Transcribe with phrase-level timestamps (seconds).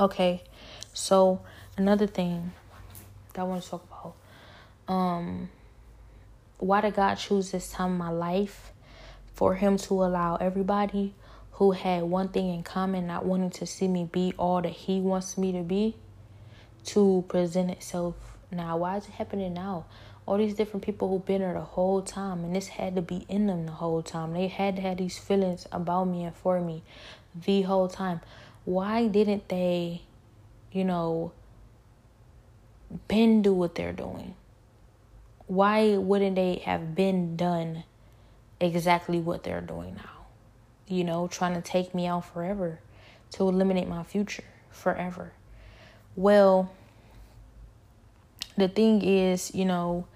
[0.00, 0.44] Okay,
[0.94, 1.40] so
[1.76, 2.52] another thing
[3.32, 4.14] that I want to talk about.
[4.86, 5.48] Um,
[6.58, 8.72] why did God choose this time in my life
[9.34, 11.14] for Him to allow everybody
[11.52, 15.00] who had one thing in common, not wanting to see me be all that He
[15.00, 15.96] wants me to be,
[16.84, 18.14] to present itself
[18.52, 18.76] now?
[18.76, 19.86] Why is it happening now?
[20.26, 23.26] All these different people who've been there the whole time, and this had to be
[23.28, 24.32] in them the whole time.
[24.32, 26.84] They had to have these feelings about me and for me
[27.34, 28.20] the whole time
[28.68, 30.02] why didn't they,
[30.72, 31.32] you know,
[33.08, 34.34] been do what they're doing?
[35.46, 37.84] Why wouldn't they have been done
[38.60, 40.26] exactly what they're doing now?
[40.86, 42.80] You know, trying to take me out forever
[43.30, 45.32] to eliminate my future forever.
[46.14, 46.70] Well,
[48.58, 50.06] the thing is, you know,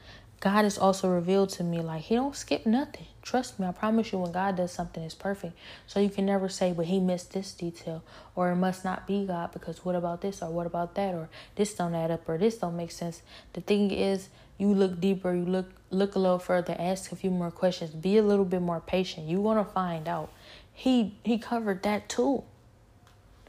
[0.41, 3.07] God has also revealed to me like he don't skip nothing.
[3.23, 5.57] Trust me, I promise you when God does something it's perfect.
[5.87, 8.03] So you can never say, but he missed this detail
[8.35, 11.29] or it must not be God because what about this or what about that or
[11.55, 13.23] this don't add up or this don't make sense.
[13.53, 17.31] The thing is you look deeper, you look look a little further, ask a few
[17.31, 19.29] more questions, be a little bit more patient.
[19.29, 20.33] You want to find out.
[20.73, 22.43] He he covered that too.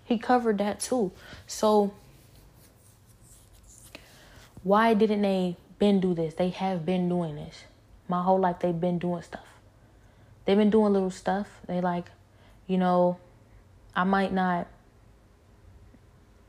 [0.04, 1.12] He covered that too.
[1.48, 1.94] So
[4.62, 6.36] why didn't they been do this.
[6.36, 7.66] They have been doing this.
[8.08, 9.53] My whole life they've been doing stuff.
[10.46, 11.48] They've been doing little stuff.
[11.68, 12.12] They like,
[12.68, 13.18] you know,
[13.96, 14.68] I might not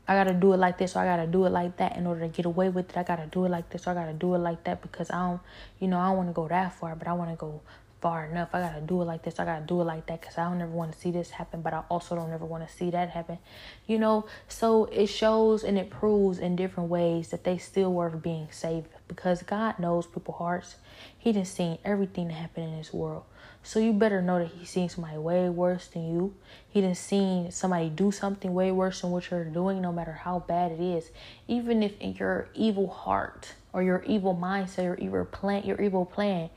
[0.07, 2.21] I gotta do it like this or I gotta do it like that in order
[2.21, 2.97] to get away with it.
[2.97, 5.27] I gotta do it like this or I gotta do it like that because I
[5.27, 5.41] don't
[5.79, 7.61] you know, I don't wanna go that far, but I wanna go
[8.05, 8.49] far enough.
[8.53, 9.39] I gotta do it like this.
[9.39, 11.61] I gotta do it like that because I don't ever want to see this happen,
[11.61, 13.39] but I also don't ever want to see that happen.
[13.87, 18.21] You know, so it shows and it proves in different ways that they still worth
[18.21, 20.75] being saved because God knows people's hearts.
[21.17, 23.23] He done seen everything that happened in this world.
[23.65, 26.35] So you better know that he's seen somebody way worse than you.
[26.69, 30.37] He done seen somebody do something way worse than what you're doing, no matter how
[30.47, 31.09] bad it is.
[31.47, 36.05] Even if in your evil heart or your evil mindset, your evil plan, your evil
[36.05, 36.51] plan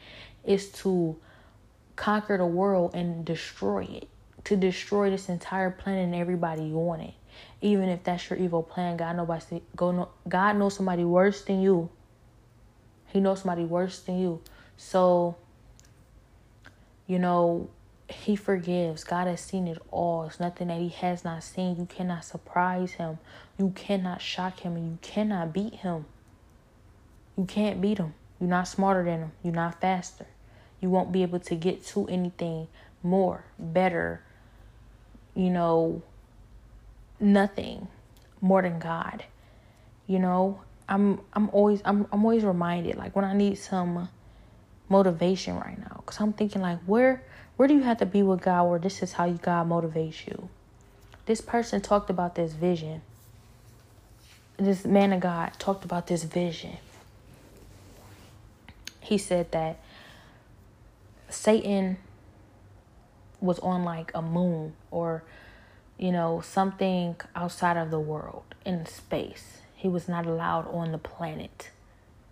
[0.44, 1.16] is to
[1.96, 4.08] conquer the world and destroy it.
[4.44, 7.14] To destroy this entire planet and everybody on it.
[7.62, 9.16] Even if that's your evil plan, God
[9.74, 11.88] go God knows somebody worse than you.
[13.06, 14.42] He knows somebody worse than you.
[14.76, 15.36] So,
[17.08, 17.68] you know,
[18.08, 19.02] he forgives.
[19.02, 20.22] God has seen it all.
[20.24, 21.76] It's nothing that he has not seen.
[21.76, 23.18] You cannot surprise him.
[23.58, 26.04] You cannot shock him and you cannot beat him.
[27.36, 28.14] You can't beat him.
[28.38, 29.32] You're not smarter than him.
[29.42, 30.26] You're not faster
[30.80, 32.68] you won't be able to get to anything
[33.02, 34.22] more, better,
[35.34, 36.02] you know,
[37.18, 37.88] nothing
[38.40, 39.24] more than God.
[40.06, 44.08] You know, I'm I'm always I'm I'm always reminded like when I need some
[44.88, 47.22] motivation right now cuz I'm thinking like where
[47.56, 50.26] where do you have to be with God where this is how you God motivates
[50.26, 50.48] you?
[51.26, 53.02] This person talked about this vision.
[54.56, 56.76] This man of God talked about this vision.
[59.00, 59.80] He said that
[61.28, 61.98] Satan
[63.40, 65.22] was on like a moon or
[65.98, 69.58] you know something outside of the world in space.
[69.74, 71.70] He was not allowed on the planet.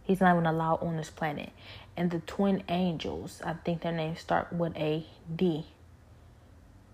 [0.05, 1.50] He's not even allowed on this planet.
[1.97, 5.67] And the twin angels, I think their names start with a D.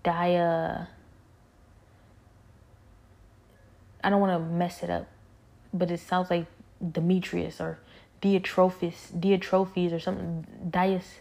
[0.03, 0.87] Dia.
[4.03, 5.07] I don't want to mess it up,
[5.73, 6.45] but it sounds like
[6.91, 7.79] Demetrius or
[8.21, 10.45] Diotrophis, Diotrophis or something.
[10.69, 11.19] Dias.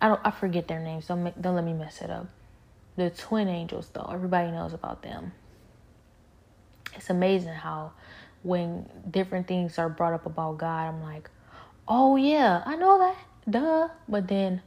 [0.00, 1.06] I don't I forget their names.
[1.06, 2.26] Don't make, don't let me mess it up.
[2.96, 5.32] The twin angels though, everybody knows about them.
[6.94, 7.92] It's amazing how
[8.42, 11.30] when different things are brought up about God, I'm like,
[11.88, 13.16] "Oh yeah, I know that."
[13.48, 13.88] Duh.
[14.08, 14.62] But then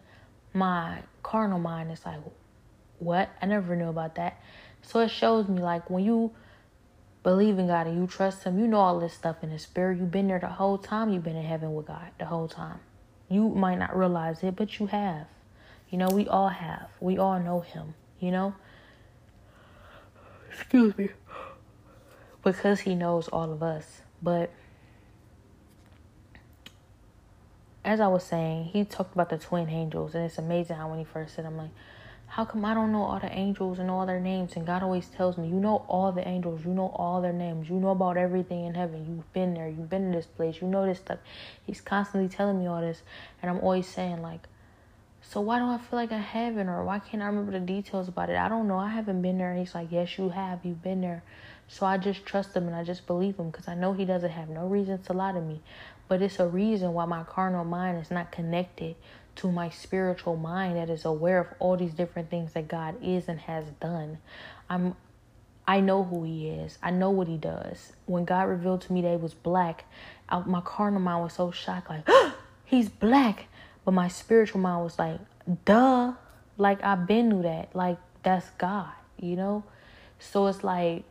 [0.54, 2.20] my carnal mind is like,
[3.00, 3.30] "What?
[3.42, 4.42] I never knew about that."
[4.82, 6.32] So it shows me like when you
[7.24, 9.98] believe in God and you trust him, you know all this stuff in the spirit.
[10.00, 11.10] You've been there the whole time.
[11.10, 12.80] You've been in heaven with God the whole time.
[13.30, 15.28] You might not realize it, but you have.
[15.90, 16.90] You know, we all have.
[17.00, 18.56] We all know him, you know?
[20.52, 21.10] Excuse me.
[22.44, 24.02] Because he knows all of us.
[24.22, 24.52] But
[27.90, 31.00] as I was saying, he talked about the twin angels, and it's amazing how when
[31.00, 31.72] he first said, I'm like,
[32.28, 34.56] how come I don't know all the angels and all their names?
[34.56, 37.68] And God always tells me, you know all the angels, you know all their names,
[37.68, 39.08] you know about everything in heaven.
[39.10, 41.18] You've been there, you've been in this place, you know this stuff.
[41.66, 43.02] He's constantly telling me all this,
[43.42, 44.48] and I'm always saying like,
[45.22, 48.08] so why don't I feel like I haven't, or why can't I remember the details
[48.08, 48.38] about it?
[48.38, 48.78] I don't know.
[48.78, 49.52] I haven't been there.
[49.52, 50.64] And he's like, yes, you have.
[50.64, 51.24] You've been there.
[51.68, 54.32] So I just trust him and I just believe him because I know he doesn't
[54.32, 55.62] have no reason to lie to me.
[56.10, 58.98] But it's a reason why my carnal mind is not connected
[59.38, 63.30] to my spiritual mind that is aware of all these different things that God is
[63.30, 64.18] and has done.
[64.70, 64.96] I'm
[65.70, 66.80] I know who he is.
[66.82, 67.94] I know what he does.
[68.08, 69.86] When God revealed to me that he was black,
[70.28, 72.10] I, my carnal mind was so shocked, like,
[72.66, 73.46] he's black.
[73.86, 75.20] But my spiritual mind was like,
[75.66, 76.14] duh.
[76.58, 77.76] Like, I've been knew that.
[77.76, 78.90] Like, that's God,
[79.20, 79.64] you know?
[80.18, 81.04] So it's like,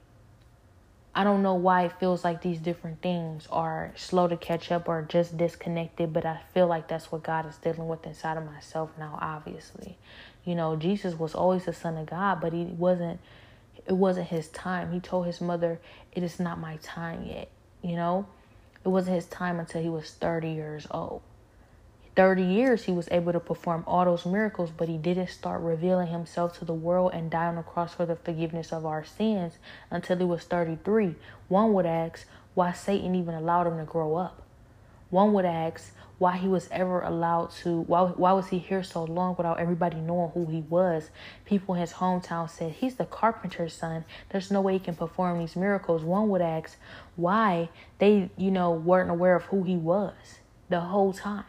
[1.15, 4.89] I don't know why it feels like these different things are slow to catch up
[4.89, 8.45] or just disconnected, but I feel like that's what God is dealing with inside of
[8.45, 9.99] myself now, obviously.
[10.45, 13.21] You know, Jesus was always the son of God, but he wasn't
[13.87, 14.93] it wasn't his time.
[14.93, 15.81] He told his mother,
[16.13, 17.49] "It is not my time yet."
[17.83, 18.27] You know?
[18.85, 21.23] It wasn't his time until he was 30 years old.
[22.19, 26.09] 30 years he was able to perform all those miracles, but he didn't start revealing
[26.09, 29.53] himself to the world and die on the cross for the forgiveness of our sins
[29.89, 31.15] until he was 33.
[31.47, 34.43] One would ask why Satan even allowed him to grow up.
[35.11, 39.05] One would ask why he was ever allowed to why why was he here so
[39.05, 41.11] long without everybody knowing who he was
[41.45, 45.39] people in his hometown said he's the carpenter's son there's no way he can perform
[45.39, 46.77] these miracles one would ask
[47.15, 47.69] why
[48.01, 51.45] they you know weren't aware of who he was the whole time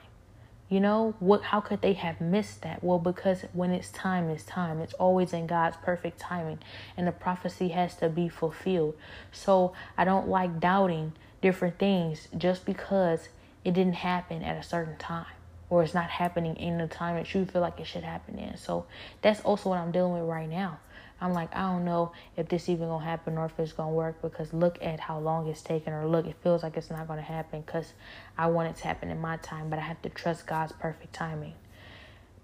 [0.70, 2.84] you know, what how could they have missed that?
[2.84, 4.80] Well, because when it's time, it's time.
[4.80, 6.60] It's always in God's perfect timing,
[6.96, 8.96] and the prophecy has to be fulfilled.
[9.32, 13.30] So, I don't like doubting different things just because
[13.66, 15.26] it didn't happen at a certain time
[15.70, 18.56] or it's not happening in the time that you feel like it should happen in.
[18.58, 18.86] So,
[19.22, 20.80] that's also what I'm dealing with right now.
[21.22, 24.22] I'm like, I don't know if this even gonna happen or if it's gonna work
[24.22, 27.22] because look at how long it's taken, or look, it feels like it's not gonna
[27.22, 27.94] happen because
[28.38, 31.14] I want it to happen in my time, but I have to trust God's perfect
[31.14, 31.56] timing.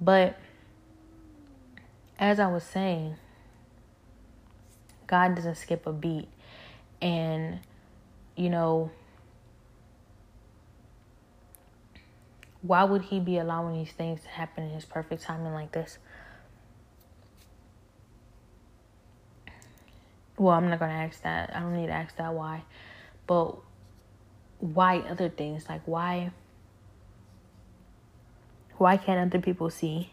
[0.02, 0.38] But
[2.20, 3.16] as I was saying,
[5.08, 6.28] God doesn't skip a beat,
[7.02, 7.60] and
[8.36, 8.92] you know,
[12.62, 15.98] why would He be allowing these things to happen in His perfect timing like this?
[20.38, 21.56] Well, I'm not gonna ask that.
[21.56, 22.64] I don't need to ask that why,
[23.28, 23.56] but
[24.60, 25.68] why other things?
[25.70, 26.32] Like why?
[28.78, 30.12] Why can't other people see?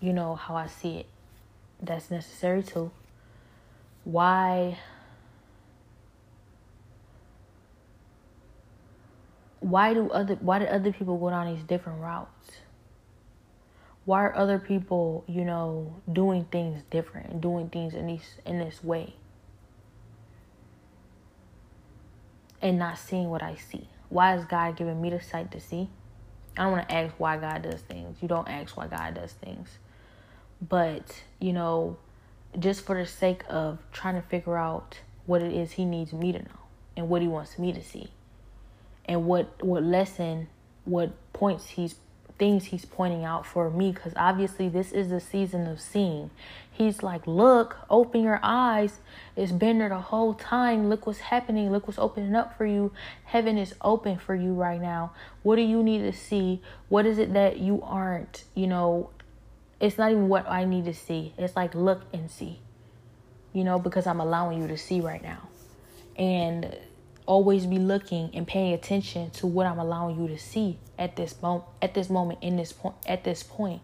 [0.00, 1.06] You know how I see it.
[1.80, 2.90] That's necessary too.
[4.04, 4.78] Why?
[9.60, 10.34] Why do other?
[10.36, 12.50] Why do other people go down these different routes?
[14.06, 18.58] Why are other people, you know, doing things different and doing things in these in
[18.58, 19.14] this way?
[22.62, 23.88] And not seeing what I see.
[24.08, 25.90] Why is God giving me the sight to see?
[26.56, 28.16] I don't want to ask why God does things.
[28.22, 29.68] You don't ask why God does things.
[30.66, 31.98] But, you know,
[32.58, 36.32] just for the sake of trying to figure out what it is he needs me
[36.32, 36.60] to know
[36.96, 38.08] and what he wants me to see
[39.04, 40.48] and what what lesson
[40.84, 41.96] what points he's
[42.38, 46.30] things he's pointing out for me because obviously this is the season of seeing.
[46.70, 48.98] He's like, Look, open your eyes.
[49.34, 50.88] It's been there the whole time.
[50.88, 51.70] Look what's happening.
[51.70, 52.92] Look what's opening up for you.
[53.24, 55.12] Heaven is open for you right now.
[55.42, 56.60] What do you need to see?
[56.88, 59.10] What is it that you aren't, you know?
[59.80, 61.34] It's not even what I need to see.
[61.36, 62.60] It's like, look and see,
[63.52, 65.48] you know, because I'm allowing you to see right now.
[66.16, 66.78] And
[67.26, 71.40] always be looking and paying attention to what I'm allowing you to see at this
[71.42, 73.82] moment at this moment in this point at this point.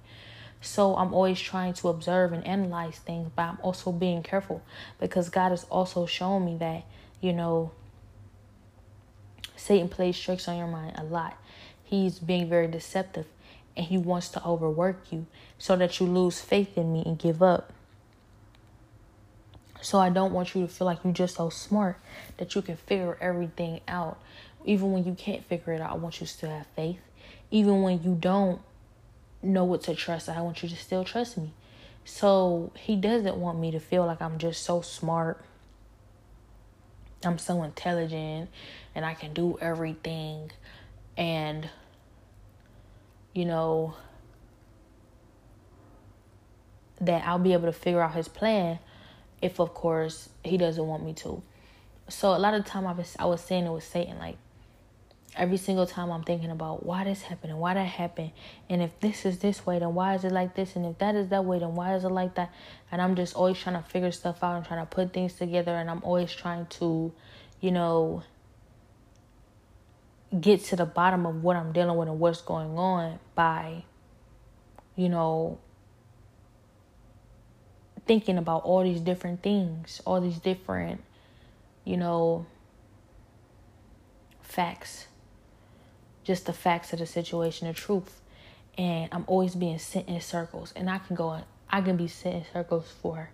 [0.61, 4.63] So I'm always trying to observe and analyze things, but I'm also being careful
[5.01, 6.85] because God has also shown me that,
[7.21, 7.73] you know,
[9.57, 11.37] Satan plays tricks on your mind a lot.
[11.83, 13.27] He's being very deceptive
[13.77, 15.27] and he wants to overwork you
[15.59, 17.73] so that you lose faith in me and give up.
[19.83, 21.99] So I don't want you to feel like you're just so smart
[22.37, 24.17] that you can figure everything out.
[24.65, 27.01] Even when you can't figure it out, I want you to still have faith.
[27.51, 28.61] Even when you don't
[29.43, 31.53] know what to trust, I want you to still trust me.
[32.05, 35.45] So he doesn't want me to feel like I'm just so smart.
[37.25, 38.51] I'm so intelligent
[38.95, 40.53] and I can do everything.
[41.17, 41.69] And,
[43.33, 43.97] you know,
[47.01, 48.79] that I'll be able to figure out his plan
[49.43, 51.43] if of course he doesn't want me to.
[52.09, 54.39] So a lot of time I was I was saying it was Satan like
[55.37, 58.33] every single time I'm thinking about why this happened and why that happened
[58.69, 61.15] and if this is this way then why is it like this and if that
[61.15, 62.53] is that way then why is it like that
[62.91, 65.75] and I'm just always trying to figure stuff out and trying to put things together
[65.75, 67.13] and I'm always trying to
[67.61, 68.23] you know
[70.39, 73.85] get to the bottom of what I'm dealing with and what's going on by
[74.97, 75.59] you know
[78.07, 81.03] thinking about all these different things, all these different,
[81.85, 82.47] you know,
[84.41, 85.07] facts.
[86.25, 88.21] Just the facts of the situation, the truth.
[88.79, 90.73] And I'm always being sent in circles.
[90.77, 93.31] And I can go, I can be sent in circles for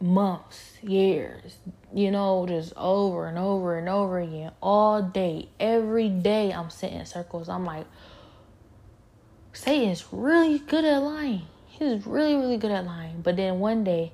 [0.00, 1.56] months, years,
[1.92, 6.52] you know, just over and over and over again, all day, every day.
[6.52, 7.48] I'm sitting in circles.
[7.48, 7.86] I'm like,
[9.52, 11.46] Satan's really good at lying.
[11.78, 13.20] He's really, really good at lying.
[13.22, 14.12] But then one day,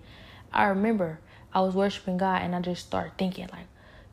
[0.53, 1.19] I remember
[1.53, 3.67] I was worshiping God and I just started thinking, like,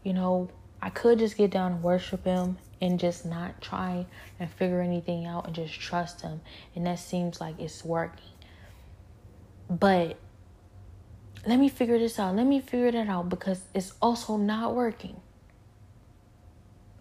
[0.03, 0.49] you know,
[0.81, 4.05] I could just get down and worship Him and just not try
[4.39, 6.39] and figure anything out and just trust Him.
[6.75, 8.23] And that seems like it's working.
[9.69, 10.17] But
[11.45, 12.35] let me figure this out.
[12.35, 15.19] Let me figure that out because it's also not working.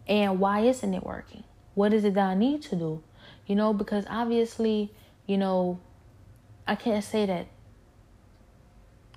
[0.08, 1.44] And why isn't it working?
[1.74, 3.02] What is it that I need to do?
[3.46, 4.92] You know, because obviously,
[5.26, 5.78] you know,
[6.70, 7.46] I can't say that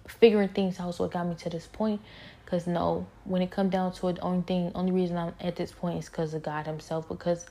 [0.07, 2.01] figuring things out is what got me to this point.
[2.43, 5.55] Because no, when it come down to it, the only thing, only reason I'm at
[5.55, 7.07] this point is because of God Himself.
[7.07, 7.45] Because,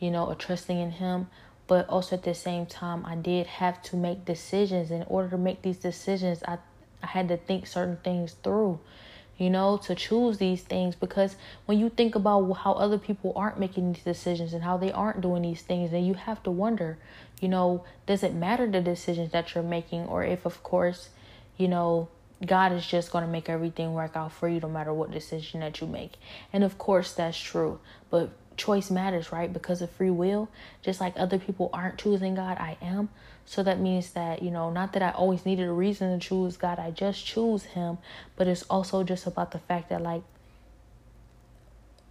[0.00, 1.28] you know, a trusting in Him.
[1.66, 4.90] But also at the same time, I did have to make decisions.
[4.90, 6.58] In order to make these decisions, I
[7.02, 8.78] I had to think certain things through,
[9.36, 10.94] you know, to choose these things.
[10.94, 14.92] Because when you think about how other people aren't making these decisions and how they
[14.92, 16.98] aren't doing these things, then you have to wonder,
[17.42, 20.04] you know, does it matter the decisions that you're making?
[20.04, 21.08] Or if, of course,
[21.58, 22.08] you know,
[22.46, 25.60] God is just going to make everything work out for you no matter what decision
[25.60, 26.12] that you make.
[26.52, 27.80] And of course, that's true.
[28.10, 29.52] But choice matters, right?
[29.52, 30.48] Because of free will,
[30.82, 33.08] just like other people aren't choosing God, I am.
[33.44, 36.56] So that means that, you know, not that I always needed a reason to choose
[36.56, 37.98] God, I just choose Him,
[38.36, 40.22] but it's also just about the fact that, like,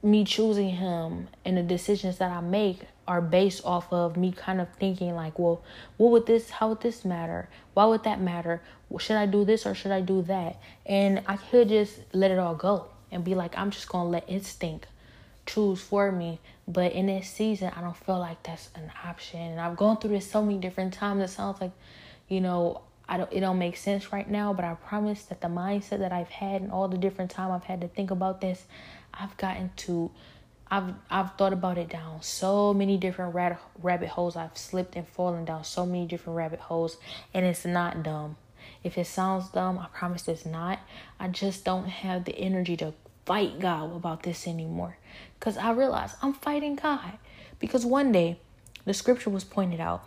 [0.03, 4.61] me choosing Him and the decisions that I make are based off of me kind
[4.61, 5.63] of thinking, like, well,
[5.97, 7.49] what would this, how would this matter?
[7.73, 8.61] Why would that matter?
[8.99, 10.61] Should I do this or should I do that?
[10.85, 14.29] And I could just let it all go and be like, I'm just to let
[14.29, 14.87] instinct
[15.45, 16.39] choose for me.
[16.67, 19.39] But in this season, I don't feel like that's an option.
[19.39, 21.23] And I've gone through this so many different times.
[21.23, 21.71] It sounds like,
[22.29, 23.33] you know, I don't.
[23.33, 24.53] It don't make sense right now.
[24.53, 27.65] But I promise that the mindset that I've had and all the different time I've
[27.65, 28.63] had to think about this,
[29.13, 30.11] I've gotten to.
[30.73, 34.37] I've I've thought about it down so many different rat, rabbit holes.
[34.37, 36.97] I've slipped and fallen down so many different rabbit holes,
[37.33, 38.37] and it's not dumb.
[38.81, 40.79] If it sounds dumb, I promise it's not.
[41.19, 42.93] I just don't have the energy to
[43.25, 44.97] fight God about this anymore.
[45.37, 47.13] Because I realize I'm fighting God.
[47.59, 48.39] Because one day,
[48.85, 50.03] the scripture was pointed out.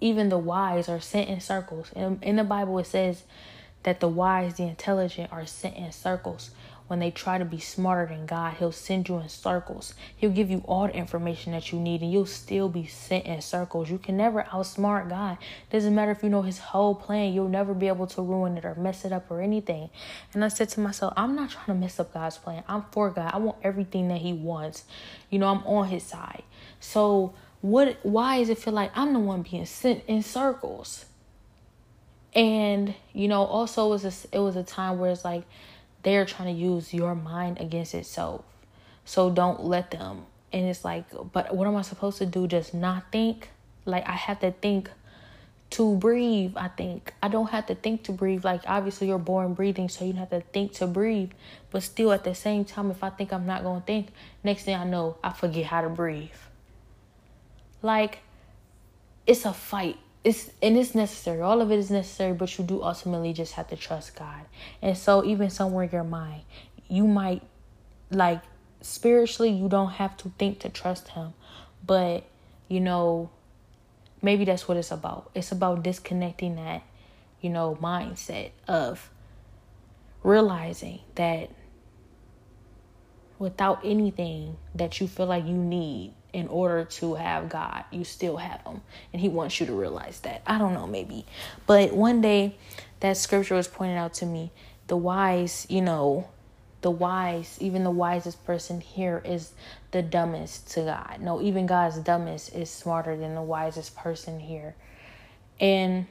[0.00, 1.90] Even the wise are sent in circles.
[1.94, 3.24] In, in the Bible, it says
[3.84, 6.50] that the wise, the intelligent, are sent in circles
[6.92, 9.94] when they try to be smarter than God, He'll send you in circles.
[10.14, 13.40] He'll give you all the information that you need, and you'll still be sent in
[13.40, 13.90] circles.
[13.90, 15.38] You can never outsmart God.
[15.70, 18.66] Doesn't matter if you know His whole plan, you'll never be able to ruin it
[18.66, 19.88] or mess it up or anything.
[20.34, 22.62] And I said to myself, I'm not trying to mess up God's plan.
[22.68, 23.30] I'm for God.
[23.32, 24.84] I want everything that He wants.
[25.30, 26.42] You know, I'm on His side.
[26.78, 27.32] So,
[27.62, 28.00] what?
[28.02, 31.06] Why does it feel like I'm the one being sent in circles?
[32.34, 35.44] And you know, also it was a, it was a time where it's like
[36.02, 38.44] they're trying to use your mind against itself.
[39.04, 40.26] So don't let them.
[40.52, 42.46] And it's like, but what am I supposed to do?
[42.46, 43.48] Just not think?
[43.84, 44.90] Like, I have to think
[45.70, 47.14] to breathe, I think.
[47.22, 48.44] I don't have to think to breathe.
[48.44, 51.30] Like, obviously, you're born breathing, so you don't have to think to breathe.
[51.70, 54.08] But still, at the same time, if I think I'm not going to think,
[54.44, 56.30] next thing I know, I forget how to breathe.
[57.80, 58.18] Like,
[59.26, 61.40] it's a fight it's and it's necessary.
[61.40, 64.42] All of it is necessary, but you do ultimately just have to trust God.
[64.80, 66.42] And so even somewhere in your mind,
[66.88, 67.42] you might
[68.10, 68.42] like
[68.80, 71.34] spiritually you don't have to think to trust him.
[71.84, 72.24] But,
[72.68, 73.30] you know,
[74.20, 75.30] maybe that's what it's about.
[75.34, 76.82] It's about disconnecting that,
[77.40, 79.10] you know, mindset of
[80.22, 81.50] realizing that
[83.38, 88.36] without anything that you feel like you need in order to have God, you still
[88.36, 88.80] have Him.
[89.12, 90.42] And He wants you to realize that.
[90.46, 91.26] I don't know, maybe.
[91.66, 92.56] But one day,
[93.00, 94.50] that scripture was pointed out to me.
[94.86, 96.28] The wise, you know,
[96.82, 99.52] the wise, even the wisest person here is
[99.92, 101.18] the dumbest to God.
[101.20, 104.74] No, even God's dumbest is smarter than the wisest person here.
[105.60, 106.06] And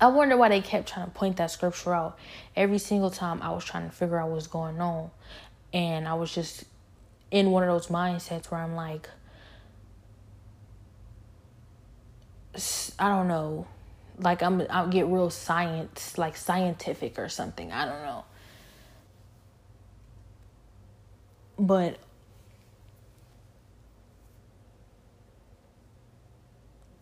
[0.00, 2.18] I wonder why they kept trying to point that scripture out
[2.54, 5.10] every single time I was trying to figure out what's going on.
[5.72, 6.64] And I was just
[7.30, 9.08] in one of those mindsets where I'm like,
[12.98, 13.66] I don't know,
[14.18, 17.72] like I'm I'll get real science, like scientific or something.
[17.72, 18.24] I don't know.
[21.58, 21.98] But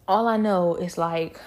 [0.09, 1.41] all I know is like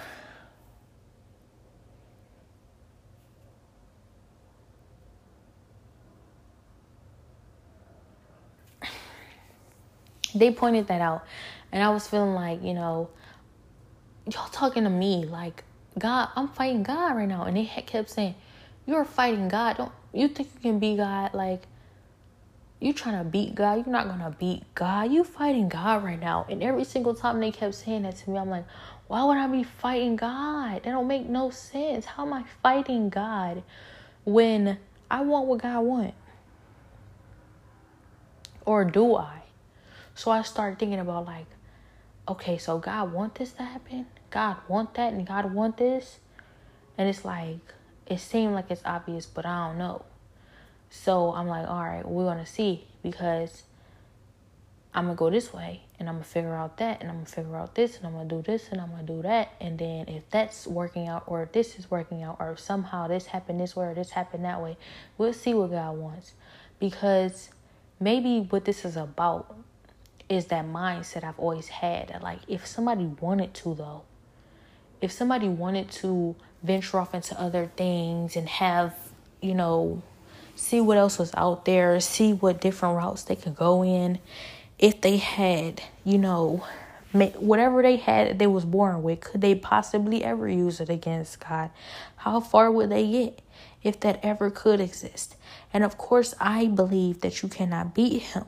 [10.35, 11.25] they pointed that out
[11.71, 13.09] and i was feeling like you know
[14.27, 15.63] y'all talking to me like
[15.99, 17.43] God, I'm fighting God right now.
[17.43, 18.35] And they kept saying,
[18.85, 19.77] You're fighting God.
[19.77, 21.33] Don't you think you can be God?
[21.33, 21.63] Like,
[22.79, 23.85] you trying to beat God.
[23.85, 25.11] You're not gonna beat God.
[25.11, 26.45] You fighting God right now.
[26.49, 28.65] And every single time they kept saying that to me, I'm like,
[29.07, 30.83] why would I be fighting God?
[30.83, 32.05] That don't make no sense.
[32.05, 33.63] How am I fighting God
[34.23, 34.77] when
[35.11, 36.13] I want what God want?
[38.65, 39.41] Or do I?
[40.19, 41.45] So I started thinking about like,
[42.27, 44.05] okay, so God want this to happen?
[44.29, 46.19] God want that and God want this?
[46.97, 47.61] And it's like
[48.05, 50.03] it seemed like it's obvious, but I don't know.
[50.89, 53.63] So I'm like, all right, we're gonna see because
[54.93, 57.55] I'm gonna go this way and I'm gonna figure out that and I'm gonna figure
[57.55, 59.53] out this and I'm gonna do this and I'm gonna do that.
[59.61, 63.27] And then if that's working out or if this is working out or somehow this
[63.27, 64.75] happened this way or this happened that way,
[65.17, 66.33] we'll see what God wants.
[66.77, 67.51] Because
[68.01, 69.55] maybe what this is about
[70.29, 74.03] is that mindset I've always had that like if somebody wanted to though,
[75.01, 78.95] if somebody wanted to venture off into other things and have,
[79.41, 80.01] you know,
[80.55, 84.19] see what else was out there, see what different routes they could go in
[84.77, 86.65] if they had, you know,
[87.11, 91.71] whatever they had they was born with, could they possibly ever use it against God?
[92.17, 93.41] How far would they get
[93.81, 95.35] if that ever could exist?
[95.73, 98.45] And of course, I believe that you cannot beat him.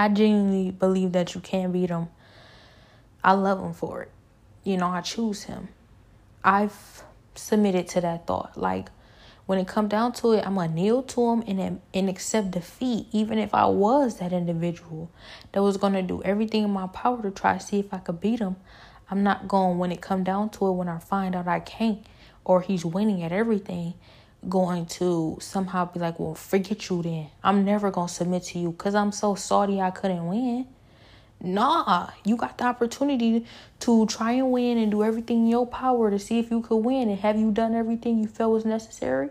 [0.00, 2.08] I genuinely believe that you can beat him.
[3.22, 4.10] I love him for it.
[4.64, 5.68] You know, I choose him.
[6.42, 7.02] I've
[7.34, 8.56] submitted to that thought.
[8.56, 8.88] Like,
[9.44, 13.08] when it come down to it, I'm gonna kneel to him and and accept defeat,
[13.12, 15.10] even if I was that individual
[15.52, 18.22] that was gonna do everything in my power to try to see if I could
[18.22, 18.56] beat him.
[19.10, 22.06] I'm not going when it come down to it when I find out I can't
[22.46, 23.92] or he's winning at everything,
[24.48, 27.30] going to somehow be like, well, forget you then.
[27.44, 30.66] I'm never gonna submit to you because I'm so salty I couldn't win.
[31.42, 33.46] Nah, you got the opportunity
[33.80, 36.76] to try and win and do everything in your power to see if you could
[36.76, 37.08] win.
[37.08, 39.30] And have you done everything you felt was necessary?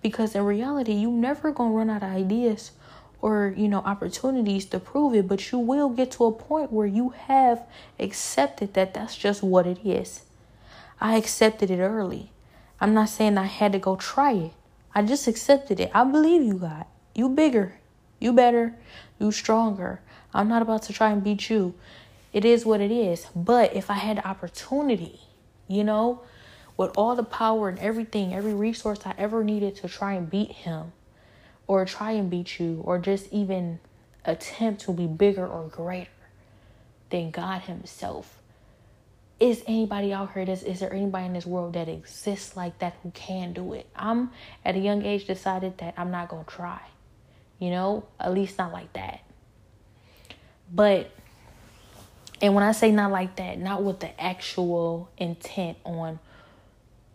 [0.00, 2.72] because in reality you never gonna run out of ideas
[3.20, 6.86] or you know opportunities to prove it but you will get to a point where
[6.86, 7.64] you have
[7.98, 10.22] accepted that that's just what it is
[11.00, 12.31] i accepted it early
[12.82, 14.52] i'm not saying i had to go try it.
[14.94, 15.90] I just accepted it.
[15.94, 16.84] I believe you god.
[17.14, 17.74] You bigger.
[18.18, 18.74] You better.
[19.18, 20.00] You stronger.
[20.34, 21.74] I'm not about to try and beat you.
[22.32, 23.26] It is what it is.
[23.34, 25.20] But if i had the opportunity
[25.68, 26.20] you know
[26.76, 30.52] with all the power and everything, every resource I ever needed to try and beat
[30.52, 30.92] him
[31.66, 33.78] or try and beat you or just even
[34.24, 36.10] attempt to be bigger or greater
[37.10, 38.41] than God Himself.
[39.42, 40.44] Is anybody out here?
[40.44, 43.88] Does, is there anybody in this world that exists like that who can do it?
[43.96, 44.30] I'm
[44.64, 46.80] at a young age decided that I'm not to try.
[47.58, 49.24] You know, at least not like that.
[50.72, 51.10] But,
[52.40, 56.20] and when I say not like that, not with the actual intent on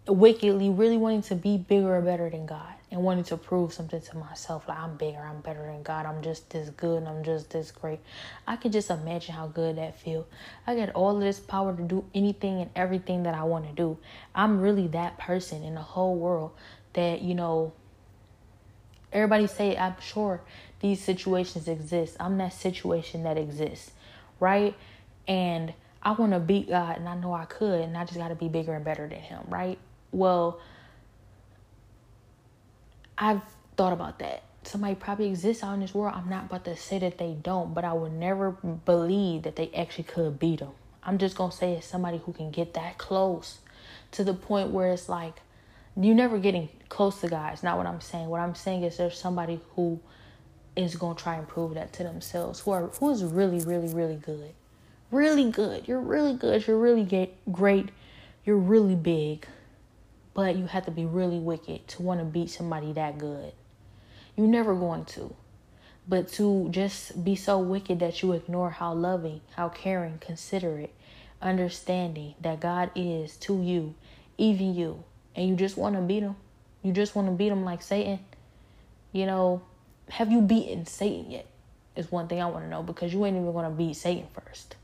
[0.05, 3.99] wickedly really wanting to be bigger or better than God and wanting to prove something
[3.99, 7.49] to myself like I'm bigger, I'm better than God, I'm just this good, I'm just
[7.49, 7.99] this great.
[8.47, 10.25] I can just imagine how good that feel.
[10.65, 13.73] I got all of this power to do anything and everything that I want to
[13.73, 13.97] do.
[14.33, 16.51] I'm really that person in the whole world
[16.93, 17.73] that, you know,
[19.11, 20.41] everybody say I'm sure
[20.79, 22.15] these situations exist.
[22.19, 23.91] I'm that situation that exists,
[24.39, 24.75] right?
[25.27, 28.29] And I want to beat God and I know I could and I just got
[28.29, 29.77] to be bigger and better than him, right?
[30.11, 30.59] well,
[33.17, 33.41] I've
[33.75, 34.43] thought about that.
[34.63, 36.13] Somebody probably exists out in this world.
[36.15, 39.71] I'm not about to say that they don't, but I would never believe that they
[39.73, 40.71] actually could beat them.
[41.03, 43.59] I'm just going to say it's somebody who can get that close
[44.11, 45.41] to the point where it's like
[45.95, 47.53] you're never getting close to God.
[47.53, 48.27] It's not what I'm saying.
[48.27, 49.99] What I'm saying is there's somebody who
[50.75, 53.91] is going to try and prove that to themselves who are who is really really
[53.93, 54.53] really good.
[55.09, 55.87] Really good.
[55.87, 56.67] You're really good.
[56.67, 57.89] You're really great.
[58.45, 59.47] You're really big
[60.37, 63.51] but you have to be really wicked to want to beat somebody that good.
[64.35, 65.33] You're never going to.
[66.07, 70.93] But to just be so wicked that you ignore how loving, how caring, considerate,
[71.41, 73.95] understanding that God is to you,
[74.37, 75.03] even you,
[75.35, 76.35] and you just want to beat him.
[76.83, 78.19] You just want to beat him like Satan.
[79.13, 79.63] You know,
[80.07, 81.47] have you beaten Satan yet?
[81.95, 84.27] Is one thing I want to know because you ain't even going to beat Satan
[84.35, 84.75] first.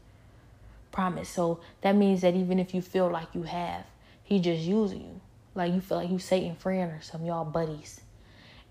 [0.92, 1.30] Promise.
[1.30, 3.86] So that means that even if you feel like you have,
[4.24, 5.22] he just using you.
[5.56, 8.02] Like you feel like you Satan friend or some y'all buddies.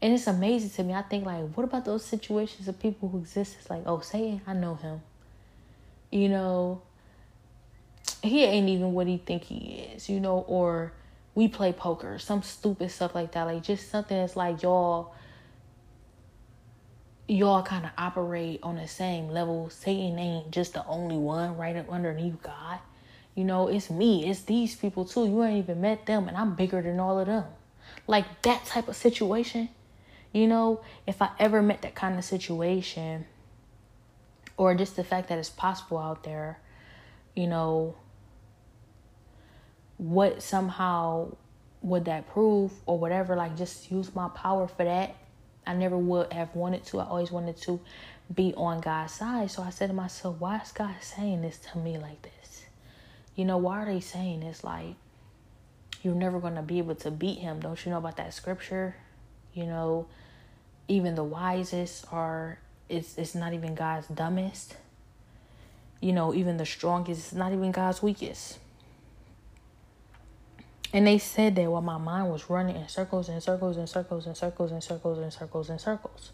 [0.01, 0.95] And it's amazing to me.
[0.95, 3.57] I think like, what about those situations of people who exist?
[3.61, 5.01] It's like, oh, Satan, I know him.
[6.11, 6.83] You know,
[8.21, 10.09] he ain't even what he think he is.
[10.09, 10.93] You know, or
[11.37, 13.45] we play poker, some stupid stuff like that.
[13.45, 15.15] Like just something that's like y'all,
[17.29, 19.71] y'all kind of operate on the same level.
[19.71, 22.81] Satan ain't just the only one right underneath God.
[23.35, 25.27] You know, it's me, it's these people too.
[25.27, 27.45] You ain't even met them, and I'm bigger than all of them.
[28.07, 29.69] Like that type of situation.
[30.33, 33.27] You know, if I ever met that kind of situation,
[34.57, 36.59] or just the fact that it's possible out there,
[37.35, 37.95] you know,
[39.99, 41.35] what somehow
[41.83, 43.37] would that prove or whatever?
[43.37, 45.17] Like, just use my power for that.
[45.67, 47.01] I never would have wanted to.
[47.01, 47.81] I always wanted to
[48.35, 49.51] be on God's side.
[49.51, 52.42] So I said to myself, why is God saying this to me like this?
[53.35, 54.63] You know, why are they saying this?
[54.63, 54.95] Like,
[56.03, 57.61] you're never going to be able to beat him.
[57.61, 58.97] Don't you know about that scripture?
[59.55, 60.07] You know,
[60.89, 64.77] even the wisest are, it's, it's not even God's dumbest.
[66.01, 68.59] You know, even the strongest is not even God's weakest.
[70.93, 74.27] And they said that while my mind was running in circles and circles and circles
[74.27, 76.33] and circles and circles and circles and circles.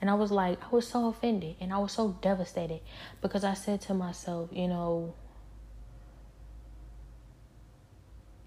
[0.00, 2.80] And I was like, I was so offended and I was so devastated
[3.20, 5.14] because I said to myself, you know,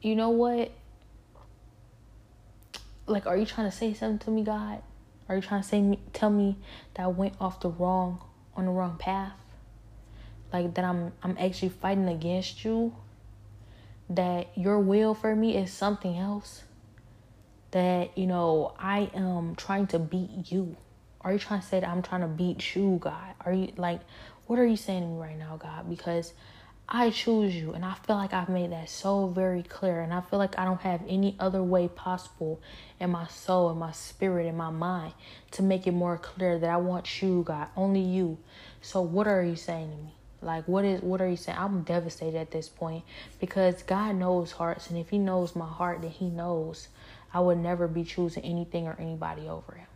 [0.01, 0.71] you know what?
[3.05, 4.81] Like, are you trying to say something to me, God?
[5.29, 6.57] Are you trying to say me, tell me
[6.95, 8.21] that I went off the wrong,
[8.55, 9.33] on the wrong path?
[10.53, 12.95] Like that I'm, I'm actually fighting against you?
[14.09, 16.63] That your will for me is something else?
[17.71, 20.77] That you know I am trying to beat you?
[21.21, 23.33] Are you trying to say that I'm trying to beat you, God?
[23.45, 23.99] Are you like,
[24.45, 25.89] what are you saying to me right now, God?
[25.89, 26.33] Because
[26.89, 27.73] I choose you.
[27.73, 30.01] And I feel like I've made that so very clear.
[30.01, 32.61] And I feel like I don't have any other way possible
[32.99, 35.13] in my soul, in my spirit, in my mind
[35.51, 38.37] to make it more clear that I want you, God, only you.
[38.81, 40.13] So what are you saying to me?
[40.41, 41.57] Like what is what are you saying?
[41.57, 43.03] I'm devastated at this point
[43.39, 46.89] because God knows hearts and if he knows my heart then he knows
[47.33, 49.87] I would never be choosing anything or anybody over him.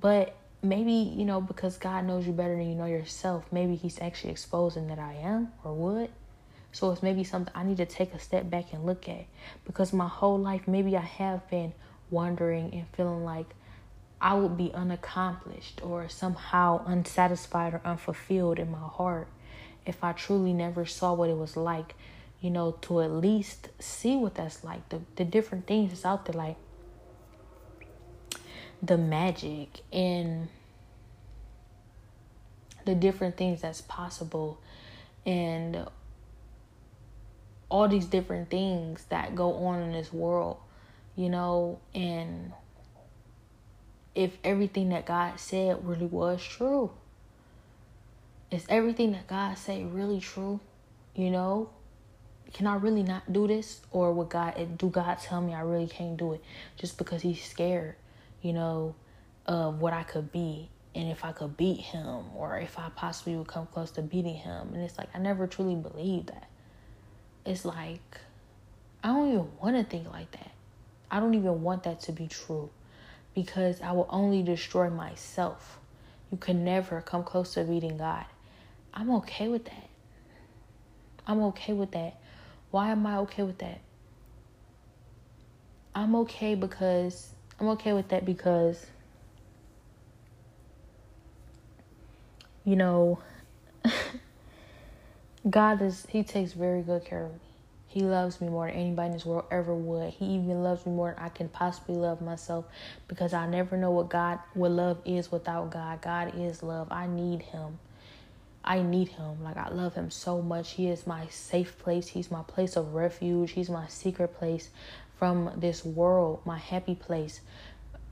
[0.00, 4.00] But maybe you know because god knows you better than you know yourself maybe he's
[4.00, 6.10] actually exposing that i am or would.
[6.74, 9.26] So it's maybe something i need to take a step back and look at.
[9.66, 11.72] Because my whole life maybe i have been
[12.10, 13.46] wondering and feeling like
[14.20, 19.28] i would be unaccomplished or somehow unsatisfied or unfulfilled in my heart
[19.84, 21.94] if i truly never saw what it was like
[22.42, 24.86] you know to at least see what that's like.
[24.90, 26.56] The, the different things that's out there like
[28.82, 30.48] the magic and
[32.84, 34.58] the different things that's possible
[35.24, 35.86] and
[37.68, 40.58] all these different things that go on in this world,
[41.16, 42.52] you know, and
[44.14, 46.90] if everything that God said really was true.
[48.50, 50.60] Is everything that God said really true?
[51.14, 51.70] You know?
[52.52, 53.80] Can I really not do this?
[53.90, 56.44] Or would God do God tell me I really can't do it
[56.76, 57.94] just because he's scared?
[58.42, 58.94] You know,
[59.46, 63.36] of what I could be and if I could beat him or if I possibly
[63.36, 64.74] would come close to beating him.
[64.74, 66.48] And it's like, I never truly believed that.
[67.46, 68.18] It's like,
[69.02, 70.52] I don't even want to think like that.
[71.10, 72.70] I don't even want that to be true
[73.34, 75.78] because I will only destroy myself.
[76.30, 78.24] You can never come close to beating God.
[78.94, 79.88] I'm okay with that.
[81.26, 82.20] I'm okay with that.
[82.70, 83.80] Why am I okay with that?
[85.94, 87.31] I'm okay because
[87.62, 88.86] I'm okay with that because,
[92.64, 93.20] you know,
[95.48, 97.38] God is, He takes very good care of me.
[97.86, 100.12] He loves me more than anybody in this world ever would.
[100.14, 102.64] He even loves me more than I can possibly love myself
[103.06, 106.02] because I never know what God, what love is without God.
[106.02, 106.88] God is love.
[106.90, 107.78] I need Him.
[108.64, 109.42] I need him.
[109.42, 110.72] Like I love him so much.
[110.72, 112.08] He is my safe place.
[112.08, 113.52] He's my place of refuge.
[113.52, 114.70] He's my secret place
[115.22, 117.42] from this world, my happy place,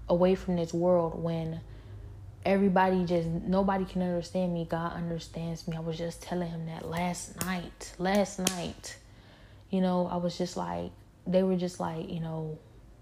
[0.08, 1.60] away from this world when
[2.44, 4.64] everybody just nobody can understand me.
[4.70, 5.76] God understands me.
[5.76, 7.94] I was just telling him that last night.
[7.98, 8.96] Last night.
[9.70, 10.92] You know, I was just like
[11.26, 12.56] they were just like, you know,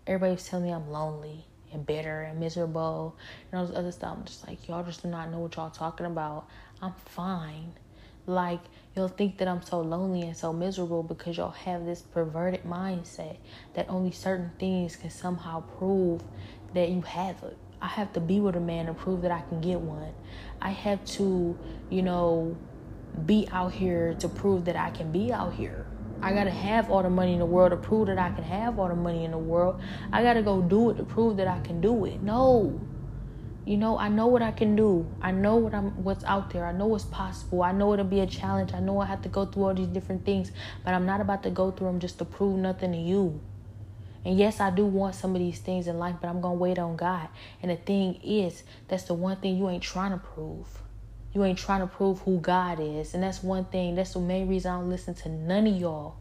[0.07, 1.45] everybody's telling me I'm lonely
[1.75, 3.15] and bitter and miserable
[3.53, 4.17] and all this other stuff.
[4.17, 6.49] I'm just like, y'all just do not know what y'all talking about.
[6.81, 7.75] I'm fine.
[8.27, 8.61] Like
[8.97, 13.39] you'll think that I'm so lonely and so miserable because y'all have this perverted mindset
[13.75, 16.23] that only certain things can somehow prove
[16.75, 17.57] that you have it.
[17.81, 20.13] I have to be with a man to prove that I can get one.
[20.61, 21.57] I have to,
[21.91, 22.59] you know,
[23.27, 25.87] be out here to prove that I can be out here.
[26.21, 28.79] I gotta have all the money in the world to prove that I can have
[28.79, 29.81] all the money in the world.
[30.13, 32.21] I gotta go do it to prove that I can do it.
[32.23, 32.89] No
[33.69, 36.65] you know i know what i can do i know what i'm what's out there
[36.65, 39.29] i know what's possible i know it'll be a challenge i know i have to
[39.29, 40.51] go through all these different things
[40.85, 43.39] but i'm not about to go through them just to prove nothing to you
[44.25, 46.79] and yes i do want some of these things in life but i'm gonna wait
[46.79, 47.29] on god
[47.63, 50.67] and the thing is that's the one thing you ain't trying to prove
[51.35, 53.15] You ain't trying to prove who God is.
[53.15, 53.95] And that's one thing.
[53.95, 56.17] That's the main reason I don't listen to none of y'all.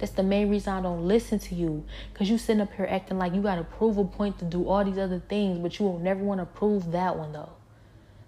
[0.00, 1.84] That's the main reason I don't listen to you.
[2.12, 4.66] Because you sitting up here acting like you got to prove a point to do
[4.66, 7.50] all these other things, but you will never want to prove that one, though.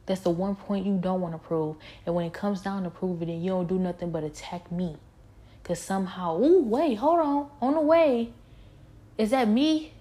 [0.05, 1.77] That's the one point you don't want to prove.
[2.05, 4.97] And when it comes down to prove it, you don't do nothing but attack me.
[5.63, 7.51] Because somehow, oh, wait, hold on.
[7.63, 8.33] On the way,
[9.17, 9.95] is that me?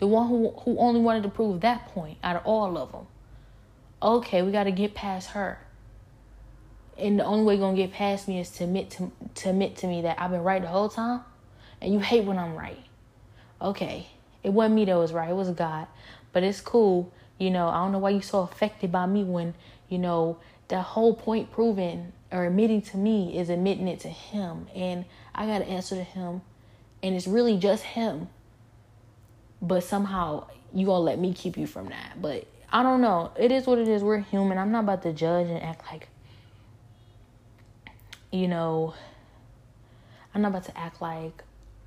[0.00, 3.06] The one who, who only wanted to prove that point out of all of them.
[4.02, 5.60] Okay, we got to get past her.
[6.98, 9.76] And the only way you're to get past me is to admit to, to admit
[9.76, 11.20] to me that I've been right the whole time.
[11.80, 12.84] And you hate when I'm right.
[13.60, 14.06] Okay.
[14.42, 15.30] It wasn't me that was right.
[15.30, 15.86] It was God.
[16.32, 17.12] But it's cool.
[17.38, 19.54] You know, I don't know why you're so affected by me when,
[19.88, 24.66] you know, the whole point proving or admitting to me is admitting it to him.
[24.74, 26.42] And I got to answer to him.
[27.02, 28.28] And it's really just him
[29.62, 32.20] but somehow you gonna let me keep you from that.
[32.20, 33.30] But I don't know.
[33.38, 34.02] It is what it is.
[34.02, 34.58] We're human.
[34.58, 36.08] I'm not about to judge and act like,
[38.32, 38.94] you know,
[40.34, 41.44] I'm not about to act like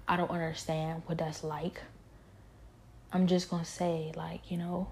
[0.07, 1.81] I don't understand what that's like.
[3.11, 4.87] I'm just gonna say, like, you know,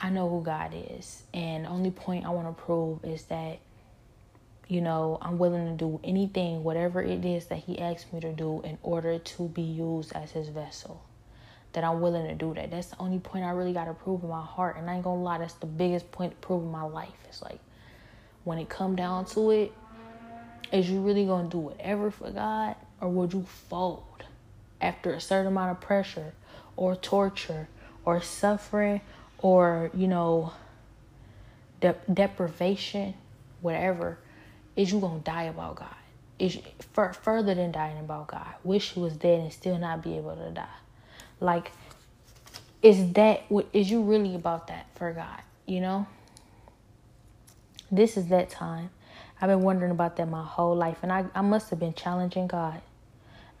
[0.00, 1.22] I know who God is.
[1.32, 3.60] And the only point I wanna prove is that
[4.70, 8.32] you know, I'm willing to do anything, whatever it is that He asks me to
[8.32, 11.02] do in order to be used as His vessel.
[11.72, 12.70] That I'm willing to do that.
[12.70, 14.76] That's the only point I really got to prove in my heart.
[14.76, 17.08] And I ain't gonna lie, that's the biggest point to prove in my life.
[17.28, 17.58] It's like
[18.44, 19.72] when it come down to it,
[20.72, 24.24] is you really gonna do whatever for God, or would you fold
[24.80, 26.32] after a certain amount of pressure,
[26.76, 27.68] or torture,
[28.04, 29.00] or suffering,
[29.38, 30.52] or you know,
[31.80, 33.14] de- deprivation,
[33.60, 34.18] whatever?
[34.76, 35.94] is you gonna die about God.
[36.38, 36.58] Is
[36.92, 38.54] for, further than dying about God.
[38.64, 40.66] Wish you was dead and still not be able to die.
[41.38, 41.70] Like,
[42.82, 45.42] is that what is you really about that for God?
[45.66, 46.06] You know.
[47.90, 48.90] This is that time.
[49.40, 52.46] I've been wondering about that my whole life, and I I must have been challenging
[52.46, 52.80] God.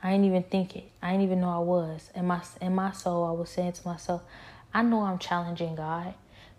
[0.02, 0.90] I didn't even think it.
[1.02, 2.10] I didn't even know I was.
[2.14, 4.22] In my in my soul, I was saying to myself,
[4.72, 6.14] I know I'm challenging God,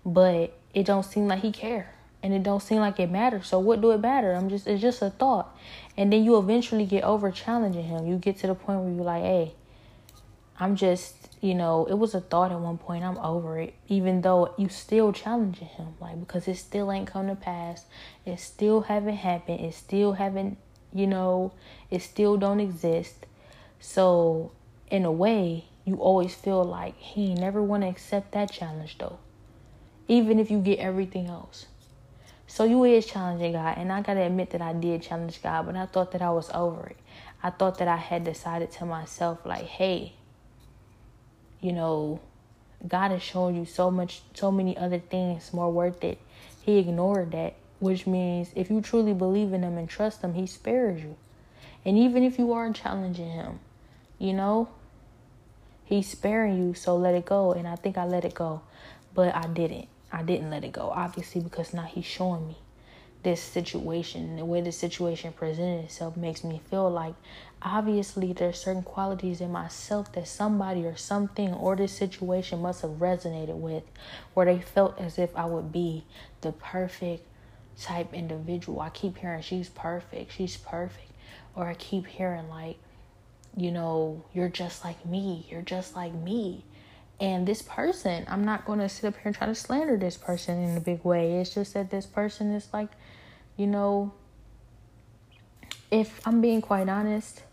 [0.06, 3.48] but it don't seem like He care and it don't seem like it matters.
[3.48, 4.34] So what do it matter?
[4.34, 5.58] I'm just it's just a thought.
[5.98, 8.06] And then you eventually get over challenging him.
[8.06, 9.54] You get to the point where you're like, hey,
[10.60, 13.04] I'm just, you know, it was a thought at one point.
[13.04, 13.74] I'm over it.
[13.88, 15.96] Even though you still challenging him.
[16.00, 17.86] Like because it still ain't come to pass.
[18.26, 19.60] It still haven't happened.
[19.60, 20.60] It still haven't,
[20.94, 21.54] you know,
[21.90, 23.26] it still don't exist.
[23.80, 24.52] So
[24.92, 29.18] in a way, you always feel like he never want to accept that challenge though.
[30.08, 31.66] Even if you get everything else.
[32.46, 35.78] So you is challenging God, and I gotta admit that I did challenge God, but
[35.78, 36.98] I thought that I was over it.
[37.42, 40.16] I thought that I had decided to myself, like, hey,
[41.62, 42.19] you know,
[42.88, 46.19] God has shown you so much, so many other things more worth it.
[46.62, 50.47] He ignored that, which means if you truly believe in Him and trust Him, He
[50.47, 51.15] spares you.
[51.86, 53.60] And even if you are challenging Him,
[54.19, 54.69] you know,
[55.86, 57.52] He's sparing you, so let it go.
[57.52, 58.62] And I think I let it go,
[59.13, 59.88] but I didn't.
[60.12, 62.58] I didn't let it go, obviously, because now he's showing me
[63.24, 64.36] this situation.
[64.36, 67.13] The way the situation presented itself makes me feel like
[67.62, 72.91] obviously there's certain qualities in myself that somebody or something or this situation must have
[72.91, 73.84] resonated with,
[74.34, 76.04] where they felt as if I would be
[76.41, 77.26] the perfect
[77.80, 78.80] type individual.
[78.80, 81.12] I keep hearing she's perfect, she's perfect.
[81.56, 82.78] Or I keep hearing like,
[83.56, 86.63] you know, you're just like me, you're just like me.
[87.19, 90.17] And this person, I'm not going to sit up here and try to slander this
[90.17, 91.39] person in a big way.
[91.39, 92.89] It's just that this person is like,
[93.58, 94.13] you know,
[95.91, 97.43] if I'm being quite honest,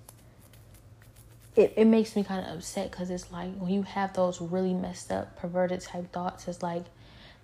[1.59, 4.73] it, it makes me kind of upset because it's like when you have those really
[4.73, 6.85] messed up, perverted type thoughts, it's like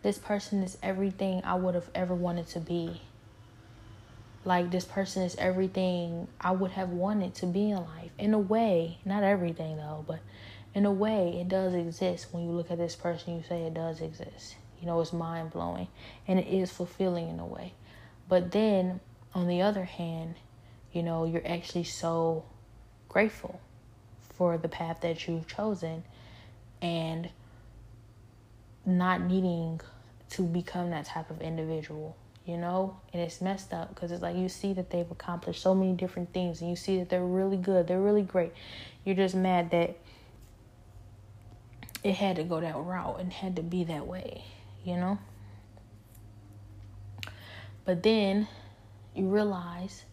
[0.03, 3.03] this person is everything I would have ever wanted to be.
[4.45, 8.13] Like this person is everything I would have wanted to be in life.
[8.17, 10.21] In a way, not everything though, but
[10.75, 12.29] in a way, it does exist.
[12.31, 14.55] When you look at this person, you say it does exist.
[14.81, 15.89] You know, it's mind blowing
[16.29, 17.75] and it is fulfilling in a way.
[18.29, 19.01] But then,
[19.35, 20.37] on the other hand,
[20.93, 22.45] you know, you're actually so
[23.09, 23.61] grateful
[24.37, 26.05] for the path that you've chosen
[26.83, 27.29] and
[28.85, 29.81] not needing
[30.31, 32.97] to become that type of individual, you know?
[33.13, 36.33] And it's messed up because it's like you see that they've accomplished so many different
[36.33, 38.53] things and you see that they're really good, they're really great.
[39.05, 39.97] You're just mad that
[42.03, 44.45] it had to go that route and had to be that way,
[44.85, 45.19] you know?
[47.85, 48.49] But then
[49.15, 50.05] you realize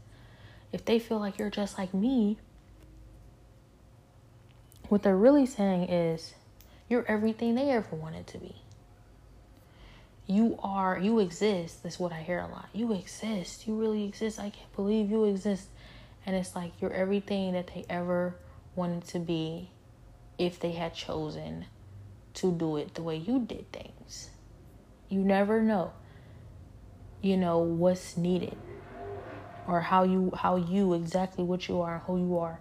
[0.71, 2.38] if they feel like you're just like me,
[4.91, 6.34] what they're really saying is
[6.89, 8.54] you're everything they ever wanted to be.
[10.27, 11.82] you are you exist.
[11.82, 12.67] That's what I hear a lot.
[12.73, 13.65] You exist.
[13.65, 14.38] You really exist.
[14.38, 15.69] I can't believe you exist.
[16.25, 18.36] And it's like you're everything that they ever
[18.75, 19.69] wanted to be
[20.38, 21.67] if they had chosen
[22.34, 24.30] to do it the way you did things.
[25.08, 25.93] You never know,
[27.21, 28.58] you know, what's needed
[29.69, 32.60] or how you how you exactly what you are and who you are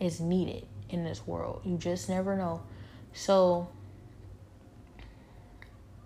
[0.00, 1.62] is needed in this world.
[1.64, 2.62] You just never know.
[3.12, 3.68] So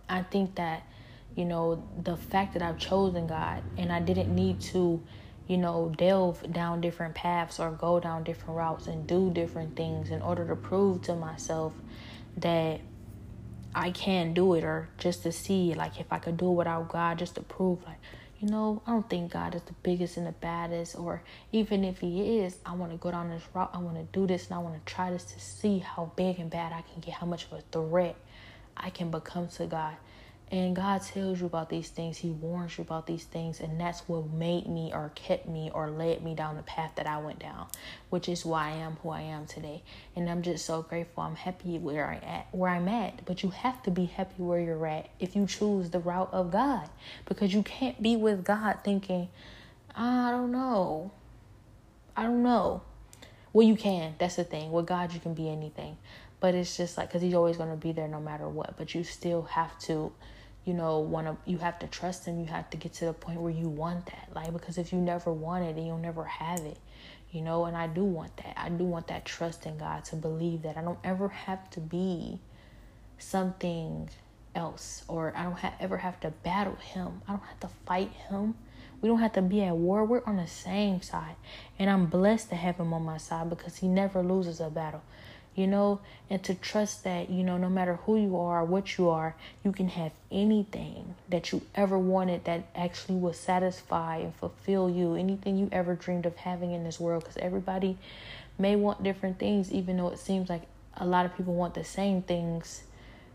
[0.08, 0.86] I think that
[1.34, 5.02] you know the fact that I've chosen God and I didn't need to
[5.46, 10.10] you know, delve down different paths or go down different routes and do different things
[10.10, 11.72] in order to prove to myself
[12.36, 12.80] that
[13.74, 16.88] I can do it or just to see like if I could do it without
[16.88, 17.98] God just to prove like
[18.42, 22.00] you know, I don't think God is the biggest and the baddest, or even if
[22.00, 23.70] He is, I want to go down this route.
[23.72, 26.40] I want to do this and I want to try this to see how big
[26.40, 28.16] and bad I can get, how much of a threat
[28.76, 29.94] I can become to God.
[30.52, 34.06] And God tells you about these things, He warns you about these things, and that's
[34.06, 37.38] what made me or kept me or led me down the path that I went
[37.38, 37.68] down,
[38.10, 39.82] which is why I am who I am today.
[40.14, 41.22] And I'm just so grateful.
[41.22, 43.24] I'm happy where I at where I'm at.
[43.24, 46.50] But you have to be happy where you're at if you choose the route of
[46.50, 46.90] God.
[47.24, 49.28] Because you can't be with God thinking,
[49.96, 51.12] ah, I don't know.
[52.14, 52.82] I don't know.
[53.54, 54.16] Well, you can.
[54.18, 54.70] That's the thing.
[54.70, 55.96] With God, you can be anything.
[56.40, 58.76] But it's just like, because He's always going to be there no matter what.
[58.76, 60.12] But you still have to
[60.64, 63.12] you know want to you have to trust him you have to get to the
[63.12, 64.28] point where you want that.
[64.34, 66.78] Like because if you never want it then you'll never have it
[67.30, 67.64] you know?
[67.64, 68.54] And i do want that.
[68.56, 71.80] I do want that trust in god to believe that i don't ever have to
[71.80, 72.38] be
[73.18, 74.08] something
[74.54, 77.22] else or i don't ha- ever have to battle him.
[77.26, 78.54] I don't have to fight him.
[79.00, 80.04] We don't have to be at war.
[80.04, 81.34] We're on the same side.
[81.78, 85.02] And i'm blessed to have him on my side because he never loses a battle
[85.54, 89.10] you know, and to trust that, you know, no matter who you are, what you
[89.10, 94.88] are, you can have anything that you ever wanted that actually will satisfy and fulfill
[94.88, 97.22] you, anything you ever dreamed of having in this world.
[97.22, 97.98] Because everybody
[98.58, 100.62] may want different things, even though it seems like
[100.96, 102.84] a lot of people want the same things.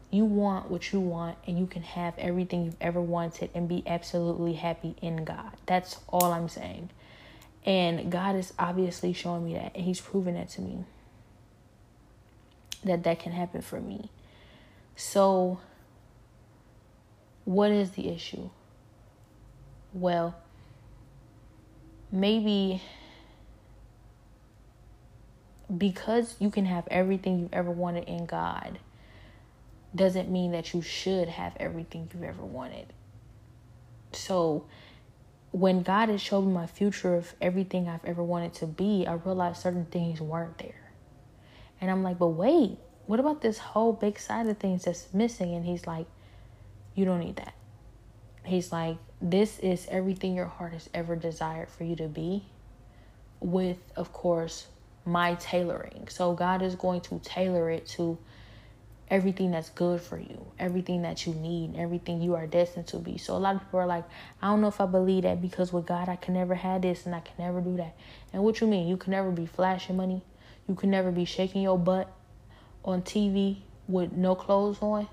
[0.10, 3.84] You want what you want, and you can have everything you've ever wanted and be
[3.86, 5.52] absolutely happy in God.
[5.66, 6.90] That's all I'm saying.
[7.66, 10.86] And God is obviously showing me that, and He's proven that to me
[12.84, 14.10] that that can happen for me.
[14.96, 15.60] So,
[17.46, 18.50] what is the issue?
[19.94, 20.36] Well,
[22.12, 22.82] maybe
[25.76, 28.80] because you can have everything you've ever wanted in God
[29.96, 32.94] doesn't mean that you should have everything you've ever wanted.
[34.14, 34.66] So,
[35.52, 39.14] when God has shown me my future of everything I've ever wanted to be, I
[39.14, 40.87] realized certain things weren't there.
[41.80, 45.56] And I'm like, but wait, what about this whole big side of things that's missing?
[45.56, 46.08] And he's like,
[46.96, 47.54] you don't need that.
[48.44, 52.46] He's like, this is everything your heart has ever desired for you to be,
[53.40, 54.68] with, of course,
[55.06, 56.08] my tailoring.
[56.10, 58.18] So God is going to tailor it to
[59.10, 63.18] everything that's good for you, everything that you need, everything you are destined to be.
[63.18, 64.04] So a lot of people are like,
[64.42, 67.06] I don't know if I believe that because with God I can never have this
[67.06, 67.96] and I can never do that.
[68.34, 68.88] And what you mean?
[68.88, 70.24] You can never be flashing money.
[70.68, 72.12] You can never be shaking your butt
[72.84, 75.08] on TV with no clothes on.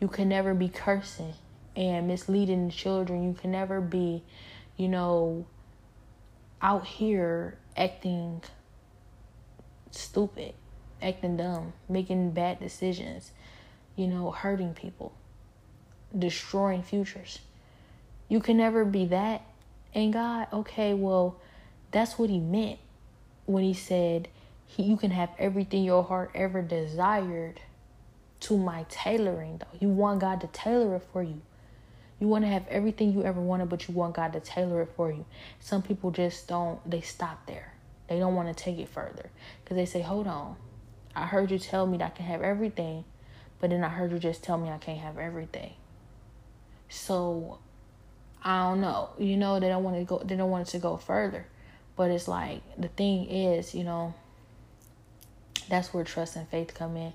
[0.00, 1.34] You can never be cursing
[1.76, 3.22] and misleading the children.
[3.22, 4.22] You can never be,
[4.76, 5.46] you know,
[6.60, 8.42] out here acting
[9.90, 10.54] stupid,
[11.00, 13.32] acting dumb, making bad decisions,
[13.96, 15.12] you know, hurting people,
[16.18, 17.40] destroying futures.
[18.28, 19.42] You can never be that.
[19.94, 21.36] And God, okay, well,
[21.90, 22.78] that's what He meant
[23.44, 24.28] when He said,
[24.78, 27.60] you can have everything your heart ever desired
[28.40, 29.78] to my tailoring though.
[29.80, 31.40] You want God to tailor it for you.
[32.18, 34.90] You want to have everything you ever wanted, but you want God to tailor it
[34.96, 35.24] for you.
[35.58, 37.72] Some people just don't, they stop there.
[38.08, 39.30] They don't want to take it further
[39.62, 40.56] because they say, hold on.
[41.16, 43.04] I heard you tell me that I can have everything,
[43.60, 45.72] but then I heard you just tell me I can't have everything.
[46.88, 47.58] So
[48.42, 49.10] I don't know.
[49.18, 51.46] You know, they don't want to go, they don't want it to go further.
[51.96, 54.14] But it's like, the thing is, you know,
[55.68, 57.12] that's where trust and faith come in.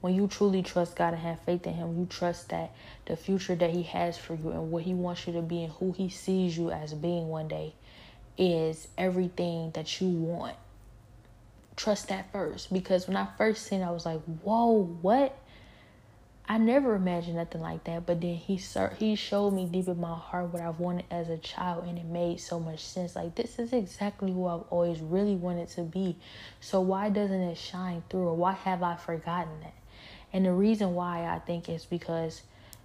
[0.00, 2.72] When you truly trust God and have faith in Him, you trust that
[3.04, 5.72] the future that He has for you and what He wants you to be and
[5.74, 7.74] who He sees you as being one day
[8.38, 10.56] is everything that you want.
[11.76, 12.72] Trust that first.
[12.72, 15.38] Because when I first seen I was like, whoa, what?
[16.50, 18.60] I never imagined nothing like that, but then he
[18.98, 22.06] he showed me deep in my heart what I've wanted as a child, and it
[22.06, 23.14] made so much sense.
[23.14, 26.16] Like this is exactly who I've always really wanted to be.
[26.58, 29.74] So why doesn't it shine through, or why have I forgotten that?
[30.32, 32.42] And the reason why I think is because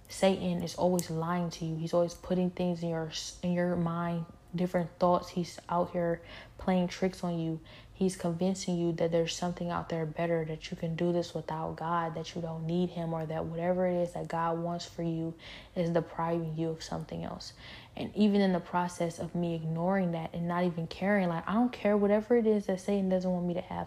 [0.08, 1.74] Satan is always lying to you.
[1.74, 3.10] He's always putting things in your
[3.42, 5.30] in your mind, different thoughts.
[5.30, 6.20] He's out here
[6.58, 7.58] playing tricks on you.
[7.98, 11.76] He's convincing you that there's something out there better, that you can do this without
[11.76, 15.02] God, that you don't need Him, or that whatever it is that God wants for
[15.02, 15.32] you
[15.74, 17.54] is depriving you of something else.
[17.96, 21.54] And even in the process of me ignoring that and not even caring, like, I
[21.54, 23.86] don't care whatever it is that Satan doesn't want me to have,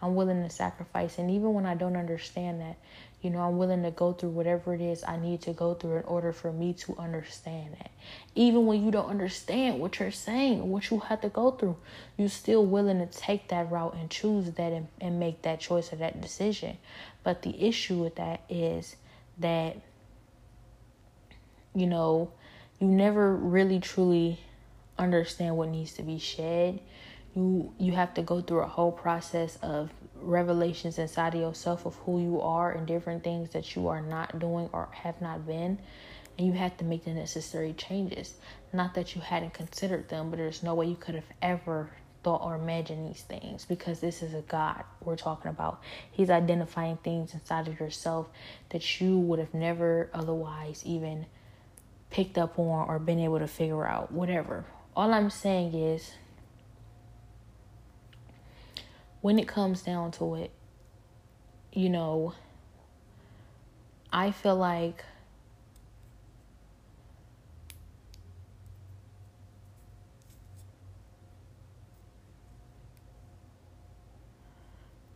[0.00, 1.18] I'm willing to sacrifice.
[1.18, 2.76] And even when I don't understand that,
[3.22, 5.96] you know, I'm willing to go through whatever it is I need to go through
[5.98, 7.90] in order for me to understand that.
[8.34, 11.76] Even when you don't understand what you're saying, what you have to go through,
[12.16, 15.92] you're still willing to take that route and choose that and, and make that choice
[15.92, 16.78] or that decision.
[17.22, 18.96] But the issue with that is
[19.38, 19.76] that,
[21.74, 22.32] you know,
[22.78, 24.40] you never really truly
[24.98, 26.80] understand what needs to be shed
[27.34, 29.90] you you have to go through a whole process of
[30.22, 34.38] revelations inside of yourself of who you are and different things that you are not
[34.38, 35.78] doing or have not been.
[36.38, 38.34] And you have to make the necessary changes.
[38.72, 41.90] Not that you hadn't considered them but there's no way you could have ever
[42.22, 45.82] thought or imagined these things because this is a god we're talking about.
[46.10, 48.28] He's identifying things inside of yourself
[48.70, 51.26] that you would have never otherwise even
[52.10, 54.12] picked up on or been able to figure out.
[54.12, 54.64] Whatever.
[54.96, 56.12] All i'm saying is
[59.20, 60.50] when it comes down to it,
[61.72, 62.34] you know,
[64.12, 65.04] I feel like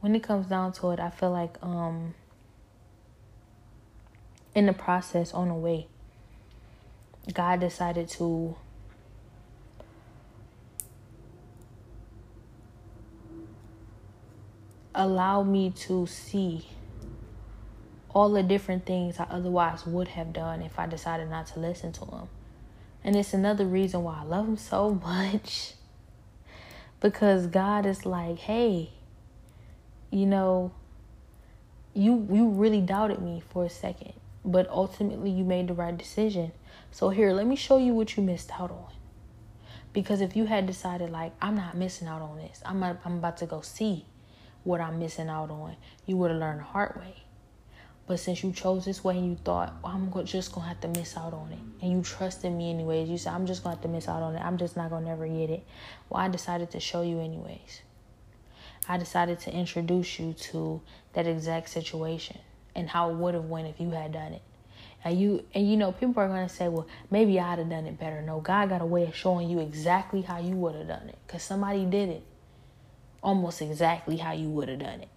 [0.01, 2.15] when it comes down to it, I feel like um
[4.55, 5.89] in the process on the way,
[7.33, 8.55] God decided to
[14.95, 16.67] allow me to see
[18.11, 21.93] all the different things I otherwise would have done if I decided not to listen
[21.93, 22.29] to him.
[23.03, 25.75] And it's another reason why I love him so much.
[27.01, 28.91] Because God is like, hey,
[30.11, 30.73] you know,
[31.93, 34.15] you you really doubted me for a second,
[34.45, 36.53] but ultimately you made the right decision.
[36.91, 38.93] So here, let me show you what you missed out on.
[39.93, 42.63] Because if you had decided like, I'm not missing out on this.
[42.65, 44.07] I'm I'm about to go see
[44.65, 45.77] what I'm missing out on.
[46.07, 47.15] You would have learned the hard way.
[48.07, 50.81] But since you chose this way and you thought, well, I'm just going to have
[50.83, 53.77] to miss out on it, and you trusted me anyways, you said, I'm just going
[53.77, 54.41] to have to miss out on it.
[54.41, 55.65] I'm just not going to never get it.
[56.11, 57.81] Well, I decided to show you anyways.
[58.87, 60.83] I decided to introduce you to
[61.15, 62.39] that exact situation
[62.75, 64.43] and how it would have went if you had done it.
[65.03, 67.99] And you and you know people are gonna say, well, maybe I'd have done it
[67.99, 68.23] better.
[68.23, 71.19] No, God got a way of showing you exactly how you would have done it,
[71.29, 72.23] cause somebody did it
[73.25, 75.09] almost exactly how you would have done it.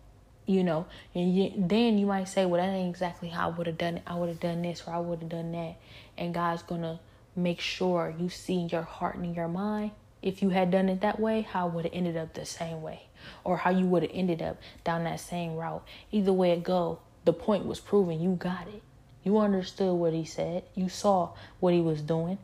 [0.45, 3.67] You know, and you, then you might say, well, that ain't exactly how I would
[3.67, 4.03] have done it.
[4.07, 5.75] I would have done this or I would have done that.
[6.17, 6.99] And God's to
[7.35, 9.91] make sure you see your heart and your mind.
[10.21, 13.01] If you had done it that way, how would it ended up the same way?
[13.43, 15.85] Or how you would have ended up down that same route.
[16.13, 18.21] Either way it go, the point was proven.
[18.21, 18.81] You got it.
[19.25, 20.63] You understood what he said.
[20.75, 22.37] You saw what he was doing.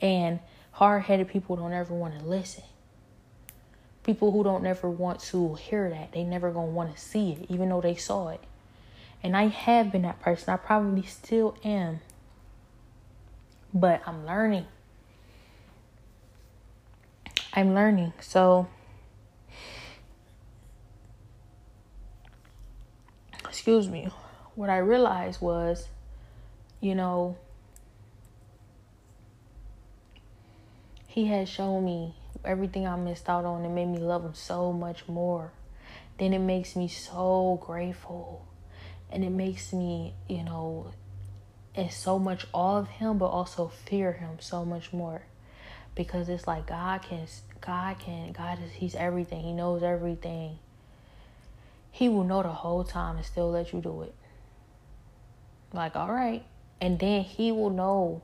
[0.00, 0.40] And
[0.72, 2.64] hard headed people don't ever want to listen
[4.04, 7.46] people who don't never want to hear that they never gonna want to see it
[7.48, 8.40] even though they saw it.
[9.22, 10.52] And i have been that person.
[10.52, 12.00] I probably still am.
[13.72, 14.66] But i'm learning.
[17.52, 18.12] I'm learning.
[18.20, 18.68] So
[23.46, 24.10] excuse me.
[24.54, 25.88] What i realized was
[26.80, 27.36] you know
[31.06, 32.14] he has shown me
[32.44, 33.64] everything I missed out on.
[33.64, 35.52] It made me love him so much more.
[36.18, 38.46] Then it makes me so grateful.
[39.10, 40.92] And it makes me, you know,
[41.74, 45.22] in so much awe of him, but also fear him so much more.
[45.94, 47.26] Because it's like God can,
[47.60, 49.42] God can, God is, He's everything.
[49.42, 50.58] He knows everything.
[51.90, 54.14] He will know the whole time and still let you do it.
[55.72, 56.44] Like, all right.
[56.80, 58.22] And then He will know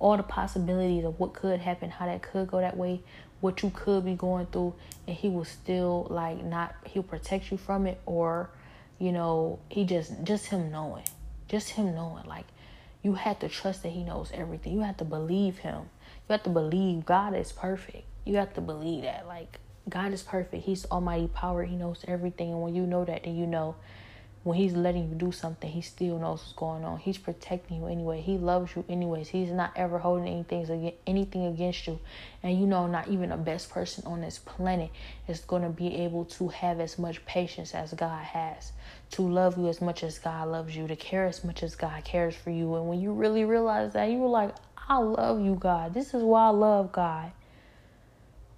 [0.00, 3.00] all the possibilities of what could happen, how that could go that way,
[3.40, 4.74] what you could be going through,
[5.06, 8.50] and he will still like not he'll protect you from it or
[8.98, 11.04] you know, he just just him knowing.
[11.48, 12.46] Just him knowing like
[13.02, 14.72] you have to trust that he knows everything.
[14.74, 15.82] You have to believe him.
[16.28, 18.04] You have to believe God is perfect.
[18.24, 20.64] You have to believe that like God is perfect.
[20.64, 21.64] He's almighty power.
[21.64, 22.50] He knows everything.
[22.50, 23.76] And when you know that, then you know
[24.42, 26.98] when he's letting you do something, he still knows what's going on.
[26.98, 28.22] He's protecting you anyway.
[28.22, 29.28] He loves you anyways.
[29.28, 31.98] He's not ever holding anything anything against you.
[32.42, 34.90] And you know, not even the best person on this planet
[35.28, 38.72] is going to be able to have as much patience as God has,
[39.10, 42.02] to love you as much as God loves you, to care as much as God
[42.04, 42.74] cares for you.
[42.76, 44.54] And when you really realize that, you were like,
[44.88, 45.92] I love you, God.
[45.92, 47.32] This is why I love God.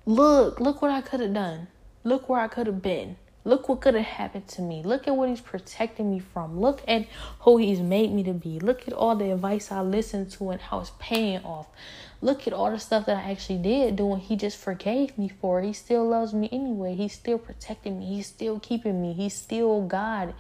[0.07, 1.67] Look, look what I could have done.
[2.05, 3.17] Look where I could have been.
[3.45, 4.83] Look what could have happened to me.
[4.85, 6.61] Look at what he's protecting me from.
[6.61, 7.07] Look at
[7.41, 8.61] who he's made me to be.
[8.61, 11.67] Look at all the advice I listened to and how it's paying off.
[12.21, 15.29] Look at all the stuff that I actually did do and he just forgave me
[15.29, 15.61] for.
[15.61, 16.95] He still loves me anyway.
[16.95, 18.15] He's still protecting me.
[18.15, 19.13] He's still keeping me.
[19.13, 20.35] He's still God.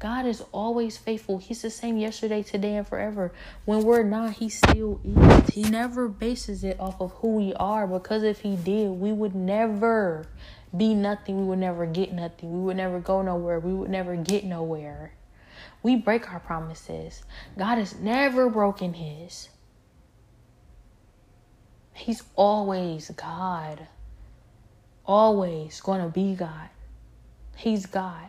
[0.00, 1.36] God is always faithful.
[1.36, 3.32] He's the same yesterday, today, and forever.
[3.66, 5.54] When we're not, He still is.
[5.54, 9.34] He never bases it off of who we are because if He did, we would
[9.34, 10.26] never
[10.76, 12.52] be nothing, we would never get nothing.
[12.52, 13.58] We would never go nowhere.
[13.58, 15.12] We would never get nowhere.
[15.82, 17.22] We break our promises.
[17.58, 19.48] God has never broken his.
[21.92, 23.86] He's always God.
[25.04, 26.68] Always going to be God.
[27.56, 28.28] He's God.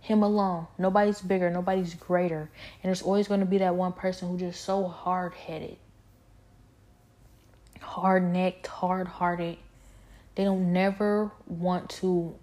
[0.00, 0.66] Him alone.
[0.78, 1.50] Nobody's bigger.
[1.50, 2.50] Nobody's greater.
[2.82, 5.76] And there's always going to be that one person who's just so hard headed,
[7.80, 9.56] hard necked, hard hearted
[10.40, 12.34] they don't never want to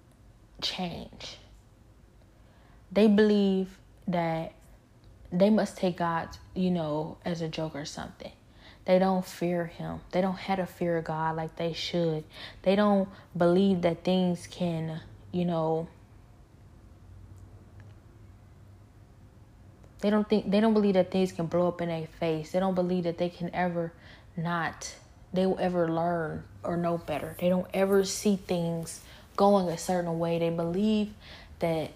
[0.61, 1.39] change.
[2.91, 4.53] They believe that
[5.31, 8.31] they must take God, you know, as a joke or something.
[8.85, 10.01] They don't fear him.
[10.11, 12.23] They don't have a fear God like they should.
[12.61, 15.87] They don't believe that things can, you know,
[20.01, 22.51] they don't think they don't believe that things can blow up in their face.
[22.51, 23.91] They don't believe that they can ever
[24.35, 24.93] not
[25.33, 27.35] they will ever learn or know better.
[27.39, 29.01] They don't ever see things
[29.35, 30.37] going a certain way.
[30.39, 31.13] They believe
[31.59, 31.91] that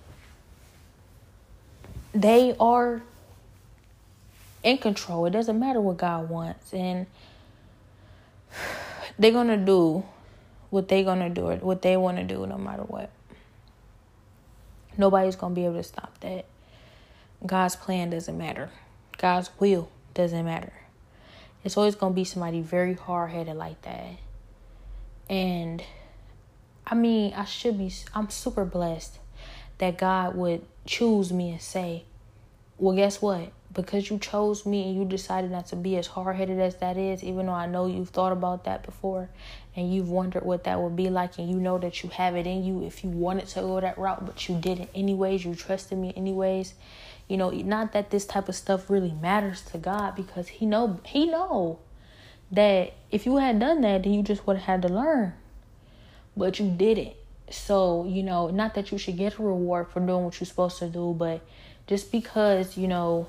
[2.13, 3.01] they are
[4.63, 5.25] in control.
[5.25, 6.73] It doesn't matter what God wants.
[6.73, 7.05] And
[9.19, 10.03] they're going to do
[10.69, 13.11] what they're going to do, or what they want to do, no matter what.
[14.97, 16.45] Nobody's going to be able to stop that.
[17.45, 18.69] God's plan doesn't matter,
[19.17, 20.73] God's will doesn't matter.
[21.63, 24.17] It's always going to be somebody very hard headed like that.
[25.31, 25.81] And
[26.85, 29.17] I mean, I should be, I'm super blessed
[29.77, 32.03] that God would choose me and say,
[32.77, 33.53] well, guess what?
[33.73, 36.97] Because you chose me and you decided not to be as hard headed as that
[36.97, 39.29] is, even though I know you've thought about that before
[39.73, 42.45] and you've wondered what that would be like, and you know that you have it
[42.45, 45.97] in you if you wanted to go that route, but you didn't anyways, you trusted
[45.97, 46.73] me anyways
[47.31, 50.99] you know, not that this type of stuff really matters to God because he know
[51.05, 51.79] he know
[52.51, 55.33] that if you had done that, then you just would have had to learn.
[56.35, 57.15] But you didn't.
[57.49, 60.79] So, you know, not that you should get a reward for doing what you're supposed
[60.79, 61.41] to do, but
[61.87, 63.27] just because, you know,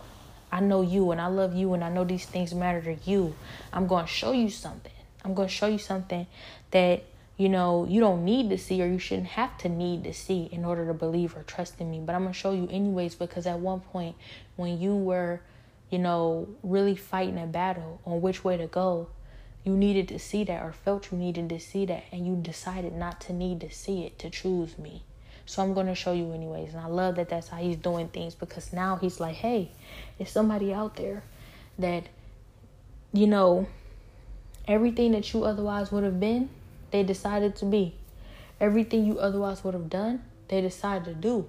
[0.53, 3.35] I know you and I love you and I know these things matter to you,
[3.73, 4.93] I'm going to show you something.
[5.25, 6.27] I'm going to show you something
[6.71, 7.05] that
[7.37, 10.49] you know, you don't need to see or you shouldn't have to need to see
[10.53, 11.99] in order to believe or trust in me.
[11.99, 14.17] But I'm going to show you anyways because at one point
[14.57, 15.41] when you were,
[15.93, 19.09] you know, really fighting a battle on which way to go,
[19.63, 22.95] you needed to see that or felt you needed to see that and you decided
[22.95, 25.03] not to need to see it to choose me.
[25.45, 26.73] So I'm going to show you anyways.
[26.73, 29.71] And I love that that's how he's doing things because now he's like, hey,
[30.17, 31.23] there's somebody out there
[31.79, 32.05] that,
[33.13, 33.69] you know,
[34.67, 36.49] everything that you otherwise would have been
[36.93, 37.95] they decided to be.
[38.61, 41.49] Everything you otherwise would have done, they decided to do.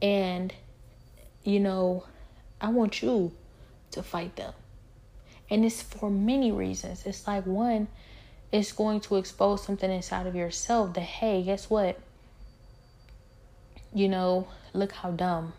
[0.00, 0.54] And,
[1.42, 2.04] you know,
[2.60, 3.32] I want you
[3.92, 4.52] to fight them.
[5.48, 7.04] And it's for many reasons.
[7.06, 7.88] It's like, one,
[8.52, 11.98] it's going to expose something inside of yourself that, hey, guess what?
[13.92, 15.52] You know, look how dumb,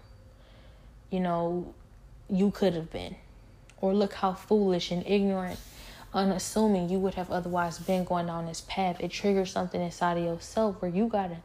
[1.10, 1.74] you know,
[2.30, 3.16] you could have been.
[3.82, 5.60] Or look how foolish and ignorant
[6.14, 8.98] unassuming you would have otherwise been going down this path.
[9.00, 11.38] It triggers something inside of yourself where you gotta,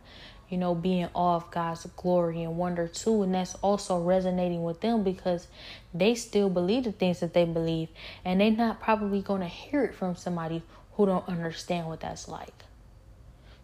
[0.49, 3.23] you know, be in awe of God's glory and wonder too.
[3.23, 5.49] And that's also resonating with them because
[5.93, 7.89] they still believe the things that they believe.
[8.25, 10.63] And they're not probably gonna hear it from somebody
[10.95, 12.65] who don't understand what that's like.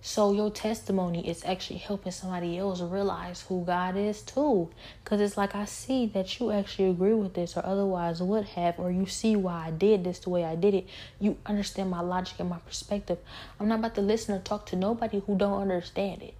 [0.05, 4.69] So your testimony is actually helping somebody else realize who God is too.
[5.05, 8.81] Cause it's like I see that you actually agree with this or otherwise would have,
[8.81, 10.89] or you see why I did this the way I did it.
[11.21, 13.19] You understand my logic and my perspective.
[13.61, 16.35] I'm not about to listen or talk to nobody who don't understand it,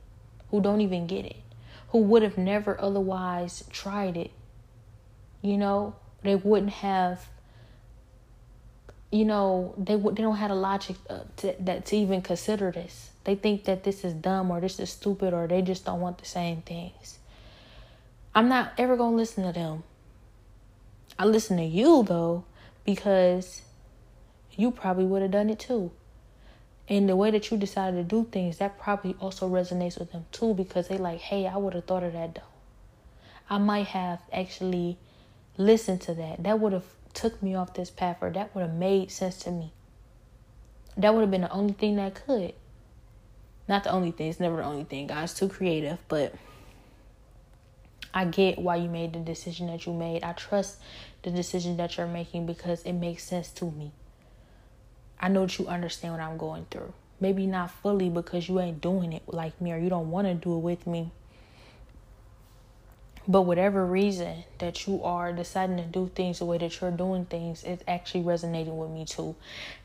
[0.53, 1.43] who don't even get it,
[1.89, 4.31] who would have never otherwise tried it.
[5.41, 7.29] You know, they wouldn't have
[9.11, 13.11] you know they they don't have a logic uh, to, that to even consider this
[13.25, 16.19] they think that this is dumb or this is stupid or they just don't want
[16.19, 17.19] the same things.
[18.35, 19.85] I'm not ever to listen to them.
[21.19, 22.45] I listen to you though
[22.85, 23.63] because
[24.57, 25.93] you probably would have done it too.
[26.89, 30.27] And the way that you decided to do things, that probably also resonates with them
[30.33, 32.43] too because they like, hey, I would have thought of that though.
[33.49, 34.99] I might have actually
[35.57, 36.43] listened to that.
[36.43, 39.51] That would have took me off this path or that would have made sense to
[39.51, 39.73] me.
[40.97, 42.55] That would have been the only thing that could.
[43.69, 45.07] Not the only thing, it's never the only thing.
[45.07, 46.35] God's too creative, but
[48.13, 50.23] I get why you made the decision that you made.
[50.25, 50.79] I trust
[51.23, 53.93] the decision that you're making because it makes sense to me.
[55.23, 56.93] I know that you understand what I'm going through.
[57.21, 60.35] Maybe not fully because you ain't doing it like me or you don't want to
[60.35, 61.13] do it with me.
[63.29, 67.25] But whatever reason that you are deciding to do things the way that you're doing
[67.27, 69.37] things, it's actually resonating with me too.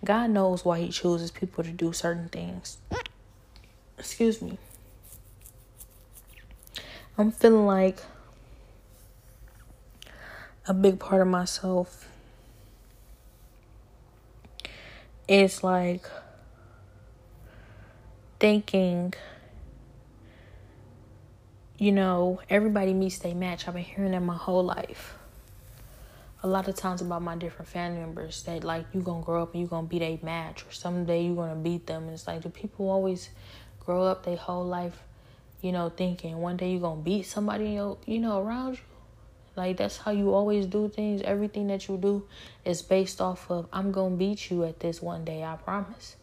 [0.03, 2.77] God knows why He chooses people to do certain things.
[3.99, 4.57] Excuse me.
[7.15, 7.99] I'm feeling like
[10.67, 12.06] a big part of myself
[15.27, 16.05] is like
[18.39, 19.13] thinking
[21.77, 23.67] you know everybody meets their match.
[23.67, 25.15] I've been hearing that my whole life.
[26.43, 29.53] A lot of times about my different family members that like you gonna grow up
[29.53, 32.03] and you gonna beat a match or someday you gonna beat them.
[32.03, 33.29] And it's like do people always
[33.79, 35.03] grow up their whole life
[35.61, 38.96] you know thinking one day you gonna beat somebody you know around you
[39.57, 41.21] like that's how you always do things.
[41.23, 42.27] Everything that you do
[42.63, 46.15] is based off of I'm going to beat you at this one day, I promise.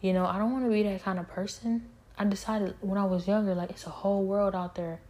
[0.00, 1.86] You know, I don't want to be that kind of person.
[2.16, 5.00] I decided when I was younger like it's a whole world out there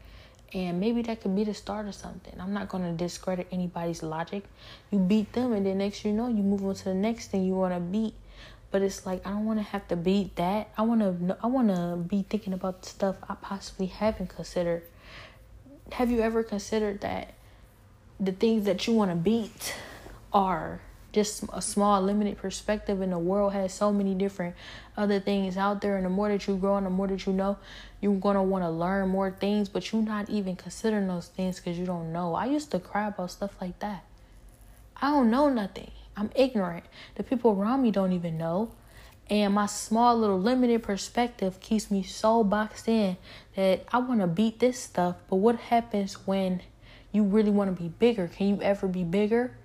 [0.54, 2.34] and maybe that could be the start of something.
[2.40, 4.44] I'm not going to discredit anybody's logic.
[4.90, 7.44] You beat them and then next you know you move on to the next thing
[7.44, 8.14] you want to beat.
[8.70, 10.70] But it's like I don't want to have to beat that.
[10.78, 14.84] I want to I want to be thinking about stuff I possibly haven't considered
[15.92, 17.33] have you ever considered that
[18.24, 19.74] the things that you want to beat
[20.32, 20.80] are
[21.12, 24.54] just a small limited perspective and the world has so many different
[24.96, 25.96] other things out there.
[25.96, 27.56] And the more that you grow and the more that you know
[28.00, 31.60] you're going to want to learn more things but you're not even considering those things
[31.60, 32.34] because you don't know.
[32.34, 34.04] I used to cry about stuff like that.
[35.00, 35.92] I don't know nothing.
[36.16, 36.84] I'm ignorant.
[37.14, 38.72] The people around me don't even know.
[39.30, 43.16] And my small little limited perspective keeps me so boxed in
[43.56, 45.16] that I want to beat this stuff.
[45.30, 46.60] But what happens when
[47.14, 48.28] you really want to be bigger?
[48.28, 49.56] Can you ever be bigger?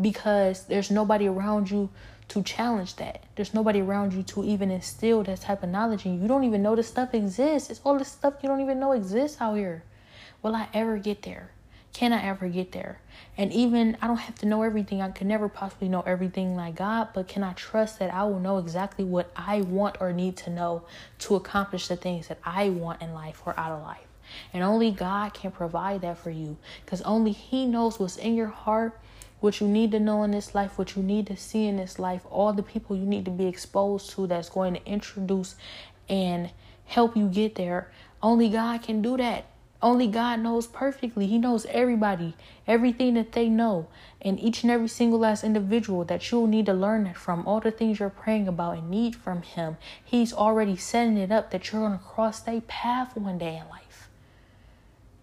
[0.00, 1.88] Because there's nobody around you
[2.28, 3.22] to challenge that.
[3.36, 6.62] There's nobody around you to even instill that type of knowledge and you don't even
[6.62, 7.70] know this stuff exists.
[7.70, 9.84] It's all this stuff you don't even know exists out here.
[10.42, 11.50] Will I ever get there?
[11.92, 13.00] Can I ever get there?
[13.38, 15.00] And even I don't have to know everything.
[15.00, 18.40] I could never possibly know everything like God, but can I trust that I will
[18.40, 20.82] know exactly what I want or need to know
[21.20, 24.05] to accomplish the things that I want in life or out of life?
[24.52, 28.48] And only God can provide that for you because only He knows what's in your
[28.48, 28.98] heart,
[29.40, 31.98] what you need to know in this life, what you need to see in this
[31.98, 35.56] life, all the people you need to be exposed to that's going to introduce
[36.08, 36.50] and
[36.86, 37.90] help you get there.
[38.22, 39.46] Only God can do that.
[39.82, 41.26] Only God knows perfectly.
[41.26, 42.34] He knows everybody,
[42.66, 43.88] everything that they know,
[44.22, 47.70] and each and every single last individual that you'll need to learn from, all the
[47.70, 49.76] things you're praying about and need from Him.
[50.02, 53.68] He's already setting it up that you're going to cross that path one day in
[53.68, 53.85] life.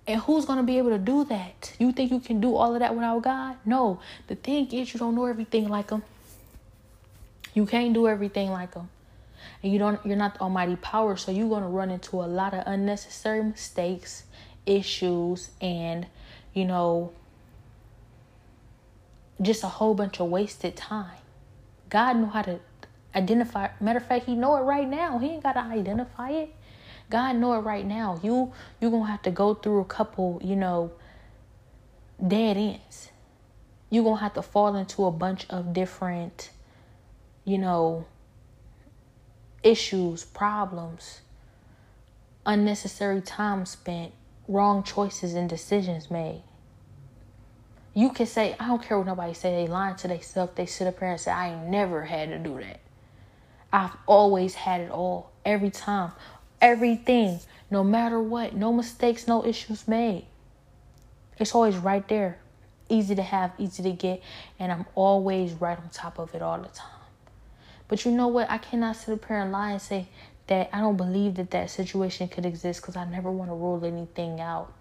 [0.05, 1.73] And who's going to be able to do that?
[1.79, 3.55] You think you can do all of that without God?
[3.65, 3.99] No.
[4.27, 6.03] The thing is, you don't know everything like Him.
[7.53, 8.89] You can't do everything like Him
[9.63, 12.27] and you don't you're not the almighty power so you're going to run into a
[12.27, 14.23] lot of unnecessary mistakes
[14.65, 16.05] issues and
[16.53, 17.11] you know
[19.41, 21.17] just a whole bunch of wasted time
[21.89, 22.59] god know how to
[23.15, 26.53] identify matter of fact he know it right now he ain't got to identify it
[27.09, 30.55] god know it right now you you're gonna have to go through a couple you
[30.55, 30.91] know
[32.25, 33.09] dead ends
[33.89, 36.49] you're gonna have to fall into a bunch of different
[37.45, 38.05] you know
[39.63, 41.21] issues, problems,
[42.45, 44.11] unnecessary time spent,
[44.47, 46.43] wrong choices and decisions made.
[47.93, 50.53] You can say, I don't care what nobody say, they lying to themselves.
[50.55, 52.79] They sit up here and say, I ain't never had to do that.
[53.71, 56.11] I've always had it all, every time,
[56.63, 60.25] everything, no matter what, no mistakes, no issues made.
[61.37, 62.39] It's always right there.
[62.87, 64.23] Easy to have, easy to get,
[64.57, 66.89] and I'm always right on top of it all the time.
[67.89, 68.49] But you know what?
[68.49, 70.07] I cannot sit up here and lie and say
[70.47, 73.83] that I don't believe that that situation could exist because I never want to rule
[73.83, 74.71] anything out,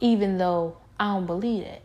[0.00, 1.82] even though I don't believe it.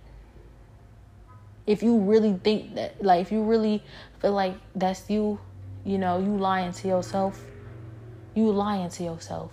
[1.66, 3.84] If you really think that, like, if you really
[4.22, 5.38] feel like that's you,
[5.84, 7.44] you know, you lying to yourself,
[8.38, 9.52] you lying to yourself.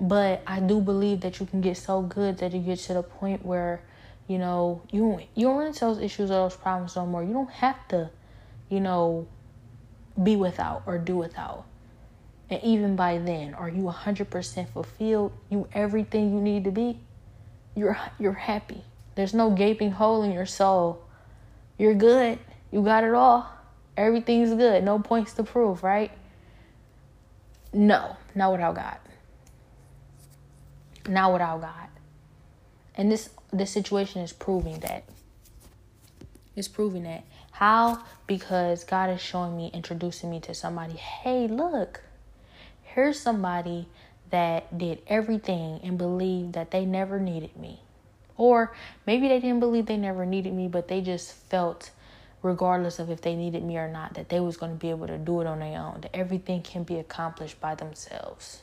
[0.00, 3.02] But I do believe that you can get so good that you get to the
[3.02, 3.82] point where,
[4.26, 7.22] you know, you you don't run into those issues or those problems no more.
[7.22, 8.10] You don't have to,
[8.70, 9.26] you know,
[10.22, 11.64] be without or do without.
[12.48, 15.32] And even by then, are you 100% fulfilled?
[15.50, 17.00] You everything you need to be?
[17.74, 18.84] You're you're happy.
[19.16, 21.02] There's no gaping hole in your soul.
[21.78, 22.38] You're good.
[22.70, 23.50] You got it all.
[23.96, 24.82] Everything's good.
[24.84, 26.10] No points to prove, right?
[27.76, 28.98] No, not without God.
[31.06, 31.88] Not without God.
[32.96, 35.04] And this this situation is proving that.
[36.56, 37.24] It's proving that.
[37.52, 38.02] How?
[38.26, 40.94] Because God is showing me, introducing me to somebody.
[40.94, 42.02] Hey, look,
[42.82, 43.88] here's somebody
[44.30, 47.80] that did everything and believed that they never needed me.
[48.38, 48.74] Or
[49.06, 51.90] maybe they didn't believe they never needed me, but they just felt,
[52.46, 55.06] regardless of if they needed me or not, that they was going to be able
[55.08, 56.00] to do it on their own.
[56.00, 58.62] That everything can be accomplished by themselves.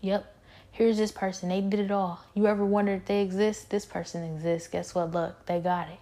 [0.00, 0.32] Yep.
[0.70, 1.48] Here's this person.
[1.48, 2.24] They did it all.
[2.34, 3.70] You ever wondered if they exist?
[3.70, 4.68] This person exists.
[4.68, 5.10] Guess what?
[5.10, 5.98] Look, they got it.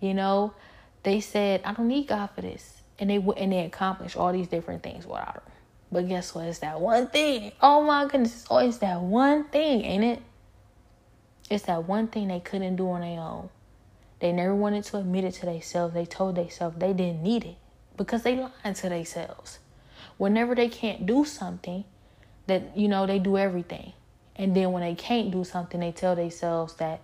[0.00, 0.54] You know,
[1.02, 2.80] they said, I don't need God for this.
[2.98, 5.52] And they and they accomplished all these different things without him.
[5.92, 6.46] But guess what?
[6.46, 7.52] It's that one thing.
[7.60, 10.22] Oh my goodness, oh, it's always that one thing, ain't it?
[11.50, 13.48] It's that one thing they couldn't do on their own.
[14.20, 15.94] They never wanted to admit it to themselves.
[15.94, 17.56] They told themselves they didn't need it
[17.96, 19.58] because they lied to themselves.
[20.18, 21.84] Whenever they can't do something,
[22.46, 23.92] that you know they do everything,
[24.36, 27.00] and then when they can't do something, they tell themselves that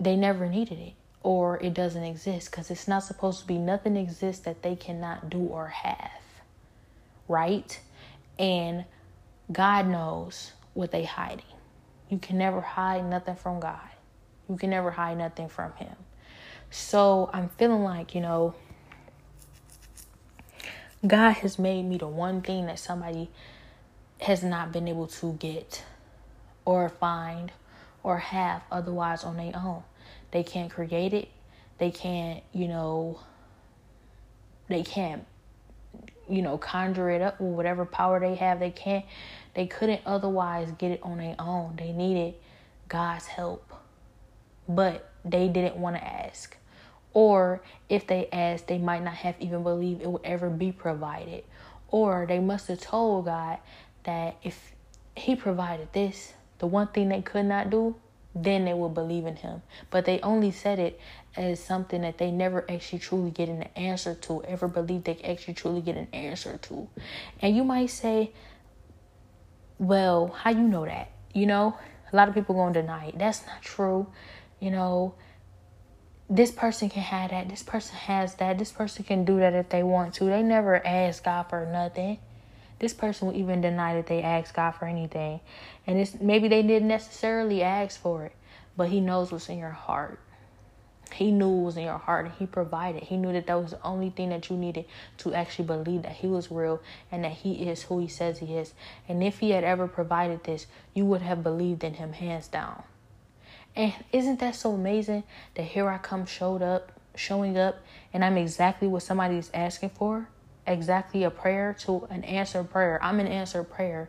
[0.00, 3.96] they never needed it or it doesn't exist because it's not supposed to be nothing
[3.96, 6.20] exists that they cannot do or have,
[7.28, 7.80] right?
[8.38, 8.84] And
[9.50, 11.44] God knows what they're hiding.
[12.10, 13.78] You can never hide nothing from God.
[14.48, 15.96] You can never hide nothing from Him.
[16.74, 18.56] So I'm feeling like, you know,
[21.06, 23.30] God has made me the one thing that somebody
[24.20, 25.84] has not been able to get
[26.64, 27.52] or find
[28.02, 29.84] or have otherwise on their own.
[30.32, 31.28] They can't create it.
[31.78, 33.20] They can't, you know,
[34.66, 35.24] they can't
[36.28, 38.58] you know, conjure it up with whatever power they have.
[38.58, 39.04] They can't,
[39.54, 41.76] they couldn't otherwise get it on their own.
[41.76, 42.34] They needed
[42.88, 43.72] God's help,
[44.68, 46.56] but they didn't want to ask.
[47.14, 51.44] Or if they asked, they might not have even believed it would ever be provided.
[51.88, 53.58] Or they must have told God
[54.02, 54.72] that if
[55.16, 57.96] He provided this, the one thing they could not do,
[58.34, 59.62] then they will believe in him.
[59.90, 61.00] But they only said it
[61.36, 65.54] as something that they never actually truly get an answer to, ever believe they actually
[65.54, 66.88] truly get an answer to.
[67.40, 68.32] And you might say,
[69.78, 71.10] well, how you know that?
[71.32, 71.76] You know,
[72.12, 73.18] a lot of people going to deny it.
[73.18, 74.06] That's not true.
[74.60, 75.14] You know,
[76.28, 77.48] this person can have that.
[77.48, 78.58] This person has that.
[78.58, 80.24] This person can do that if they want to.
[80.24, 82.18] They never ask God for nothing.
[82.78, 85.40] This person will even deny that they asked God for anything.
[85.86, 88.32] And it's maybe they didn't necessarily ask for it,
[88.76, 90.18] but he knows what's in your heart.
[91.12, 93.04] He knew what was in your heart and he provided.
[93.04, 94.86] He knew that that was the only thing that you needed
[95.18, 98.56] to actually believe that he was real and that he is who he says he
[98.56, 98.74] is.
[99.08, 102.82] And if he had ever provided this, you would have believed in him hands down.
[103.76, 107.76] And isn't that so amazing that here I come showed up, showing up,
[108.12, 110.28] and I'm exactly what somebody is asking for?
[110.66, 112.98] exactly a prayer to an answered prayer.
[113.02, 114.08] I'm an answered prayer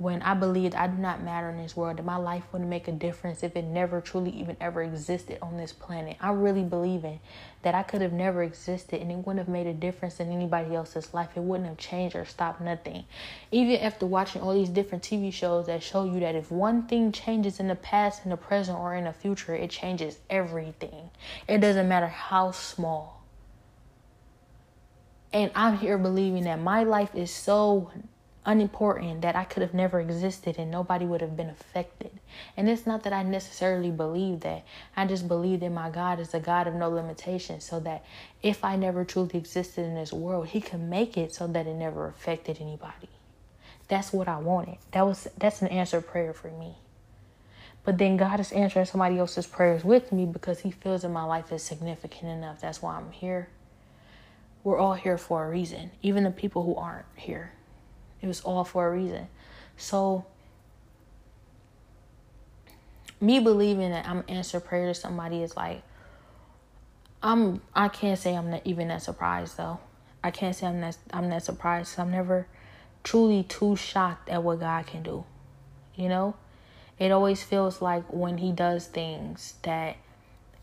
[0.00, 2.88] when I believed I do not matter in this world, that my life wouldn't make
[2.88, 6.16] a difference if it never truly even ever existed on this planet.
[6.22, 7.20] I really believe in
[7.60, 10.74] that I could have never existed and it wouldn't have made a difference in anybody
[10.74, 11.28] else's life.
[11.36, 13.04] It wouldn't have changed or stopped nothing.
[13.52, 17.12] Even after watching all these different TV shows that show you that if one thing
[17.12, 21.10] changes in the past, in the present, or in the future, it changes everything.
[21.46, 23.22] It doesn't matter how small.
[25.30, 27.90] And I'm here believing that my life is so
[28.46, 32.10] unimportant that I could have never existed and nobody would have been affected.
[32.56, 34.64] And it's not that I necessarily believe that.
[34.96, 38.04] I just believe that my God is a God of no limitations so that
[38.42, 41.74] if I never truly existed in this world, he can make it so that it
[41.74, 43.08] never affected anybody.
[43.88, 44.78] That's what I wanted.
[44.92, 46.76] That was that's an answered prayer for me.
[47.84, 51.24] But then God is answering somebody else's prayers with me because he feels that my
[51.24, 52.60] life is significant enough.
[52.60, 53.48] That's why I'm here
[54.62, 57.52] we're all here for a reason, even the people who aren't here.
[58.22, 59.28] It was all for a reason.
[59.76, 60.26] So,
[63.20, 65.82] me believing that I'm answer prayer to somebody is like,
[67.22, 67.60] I'm.
[67.74, 69.80] I can't say I'm not even that surprised though.
[70.24, 70.96] I can't say I'm that.
[71.12, 71.98] I'm that surprised.
[71.98, 72.46] I'm never
[73.04, 75.24] truly too shocked at what God can do.
[75.94, 76.34] You know,
[76.98, 79.96] it always feels like when He does things that,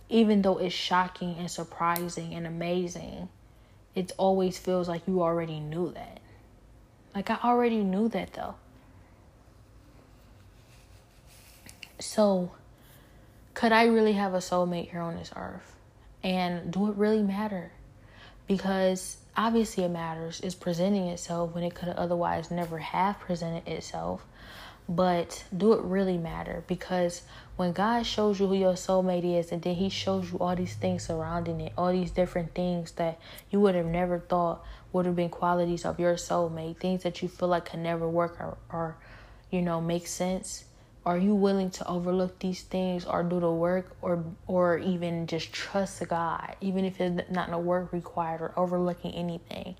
[0.10, 3.30] even though it's shocking and surprising and amazing,
[3.93, 6.20] it always feels like you already knew that.
[7.18, 8.53] Like, I already knew that though.
[11.97, 12.51] So,
[13.55, 15.76] could I really have a soulmate here on this earth?
[16.24, 17.72] And do it really matter?
[18.45, 20.41] Because obviously it matters.
[20.41, 24.24] It's presenting itself when it could otherwise never have presented itself.
[24.89, 26.63] But do it really matter?
[26.67, 27.23] Because
[27.57, 30.75] when God shows you who your soulmate is, and then He shows you all these
[30.75, 33.19] things surrounding it, all these different things that
[33.49, 34.63] you would have never thought
[34.93, 38.38] would have been qualities of your soulmate, things that you feel like can never work
[38.39, 38.95] or, or
[39.51, 40.63] you know, make sense.
[41.05, 45.53] Are you willing to overlook these things or do the work or or even just
[45.53, 49.75] trust God, even if it's not no work required or overlooking anything?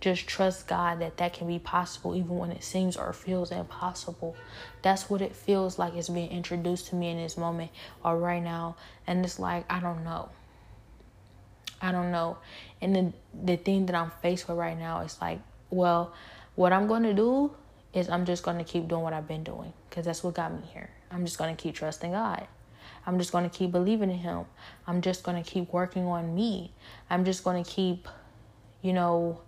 [0.00, 4.34] Just trust God that that can be possible even when it seems or feels impossible.
[4.82, 7.70] That's what it feels like is being introduced to me in this moment
[8.02, 8.76] or right now.
[9.06, 10.30] And it's like, I don't know.
[11.82, 12.38] I don't know.
[12.80, 13.12] And the
[13.44, 15.40] the thing that I'm faced with right now is like,
[15.70, 16.14] well,
[16.54, 17.52] what I'm going to do
[17.92, 20.52] is I'm just going to keep doing what I've been doing because that's what got
[20.52, 20.90] me here.
[21.10, 22.46] I'm just going to keep trusting God.
[23.06, 24.44] I'm just going to keep believing in Him.
[24.86, 26.72] I'm just going to keep working on me.
[27.08, 28.08] I'm just going to keep,
[28.82, 29.40] you know,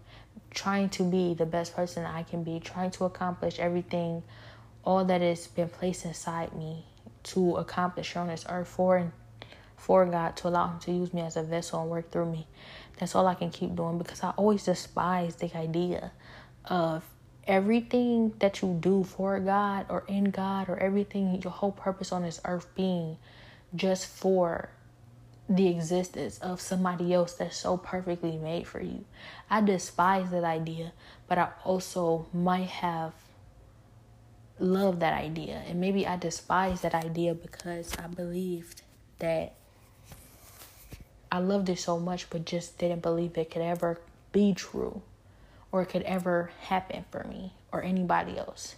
[0.55, 4.23] trying to be the best person I can be, trying to accomplish everything,
[4.85, 6.85] all that has been placed inside me
[7.25, 9.13] to accomplish on this earth for
[9.77, 12.47] for God to allow Him to use me as a vessel and work through me.
[12.99, 16.13] That's all I can keep doing because I always despise the idea
[16.65, 17.05] of
[17.49, 22.23] everything that you do for God or in God or everything, your whole purpose on
[22.23, 23.17] this earth being
[23.75, 24.71] just for
[25.49, 29.05] the existence of somebody else that's so perfectly made for you.
[29.51, 30.93] I despise that idea,
[31.29, 33.13] but I also might have
[34.59, 35.63] loved that idea.
[35.67, 38.83] And maybe I despise that idea because I believed
[39.19, 39.55] that
[41.31, 43.99] I loved it so much, but just didn't believe it could ever
[44.33, 45.03] be true
[45.71, 48.77] or it could ever happen for me or anybody else.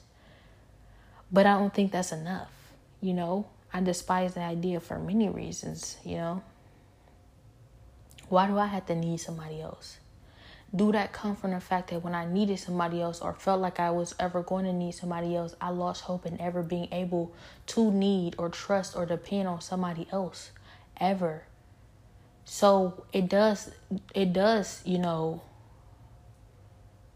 [1.30, 2.50] But I don't think that's enough,
[3.00, 3.46] you know?
[3.72, 6.42] I despise the idea for many reasons, you know?
[8.34, 9.98] Why do I have to need somebody else?
[10.74, 13.78] Do that come from the fact that when I needed somebody else or felt like
[13.78, 17.32] I was ever going to need somebody else, I lost hope in ever being able
[17.68, 20.50] to need or trust or depend on somebody else
[20.96, 21.44] ever.
[22.44, 23.70] So it does,
[24.16, 25.40] it does, you know,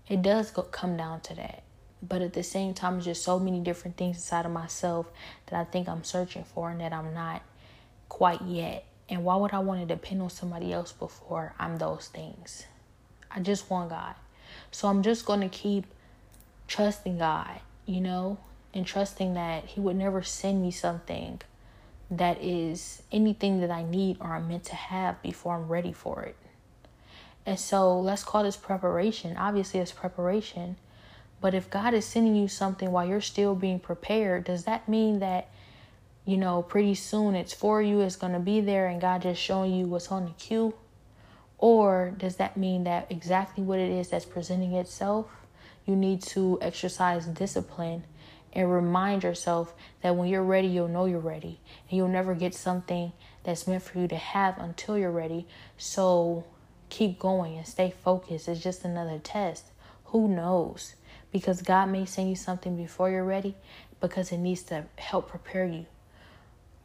[0.08, 1.64] it does go, come down to that.
[2.00, 5.10] But at the same time, there's just so many different things inside of myself
[5.46, 7.42] that I think I'm searching for and that I'm not
[8.08, 8.84] quite yet.
[9.08, 12.64] And why would I want to depend on somebody else before I'm those things?
[13.30, 14.14] I just want God.
[14.70, 15.86] So I'm just going to keep
[16.66, 18.38] trusting God, you know,
[18.74, 21.40] and trusting that He would never send me something
[22.10, 26.22] that is anything that I need or I'm meant to have before I'm ready for
[26.22, 26.36] it.
[27.44, 29.36] And so let's call this preparation.
[29.36, 30.76] Obviously, it's preparation.
[31.40, 35.20] But if God is sending you something while you're still being prepared, does that mean
[35.20, 35.48] that,
[36.28, 39.40] you know, pretty soon it's for you, it's going to be there, and God just
[39.40, 40.74] showing you what's on the queue?
[41.56, 45.26] Or does that mean that exactly what it is that's presenting itself,
[45.86, 48.04] you need to exercise discipline
[48.52, 49.72] and remind yourself
[50.02, 51.60] that when you're ready, you'll know you're ready.
[51.88, 55.46] And you'll never get something that's meant for you to have until you're ready.
[55.78, 56.44] So
[56.90, 58.48] keep going and stay focused.
[58.48, 59.64] It's just another test.
[60.04, 60.94] Who knows?
[61.32, 63.54] Because God may send you something before you're ready
[63.98, 65.86] because it needs to help prepare you.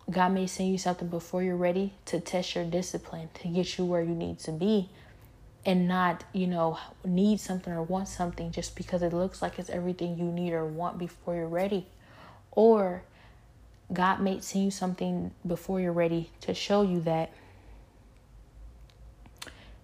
[0.10, 3.86] God may send you something before you're ready to test your discipline, to get you
[3.86, 4.90] where you need to be,
[5.66, 9.70] and not, you know, need something or want something just because it looks like it's
[9.70, 11.86] everything you need or want before you're ready.
[12.52, 13.04] Or
[13.92, 17.32] God may send you something before you're ready to show you that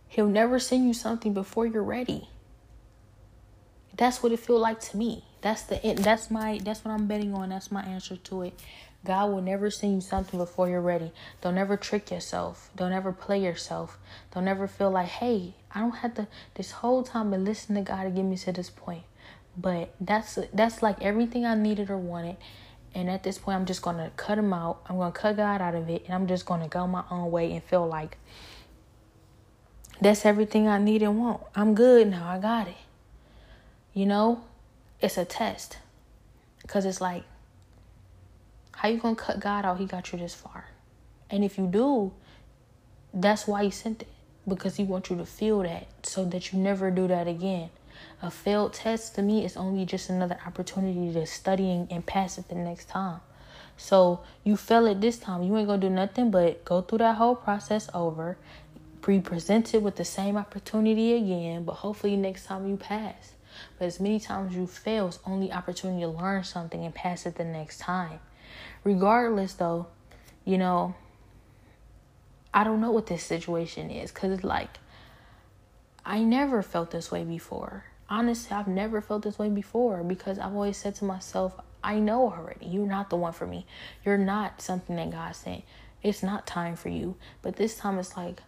[0.09, 2.28] He'll never send you something before you're ready.
[3.95, 5.24] That's what it feel like to me.
[5.41, 7.49] That's the that's my that's what I'm betting on.
[7.49, 8.59] That's my answer to it.
[9.05, 11.11] God will never send you something before you're ready.
[11.41, 12.69] Don't ever trick yourself.
[12.75, 13.97] Don't ever play yourself.
[14.33, 16.27] Don't ever feel like, hey, I don't have to.
[16.55, 19.03] This whole time been listening to God to get me to this point.
[19.57, 22.37] But that's that's like everything I needed or wanted.
[22.93, 24.81] And at this point, I'm just gonna cut him out.
[24.87, 27.51] I'm gonna cut God out of it, and I'm just gonna go my own way
[27.53, 28.17] and feel like
[30.01, 31.41] that's everything I need and want.
[31.55, 32.27] I'm good now.
[32.27, 32.77] I got it.
[33.93, 34.43] You know,
[35.01, 35.77] it's a test.
[36.61, 37.23] Because it's like,
[38.80, 39.77] how you to cut God out?
[39.77, 40.69] He got you this far.
[41.30, 42.13] And if you do,
[43.13, 44.07] that's why he sent it.
[44.47, 47.69] Because he wants you to feel that so that you never do that again.
[48.21, 52.47] A failed test to me is only just another opportunity to study and pass it
[52.47, 53.19] the next time.
[53.75, 55.43] So you fail it this time.
[55.43, 58.38] You ain't gonna do nothing but go through that whole process over
[59.05, 63.34] be presented with the same opportunity again, but hopefully next time you pass.
[63.77, 67.36] But as many times you fail, it's only opportunity to learn something and pass it
[67.36, 68.19] the next time.
[68.84, 69.88] Regardless, though,
[70.45, 70.95] you know,
[72.53, 74.80] I don't know what this situation is because like,
[76.05, 77.86] I never felt this way before.
[78.09, 81.53] Honestly, I've never felt this way before because I've always said to myself,
[81.84, 82.65] I know already.
[82.65, 83.65] You're not the one for me.
[84.03, 85.63] You're not something that God sent.
[86.01, 87.15] It's not time for you.
[87.41, 88.41] But this time it's like,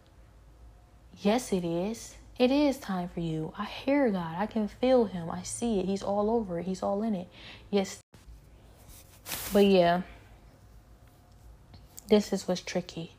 [1.20, 2.16] yes, it is.
[2.40, 3.54] It is time for you.
[3.58, 4.36] I hear God.
[4.38, 5.30] I can feel Him.
[5.30, 5.86] I see it.
[5.86, 6.66] He's all over it.
[6.66, 7.28] He's all in it.
[7.70, 8.00] Yes.
[9.54, 10.02] But yeah,
[12.12, 13.14] this is what's tricky.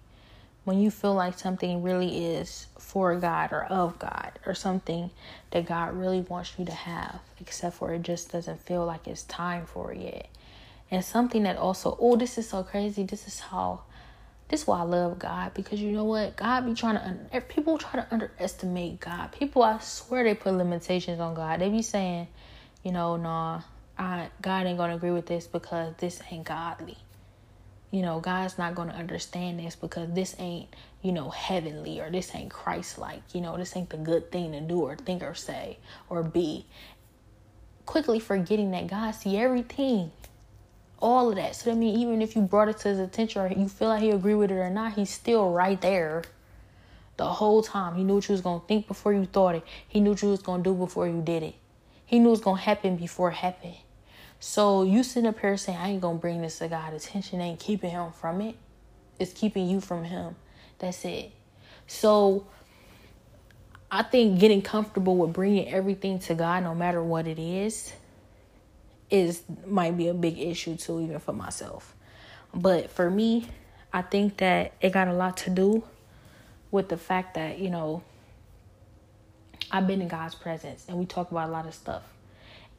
[0.64, 5.10] When you feel like something really is for God or of God or something
[5.50, 9.22] that God really wants you to have, except for it just doesn't feel like it's
[9.22, 10.28] time for it yet.
[10.90, 13.02] And something that also, oh, this is so crazy.
[13.02, 13.80] This is how
[14.48, 16.36] this is why I love God because you know what?
[16.36, 19.32] God be trying to, er, people try to underestimate God.
[19.32, 21.62] People, I swear they put limitations on God.
[21.62, 22.28] They be saying,
[22.82, 23.62] you know, nah,
[23.98, 26.98] I, God ain't to agree with this because this ain't godly.
[27.92, 32.10] You know, God's not going to understand this because this ain't, you know, heavenly or
[32.10, 33.22] this ain't Christ like.
[33.32, 35.78] You know, this ain't the good thing to do or think or say
[36.08, 36.66] or be.
[37.86, 40.10] Quickly forgetting that God see everything
[41.02, 41.56] all of that.
[41.56, 44.02] So that means even if you brought it to his attention or you feel like
[44.02, 46.22] he agree with it or not, he's still right there
[47.16, 47.96] the whole time.
[47.96, 49.64] He knew what you was gonna think before you thought it.
[49.86, 51.54] He knew what you was gonna do before you did it.
[52.06, 53.76] He knew it was gonna happen before it happened.
[54.44, 56.94] So you sitting up here saying I ain't gonna bring this to God.
[56.94, 58.56] attention ain't keeping him from it.
[59.20, 60.34] It's keeping you from him.
[60.80, 61.30] That's it.
[61.86, 62.48] So
[63.88, 67.92] I think getting comfortable with bringing everything to God, no matter what it is,
[69.10, 71.94] is might be a big issue too, even for myself.
[72.52, 73.46] But for me,
[73.92, 75.84] I think that it got a lot to do
[76.72, 78.02] with the fact that, you know,
[79.70, 82.02] I've been in God's presence and we talk about a lot of stuff.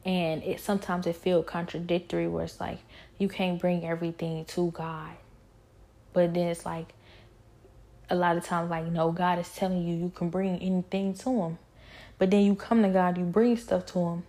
[0.04, 2.78] And it sometimes it feels contradictory where it's like
[3.18, 5.12] you can't bring everything to God.
[6.12, 6.92] But then it's like
[8.10, 11.42] a lot of times like no, God is telling you you can bring anything to
[11.42, 11.58] him.
[12.18, 14.22] But then you come to God, you bring stuff to him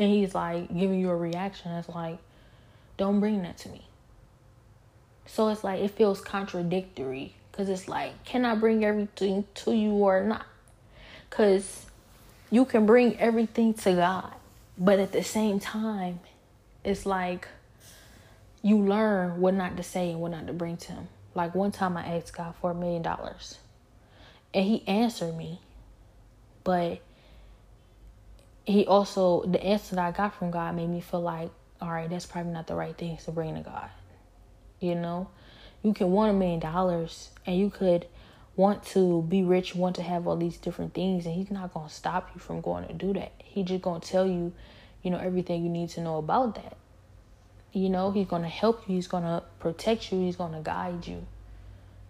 [0.00, 2.18] and he's like giving you a reaction that's like,
[2.96, 3.86] don't bring that to me.
[5.26, 9.90] So it's like it feels contradictory because it's like, can I bring everything to you
[9.90, 10.46] or not?
[11.28, 11.84] Because
[12.50, 14.32] you can bring everything to God,
[14.76, 16.20] but at the same time,
[16.84, 17.48] it's like
[18.62, 21.08] you learn what not to say and what not to bring to Him.
[21.34, 23.58] Like one time I asked God for a million dollars
[24.52, 25.60] and He answered me,
[26.64, 27.00] but
[28.70, 32.08] he also the answer that I got from God made me feel like, all right,
[32.08, 33.88] that's probably not the right thing to bring to God.
[34.80, 35.28] You know,
[35.82, 38.06] you can want a million dollars and you could
[38.60, 41.88] want to be rich, want to have all these different things, and he's not gonna
[41.88, 43.32] stop you from going to do that.
[43.38, 44.52] He just gonna tell you,
[45.02, 46.76] you know, everything you need to know about that.
[47.72, 51.26] You know, he's gonna help you, he's gonna protect you, he's gonna guide you.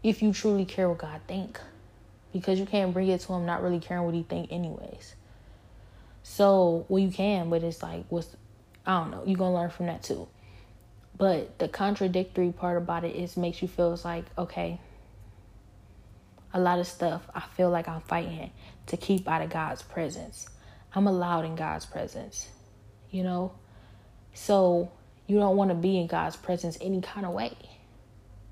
[0.02, 1.60] If you truly care what God think.
[2.32, 5.14] Because you can't bring it to him not really caring what he think anyways.
[6.22, 8.36] So, well, you can, but it's like, what's,
[8.86, 10.28] I don't know, you're going to learn from that too.
[11.18, 14.78] But the contradictory part about it is makes you feel it's like, okay,
[16.52, 18.50] a lot of stuff I feel like I'm fighting
[18.86, 20.48] to keep out of God's presence.
[20.94, 22.48] I'm allowed in God's presence,
[23.10, 23.52] you know?
[24.34, 24.90] So
[25.26, 27.56] you don't want to be in God's presence any kind of way.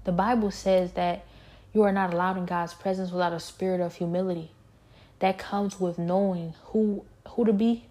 [0.05, 1.25] The Bible says that
[1.73, 4.53] you are not allowed in God's presence without a spirit of humility.
[5.19, 7.85] That comes with knowing who who to be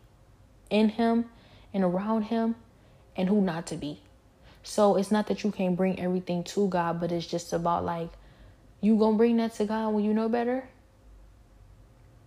[0.69, 1.25] in him
[1.73, 2.55] and around him
[3.15, 4.01] and who not to be.
[4.63, 8.09] So it's not that you can't bring everything to God, but it's just about like
[8.81, 10.67] you gonna bring that to God when you know better.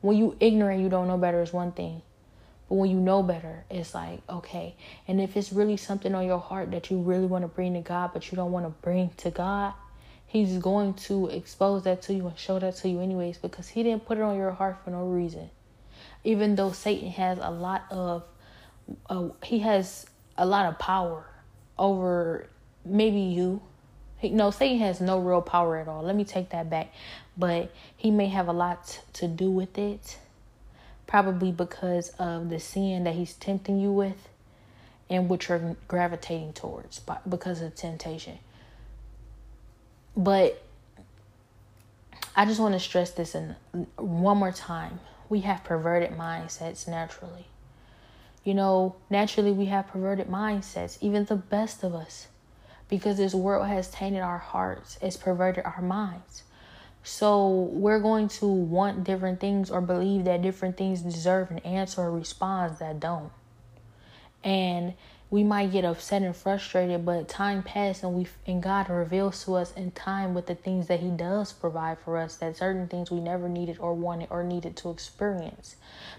[0.00, 2.02] When you ignorant, you don't know better is one thing.
[2.68, 4.76] But when you know better, it's like, okay.
[5.06, 7.80] And if it's really something on your heart that you really want to bring to
[7.80, 9.74] God, but you don't want to bring to God,
[10.26, 13.82] He's going to expose that to you and show that to you anyways because He
[13.82, 15.50] didn't put it on your heart for no reason
[16.24, 18.24] even though Satan has a lot of
[19.08, 21.24] uh, he has a lot of power
[21.78, 22.48] over
[22.84, 23.62] maybe you.
[24.20, 26.02] He, no, Satan has no real power at all.
[26.02, 26.92] Let me take that back.
[27.36, 30.18] But he may have a lot to do with it,
[31.06, 34.28] probably because of the sin that he's tempting you with
[35.08, 38.38] and what you're gravitating towards because of temptation.
[40.16, 40.62] But
[42.36, 43.56] I just want to stress this in
[43.96, 45.00] one more time
[45.30, 47.46] we have perverted mindsets naturally.
[48.44, 52.26] You know, naturally we have perverted mindsets, even the best of us,
[52.90, 56.42] because this world has tainted our hearts, it's perverted our minds.
[57.02, 62.02] So we're going to want different things or believe that different things deserve an answer
[62.02, 63.32] or response that don't.
[64.44, 64.94] And
[65.30, 69.54] we might get upset and frustrated, but time passes and we and God reveals to
[69.54, 73.12] us in time with the things that He does provide for us that certain things
[73.12, 75.76] we never needed or wanted or needed to experience.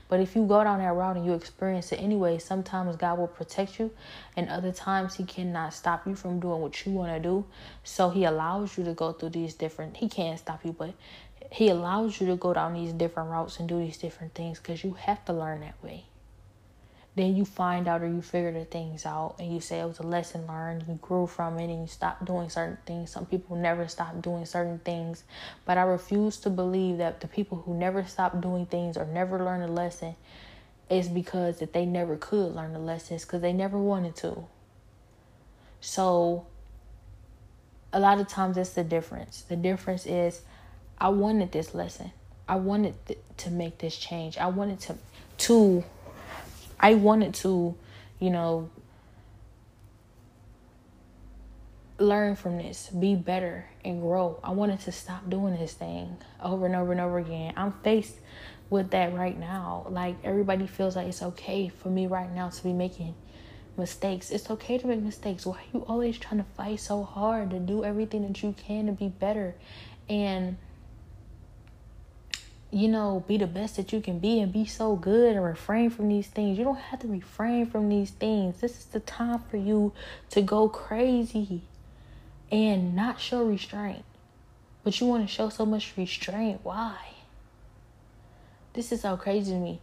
[0.08, 3.28] But if you go down that route and you experience it anyway, sometimes God will
[3.28, 3.92] protect you,
[4.38, 7.44] and other times He cannot stop you from doing what you want to do.
[7.84, 9.98] So He allows you to go through these different.
[9.98, 10.94] He can't stop you, but
[11.52, 14.86] He allows you to go down these different routes and do these different things because
[14.86, 16.06] you have to learn that way
[17.16, 20.00] then you find out or you figure the things out and you say it was
[20.00, 23.12] a lesson learned you grew from it and you stop doing certain things.
[23.12, 25.24] Some people never stop doing certain things
[25.66, 29.44] but i refuse to believe that the people who never stop doing things or never
[29.44, 30.16] learn a lesson
[30.90, 34.44] is because that they never could learn the lessons because they never wanted to.
[35.80, 36.46] So
[37.94, 39.42] a lot of times that's the difference.
[39.42, 40.42] The difference is
[41.00, 42.12] i wanted this lesson.
[42.48, 44.38] I wanted th- to make this change.
[44.38, 44.98] I wanted to
[45.38, 45.84] to
[46.82, 47.76] I wanted to,
[48.20, 48.70] you know,
[52.00, 54.40] learn from this, be better, and grow.
[54.44, 57.54] I wanted to stop doing this thing over and over and over again.
[57.56, 58.16] I'm faced
[58.72, 59.86] with that right now.
[59.90, 63.14] Like, everybody feels like it's okay for me right now to be making
[63.78, 64.32] mistakes.
[64.32, 65.46] It's okay to make mistakes.
[65.46, 68.88] Why are you always trying to fight so hard to do everything that you can
[68.88, 69.56] to be better?
[70.10, 70.58] And
[72.72, 75.90] you know, be the best that you can be and be so good and refrain
[75.90, 76.58] from these things.
[76.58, 78.62] You don't have to refrain from these things.
[78.62, 79.92] This is the time for you
[80.30, 81.64] to go crazy
[82.50, 84.06] and not show restraint.
[84.84, 86.62] But you want to show so much restraint.
[86.64, 86.96] Why?
[88.74, 89.82] This is so crazy to me.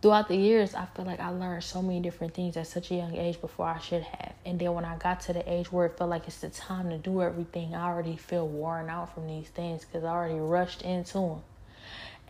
[0.00, 2.94] Throughout the years, I feel like I learned so many different things at such a
[2.94, 4.32] young age before I should have.
[4.44, 6.88] And then when I got to the age where it felt like it's the time
[6.88, 10.82] to do everything, I already feel worn out from these things because I already rushed
[10.82, 11.42] into them.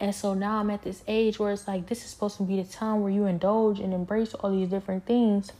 [0.03, 2.61] And so now I'm at this age where it's like this is supposed to be
[2.61, 5.53] the time where you indulge and embrace all these different things.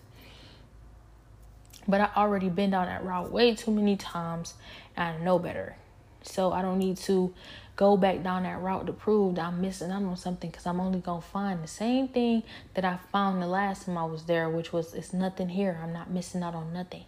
[1.87, 4.55] But I already been down that route way too many times
[4.97, 5.77] and I know better.
[6.23, 7.33] So I don't need to
[7.77, 10.81] go back down that route to prove that I'm missing out on something because I'm
[10.81, 12.43] only gonna find the same thing
[12.75, 15.79] that I found the last time I was there, which was it's nothing here.
[15.81, 17.05] I'm not missing out on nothing.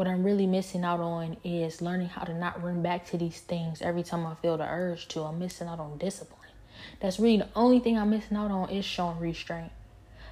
[0.00, 3.38] What I'm really missing out on is learning how to not run back to these
[3.40, 5.20] things every time I feel the urge to.
[5.24, 6.40] I'm missing out on discipline.
[7.00, 9.72] That's really the only thing I'm missing out on is showing restraint.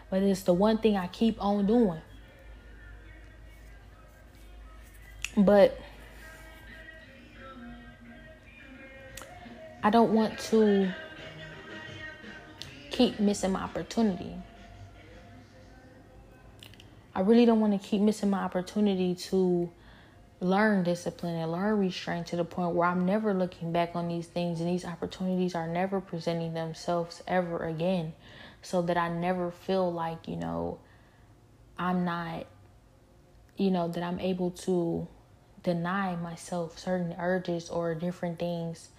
[0.08, 2.00] But it's the one thing I keep on doing.
[5.36, 5.78] But
[9.82, 10.94] I don't want to
[12.90, 14.34] keep missing my opportunity.
[17.18, 19.68] I really don't want to keep missing my opportunity to
[20.38, 24.28] learn discipline and learn restraint to the point where I'm never looking back on these
[24.28, 28.12] things and these opportunities are never presenting themselves ever again.
[28.62, 30.78] So that I never feel like, you know,
[31.76, 32.46] I'm not,
[33.56, 35.08] you know, that I'm able to
[35.64, 38.90] deny myself certain urges or different things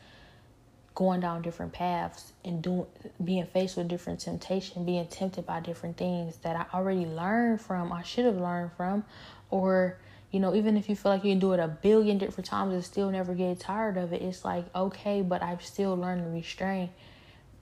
[1.00, 2.86] going down different paths and doing
[3.24, 7.94] being faced with different temptation, being tempted by different things that I already learned from,
[7.94, 9.06] I should have learned from,
[9.50, 9.98] or
[10.30, 12.74] you know, even if you feel like you can do it a billion different times
[12.74, 16.30] and still never get tired of it, it's like okay, but I've still learned to
[16.32, 16.90] restrain,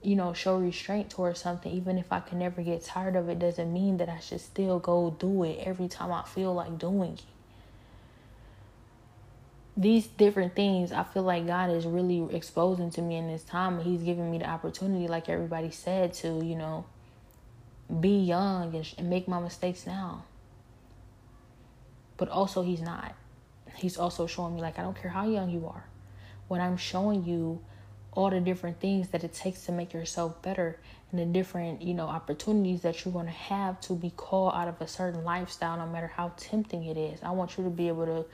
[0.02, 1.70] you know, show restraint towards something.
[1.70, 4.80] Even if I can never get tired of it, doesn't mean that I should still
[4.80, 7.37] go do it every time I feel like doing it
[9.78, 13.80] these different things I feel like God is really exposing to me in this time.
[13.80, 16.84] He's giving me the opportunity, like everybody said, to, you know,
[18.00, 20.24] be young and, and make my mistakes now.
[22.16, 23.14] But also, He's not.
[23.76, 25.84] He's also showing me, like, I don't care how young you are.
[26.48, 27.60] When I'm showing you
[28.12, 30.80] all the different things that it takes to make yourself better
[31.12, 34.66] and the different, you know, opportunities that you're going to have to be called out
[34.66, 37.22] of a certain lifestyle, no matter how tempting it is.
[37.22, 38.24] I want you to be able to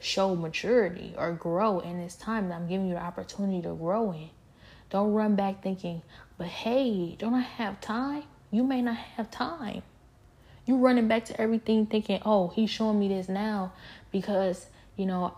[0.00, 4.12] show maturity or grow in this time that I'm giving you the opportunity to grow
[4.12, 4.30] in.
[4.88, 6.02] Don't run back thinking,
[6.36, 8.24] but hey, don't I have time?
[8.50, 9.82] You may not have time.
[10.66, 13.72] You running back to everything thinking, oh, he's showing me this now
[14.10, 14.66] because,
[14.96, 15.34] you know,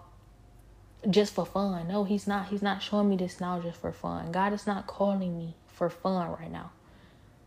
[1.08, 1.88] just for fun.
[1.88, 2.48] No, he's not.
[2.48, 4.32] He's not showing me this now just for fun.
[4.32, 6.70] God is not calling me for fun right now.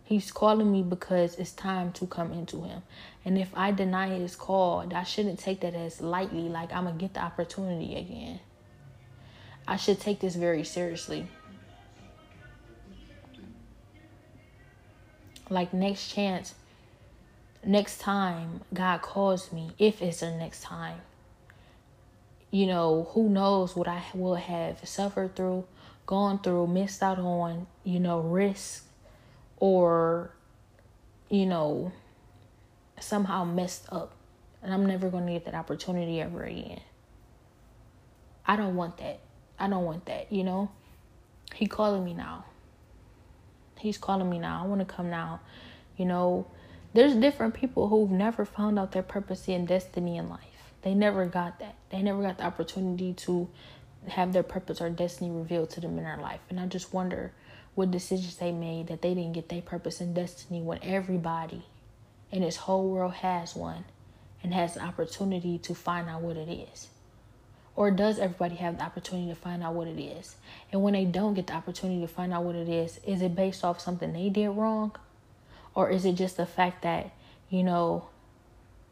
[0.05, 2.83] He's calling me because it's time to come into him.
[3.25, 6.95] And if I deny his call, I shouldn't take that as lightly, like I'm going
[6.95, 8.39] to get the opportunity again.
[9.67, 11.27] I should take this very seriously.
[15.49, 16.53] Like, next chance,
[17.63, 21.01] next time God calls me, if it's the next time,
[22.51, 25.65] you know, who knows what I will have suffered through,
[26.05, 28.84] gone through, missed out on, you know, risk
[29.57, 30.31] or,
[31.29, 31.91] you know,
[32.99, 34.13] somehow messed up.
[34.61, 36.81] And I'm never going to get that opportunity ever again.
[38.45, 39.19] I don't want that.
[39.59, 40.71] I don't want that, you know?
[41.53, 42.45] He calling me now.
[43.79, 44.63] He's calling me now.
[44.63, 45.41] I want to come now.
[45.97, 46.47] You know,
[46.93, 50.39] there's different people who've never found out their purpose and destiny in life.
[50.81, 51.75] They never got that.
[51.89, 53.47] They never got the opportunity to
[54.07, 56.41] have their purpose or destiny revealed to them in their life.
[56.49, 57.33] And I just wonder
[57.75, 61.63] what decisions they made that they didn't get their purpose and destiny when everybody
[62.31, 63.85] in this whole world has one
[64.41, 66.87] and has the opportunity to find out what it is.
[67.75, 70.35] Or does everybody have the opportunity to find out what it is?
[70.71, 73.35] And when they don't get the opportunity to find out what it is, is it
[73.35, 74.93] based off something they did wrong?
[75.73, 77.11] Or is it just the fact that,
[77.49, 78.07] you know,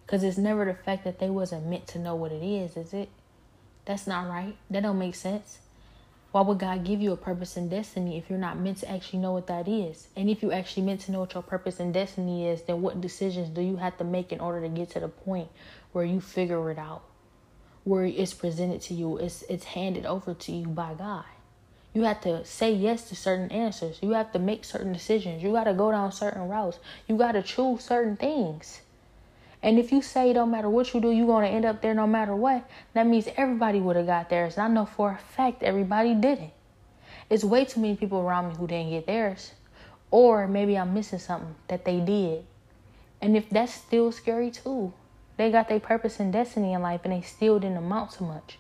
[0.05, 2.93] because it's never the fact that they wasn't meant to know what it is, is
[2.93, 3.09] it?
[3.85, 4.57] That's not right.
[4.69, 5.59] That don't make sense.
[6.33, 9.19] Why would God give you a purpose and destiny if you're not meant to actually
[9.19, 10.09] know what that is?
[10.17, 12.99] And if you actually meant to know what your purpose and destiny is, then what
[12.99, 15.47] decisions do you have to make in order to get to the point
[15.93, 17.03] where you figure it out?
[17.83, 21.25] where it's presented to you, it's it's handed over to you by God.
[21.93, 23.99] You have to say yes to certain answers.
[24.01, 25.43] You have to make certain decisions.
[25.43, 26.79] You got to go down certain routes.
[27.07, 28.81] You got to choose certain things.
[29.63, 32.05] And if you say don't matter what you do, you're to end up there no
[32.05, 34.57] matter what, that means everybody would have got theirs.
[34.57, 36.51] And I know for a fact everybody didn't.
[37.29, 39.53] It's way too many people around me who didn't get theirs.
[40.11, 42.43] Or maybe I'm missing something that they did.
[43.21, 44.91] And if that's still scary too,
[45.37, 48.59] they got their purpose and destiny in life and they still didn't amount to much.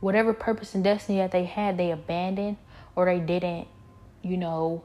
[0.00, 2.56] Whatever purpose and destiny that they had, they abandoned
[2.96, 3.68] or they didn't,
[4.22, 4.82] you know,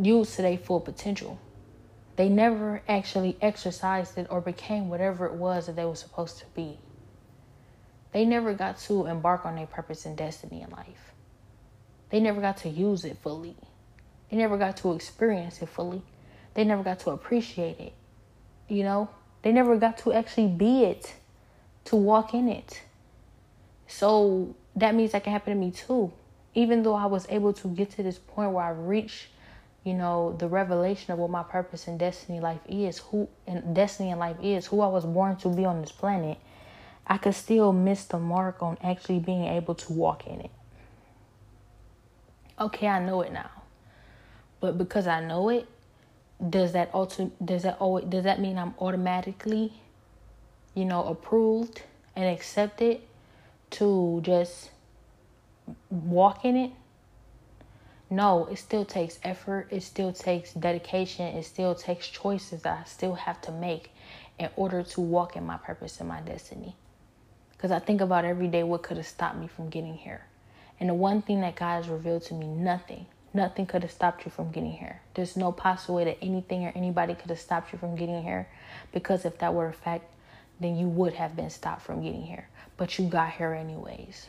[0.00, 1.38] use to their full potential.
[2.20, 6.44] They never actually exercised it or became whatever it was that they were supposed to
[6.54, 6.78] be.
[8.12, 11.14] They never got to embark on their purpose and destiny in life.
[12.10, 13.56] They never got to use it fully.
[14.30, 16.02] They never got to experience it fully.
[16.52, 17.94] They never got to appreciate it.
[18.68, 19.08] You know,
[19.40, 21.14] they never got to actually be it,
[21.86, 22.82] to walk in it.
[23.86, 26.12] So that means that can happen to me too.
[26.52, 29.28] Even though I was able to get to this point where I reached,
[29.84, 34.10] you know, the revelation of what my purpose and destiny life is, who and destiny
[34.10, 36.38] in life is, who I was born to be on this planet,
[37.06, 40.50] I could still miss the mark on actually being able to walk in it.
[42.60, 43.50] Okay, I know it now.
[44.60, 45.66] But because I know it,
[46.48, 49.72] does that auto does that always does that mean I'm automatically,
[50.74, 51.82] you know, approved
[52.14, 53.00] and accepted
[53.70, 54.70] to just
[55.90, 56.72] walk in it?
[58.10, 62.84] No, it still takes effort, it still takes dedication, it still takes choices that I
[62.88, 63.92] still have to make
[64.38, 66.74] in order to walk in my purpose and my destiny.
[67.52, 70.22] Because I think about every day what could have stopped me from getting here.
[70.80, 74.24] And the one thing that God has revealed to me, nothing Nothing could have stopped
[74.24, 75.02] you from getting here.
[75.14, 78.48] There's no possible way that anything or anybody could have stopped you from getting here
[78.92, 80.04] because if that were a fact,
[80.58, 82.48] then you would have been stopped from getting here.
[82.76, 84.28] But you got here anyways.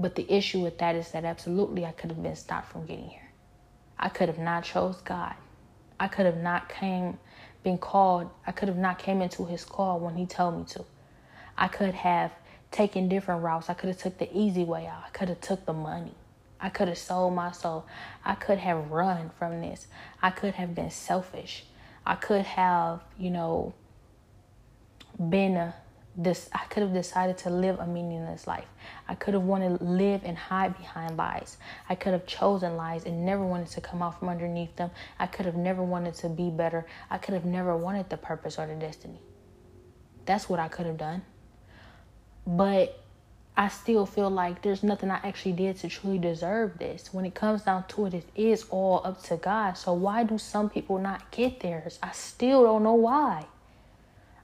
[0.00, 3.10] But the issue with that is that absolutely I could have been stopped from getting
[3.10, 3.30] here.
[3.98, 5.34] I could have not chose God.
[6.00, 7.18] I could have not came
[7.62, 8.30] been called.
[8.46, 10.86] I could have not came into his call when he told me to.
[11.58, 12.32] I could have
[12.70, 13.68] taken different routes.
[13.68, 15.02] I could have took the easy way out.
[15.06, 16.14] I could have took the money.
[16.58, 17.84] I could have sold my soul.
[18.24, 19.86] I could have run from this.
[20.22, 21.64] I could have been selfish.
[22.06, 23.74] I could have, you know,
[25.28, 25.74] been a,
[26.22, 28.66] this I could have decided to live a meaningless life.
[29.08, 31.56] I could have wanted to live and hide behind lies.
[31.88, 34.90] I could have chosen lies and never wanted to come out from underneath them.
[35.18, 36.86] I could have never wanted to be better.
[37.10, 39.20] I could have never wanted the purpose or the destiny.
[40.26, 41.22] That's what I could have done.
[42.46, 43.02] But
[43.56, 47.12] I still feel like there's nothing I actually did to truly deserve this.
[47.12, 49.78] When it comes down to it, it is all up to God.
[49.78, 51.98] So why do some people not get theirs?
[52.02, 53.46] I still don't know why.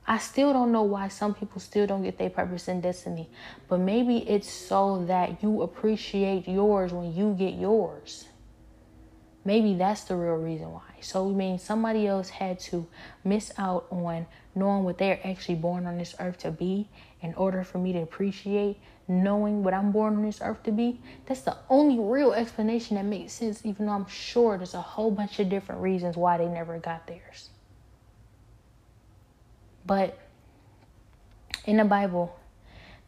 [0.07, 3.28] I still don't know why some people still don't get their purpose and destiny.
[3.69, 8.27] But maybe it's so that you appreciate yours when you get yours.
[9.45, 10.83] Maybe that's the real reason why.
[11.01, 12.87] So, I mean, somebody else had to
[13.24, 16.89] miss out on knowing what they're actually born on this earth to be
[17.20, 18.78] in order for me to appreciate
[19.09, 23.05] knowing what I'm born on this earth to be, that's the only real explanation that
[23.05, 26.49] makes sense, even though I'm sure there's a whole bunch of different reasons why they
[26.49, 27.51] never got theirs.
[29.86, 30.18] But
[31.64, 32.36] in the Bible,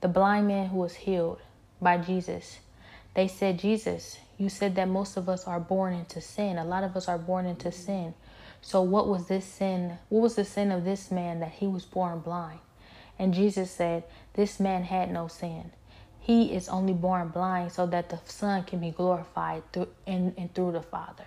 [0.01, 1.41] the blind man who was healed
[1.81, 2.61] by Jesus,
[3.15, 6.57] they said, Jesus, you said that most of us are born into sin.
[6.57, 8.15] A lot of us are born into sin.
[8.63, 9.99] So what was this sin?
[10.09, 12.61] What was the sin of this man that he was born blind?
[13.19, 15.73] And Jesus said, This man had no sin.
[16.21, 20.55] He is only born blind so that the Son can be glorified through and, and
[20.55, 21.27] through the Father.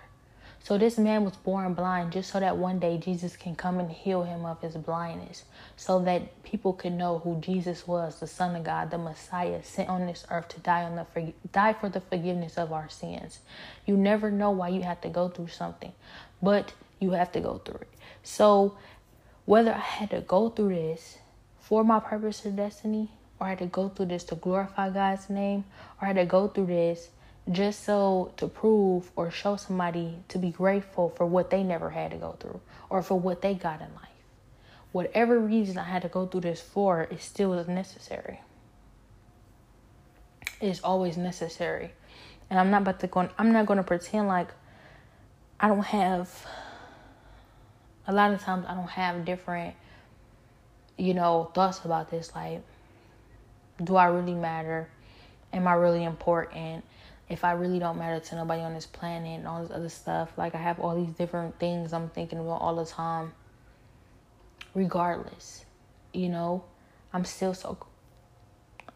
[0.64, 3.90] So this man was born blind just so that one day Jesus can come and
[3.90, 5.44] heal him of his blindness.
[5.76, 9.88] So that people could know who Jesus was, the Son of God, the Messiah, sent
[9.88, 13.40] on this earth to die on the die for the forgiveness of our sins.
[13.86, 15.92] You never know why you have to go through something,
[16.40, 17.88] but you have to go through it.
[18.22, 18.76] So
[19.44, 21.18] whether I had to go through this
[21.58, 23.10] for my purpose or destiny,
[23.40, 25.64] or I had to go through this to glorify God's name,
[26.00, 27.08] or I had to go through this
[27.50, 32.12] just so to prove or show somebody to be grateful for what they never had
[32.12, 34.08] to go through or for what they got in life.
[34.92, 38.40] Whatever reason I had to go through this for, it still is necessary.
[40.60, 41.92] It's always necessary.
[42.48, 44.48] And I'm not about to go I'm not gonna pretend like
[45.58, 46.46] I don't have
[48.06, 49.74] a lot of times I don't have different,
[50.96, 52.34] you know, thoughts about this.
[52.34, 52.62] Like,
[53.82, 54.88] do I really matter?
[55.52, 56.84] Am I really important?
[57.32, 60.32] If I really don't matter to nobody on this planet and all this other stuff,
[60.36, 63.32] like I have all these different things I'm thinking about all the time.
[64.74, 65.64] Regardless,
[66.12, 66.64] you know,
[67.12, 67.76] I'm still so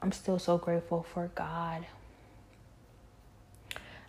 [0.00, 1.86] I'm still so grateful for God.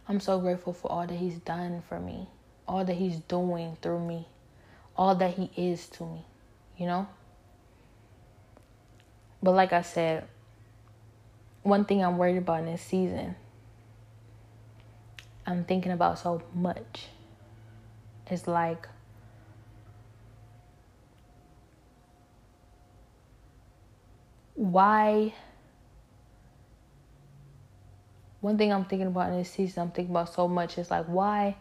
[0.08, 2.28] I'm so grateful for all that He's done for me,
[2.68, 4.28] all that He's doing through me
[4.98, 6.26] all that he is to me,
[6.78, 7.08] you know?
[9.42, 10.28] But like I said,
[11.62, 13.36] one thing I'm worried about in this season,
[15.48, 17.08] I'm thinking about so much.
[18.30, 18.90] It's like
[24.56, 25.34] why
[28.42, 31.06] one thing I'm thinking about in this season, I'm thinking about so much is like
[31.06, 31.56] why,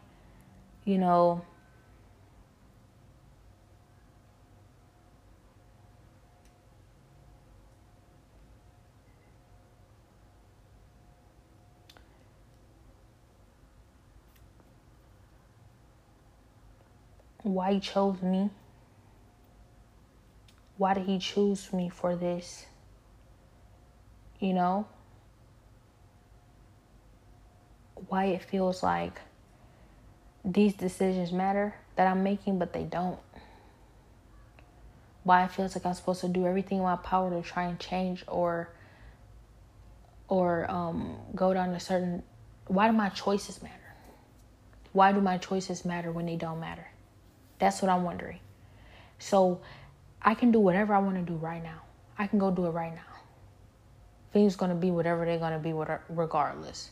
[0.85, 1.43] you know,
[17.57, 18.51] why he chose me.
[20.77, 22.67] Why did he choose me for this?
[24.39, 24.87] You know?
[28.09, 29.23] Why it feels like
[30.45, 33.19] these decisions matter that I'm making, but they don't.
[35.25, 37.81] Why it feels like I'm supposed to do everything in my power to try and
[37.81, 38.69] change or
[40.29, 42.23] or um, go down a certain
[42.67, 43.95] why do my choices matter?
[44.93, 46.89] Why do my choices matter when they don't matter?
[47.59, 48.41] That's what I'm wondering.
[49.19, 49.61] So
[50.23, 51.83] I can do whatever I want to do right now.
[52.19, 53.01] I can go do it right now.
[54.33, 55.73] Things going to be whatever they're going to be
[56.09, 56.91] regardless.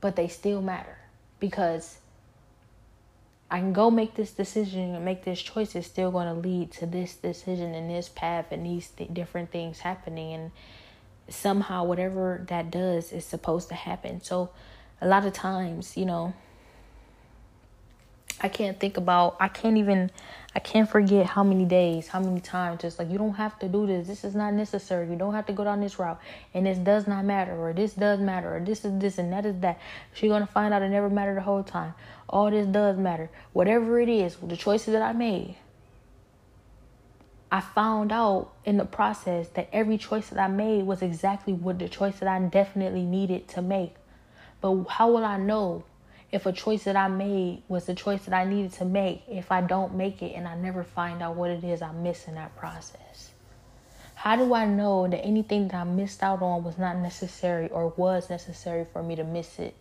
[0.00, 0.98] But they still matter
[1.38, 1.98] because
[3.50, 5.74] I can go make this decision and make this choice.
[5.74, 9.50] It's still going to lead to this decision and this path and these th- different
[9.50, 10.32] things happening.
[10.32, 10.50] And
[11.28, 14.22] somehow, whatever that does is supposed to happen.
[14.22, 14.50] So,
[15.00, 16.34] a lot of times, you know,
[18.42, 20.10] I can't think about I can't even
[20.54, 23.68] I can't forget how many days, how many times just like you don't have to
[23.68, 24.06] do this.
[24.06, 25.08] This is not necessary.
[25.08, 26.20] You don't have to go down this route.
[26.54, 29.46] And this does not matter or this does matter or this is this and that
[29.46, 29.78] is that.
[30.12, 31.94] She's gonna find out it never mattered the whole time.
[32.28, 33.30] All this does matter.
[33.52, 35.56] Whatever it is, the choices that I made.
[37.52, 41.78] I found out in the process that every choice that I made was exactly what
[41.78, 43.96] the choice that I definitely needed to make.
[44.60, 45.84] But how will I know
[46.32, 49.50] if a choice that I made was the choice that I needed to make, if
[49.50, 52.36] I don't make it and I never find out what it is I miss in
[52.36, 53.30] that process?
[54.14, 57.88] How do I know that anything that I missed out on was not necessary or
[57.96, 59.74] was necessary for me to miss it?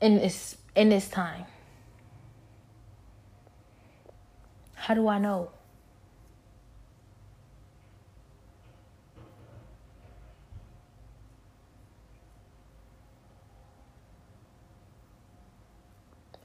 [0.00, 1.44] In this in this time.
[4.74, 5.50] How do I know?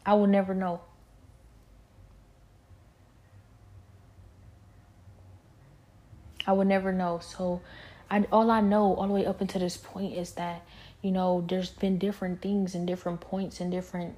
[0.07, 0.79] I will never know.
[6.47, 7.19] I would never know.
[7.19, 7.61] So,
[8.09, 10.65] I all I know all the way up until this point is that
[11.01, 14.15] you know there's been different things and different points and different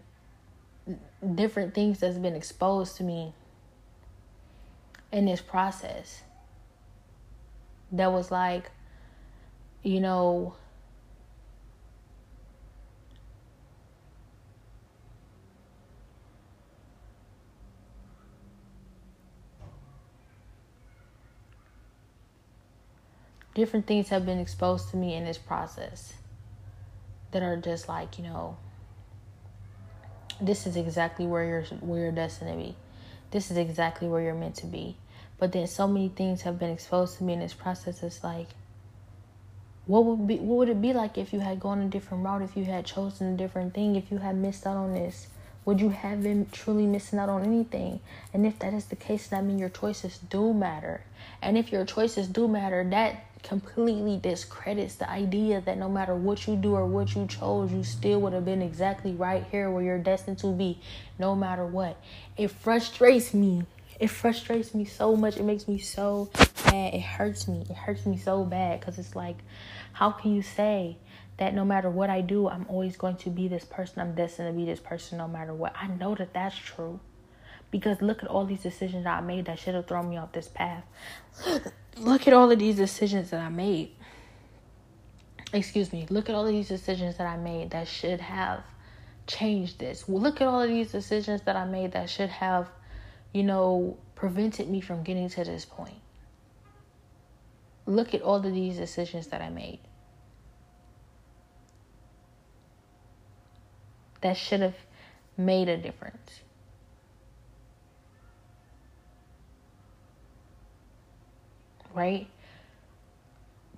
[1.35, 3.33] different things that's been exposed to me
[5.11, 6.21] in this process.
[7.91, 8.69] That was like,
[9.81, 10.53] you know,
[23.59, 26.13] different things have been exposed to me in this process
[27.31, 28.55] that are just like, you know,
[30.39, 32.75] this is exactly where you're where you're destined to be.
[33.31, 34.95] This is exactly where you're meant to be.
[35.37, 38.01] But then so many things have been exposed to me in this process.
[38.01, 38.47] It's like,
[39.85, 42.41] what would be what would it be like if you had gone a different route,
[42.41, 45.27] if you had chosen a different thing, if you had missed out on this?
[45.65, 47.99] Would you have been truly missing out on anything?
[48.33, 51.01] And if that is the case, that means your choices do matter.
[51.41, 56.47] And if your choices do matter, that completely discredits the idea that no matter what
[56.47, 59.83] you do or what you chose, you still would have been exactly right here where
[59.83, 60.79] you're destined to be,
[61.17, 62.01] no matter what.
[62.37, 63.63] It frustrates me.
[63.99, 65.37] It frustrates me so much.
[65.37, 66.29] It makes me so
[66.65, 66.93] mad.
[66.93, 67.65] It hurts me.
[67.69, 69.37] It hurts me so bad because it's like,
[69.93, 70.97] how can you say
[71.37, 74.01] that no matter what I do, I'm always going to be this person.
[74.01, 75.73] I'm destined to be this person no matter what.
[75.75, 76.99] I know that that's true.
[77.71, 80.47] Because look at all these decisions I made that should have thrown me off this
[80.47, 80.83] path.
[81.97, 83.91] look at all of these decisions that I made.
[85.53, 86.05] Excuse me.
[86.09, 88.63] Look at all of these decisions that I made that should have
[89.27, 90.07] changed this.
[90.09, 92.69] Look at all of these decisions that I made that should have,
[93.33, 96.01] you know, prevented me from getting to this point.
[97.85, 99.79] Look at all of these decisions that I made.
[104.21, 104.75] That should have
[105.37, 106.41] made a difference.
[111.99, 112.27] Right?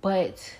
[0.00, 0.56] But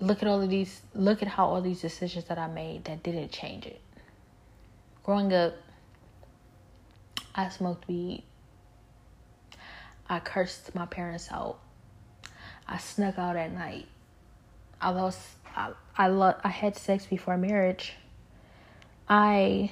[0.00, 3.04] look at all of these look at how all these decisions that I made that
[3.04, 3.80] didn't change it.
[5.04, 5.54] Growing up,
[7.36, 8.24] I smoked weed.
[10.08, 11.58] I cursed my parents out.
[12.66, 13.86] I snuck out at night.
[14.82, 15.20] I lost
[15.56, 17.94] I I, lo- I had sex before marriage.
[19.08, 19.70] I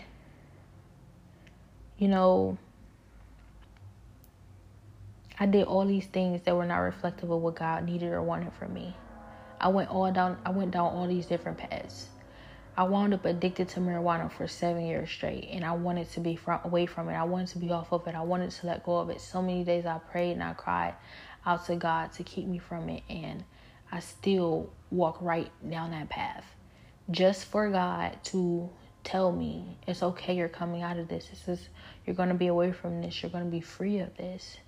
[1.98, 2.58] you know
[5.38, 8.52] I did all these things that were not reflective of what God needed or wanted
[8.52, 8.98] from me.
[9.60, 12.08] I went all down I went down all these different paths.
[12.76, 16.36] I wound up addicted to marijuana for seven years straight, and I wanted to be
[16.36, 17.14] from, away from it.
[17.14, 18.14] I wanted to be off of it.
[18.14, 19.20] I wanted to let go of it.
[19.20, 20.94] So many days I prayed and I cried
[21.44, 23.44] out to God to keep me from it, and
[23.92, 26.44] I still walk right down that path
[27.10, 28.70] just for God to
[29.02, 31.26] tell me it's okay you're coming out of this.
[31.28, 31.68] This is
[32.06, 33.22] you're going to be away from this.
[33.22, 34.58] You're going to be free of this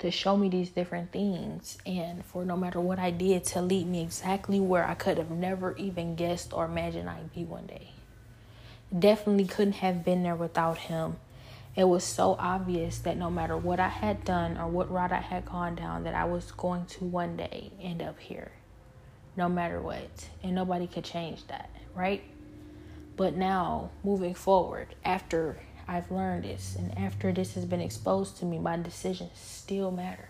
[0.00, 1.78] to show me these different things.
[1.86, 5.30] And for no matter what I did to lead me exactly where I could have
[5.30, 7.92] never even guessed or imagined I'd be one day
[8.96, 11.16] definitely couldn't have been there without him
[11.76, 15.20] it was so obvious that no matter what I had done or what route I
[15.20, 18.52] had gone down, that I was going to one day end up here,
[19.36, 20.28] no matter what.
[20.42, 22.22] And nobody could change that, right?
[23.16, 28.44] But now, moving forward, after I've learned this and after this has been exposed to
[28.44, 30.28] me, my decisions still matter.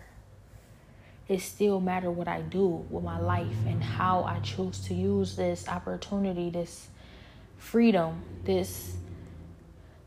[1.27, 5.35] It still matter what I do with my life and how I choose to use
[5.35, 6.87] this opportunity, this
[7.57, 8.95] freedom, this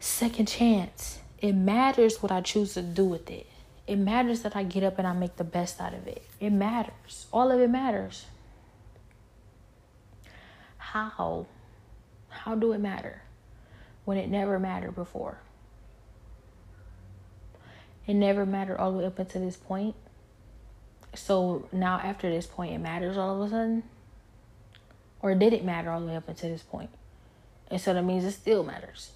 [0.01, 3.47] second chance it matters what I choose to do with it.
[3.87, 6.23] It matters that I get up and I make the best out of it.
[6.41, 7.27] It matters.
[7.33, 8.27] All of it matters.
[10.77, 11.47] How?
[12.29, 13.23] How do it matter
[14.05, 15.39] when it never mattered before?
[18.07, 19.95] It never mattered all the way up until this point.
[21.15, 23.83] So now, after this point, it matters all of a sudden?
[25.21, 26.91] Or did it matter all the way up until this point?
[27.71, 29.13] And so that means it still matters.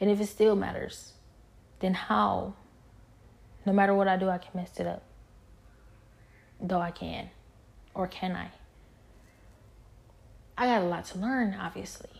[0.00, 1.12] And if it still matters,
[1.80, 2.54] then how?
[3.66, 5.02] No matter what I do, I can mess it up.
[6.60, 7.30] Though I can.
[7.94, 8.50] Or can I?
[10.56, 12.10] I got a lot to learn, obviously.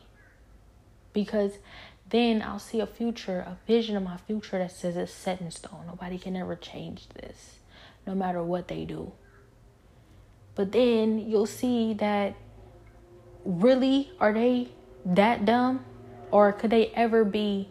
[1.12, 1.58] Because
[2.08, 5.50] then I'll see a future, a vision of my future that says it's set in
[5.50, 5.84] stone.
[5.86, 7.58] Nobody can ever change this,
[8.06, 9.12] no matter what they do.
[10.54, 12.34] But then you'll see that
[13.44, 14.68] really, are they
[15.04, 15.84] that dumb?
[16.30, 17.68] Or could they ever be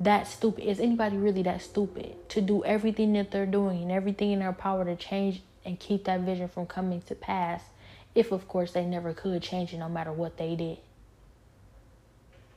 [0.00, 0.64] that stupid?
[0.64, 4.52] Is anybody really that stupid to do everything that they're doing and everything in their
[4.52, 7.62] power to change and keep that vision from coming to pass?
[8.14, 10.78] If, of course, they never could change it no matter what they did.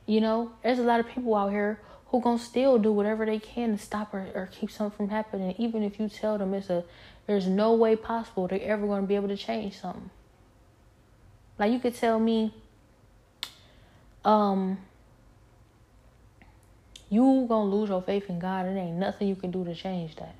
[0.06, 3.38] You know, there's a lot of people out here who gonna still do whatever they
[3.38, 5.54] can to stop or, or keep something from happening.
[5.58, 6.84] Even if you tell them it's a
[7.26, 10.10] there's no way possible they're ever gonna be able to change something.
[11.58, 12.52] Like you could tell me,
[14.24, 14.78] um,
[17.12, 18.64] you gonna lose your faith in God.
[18.64, 20.34] It ain't nothing you can do to change that.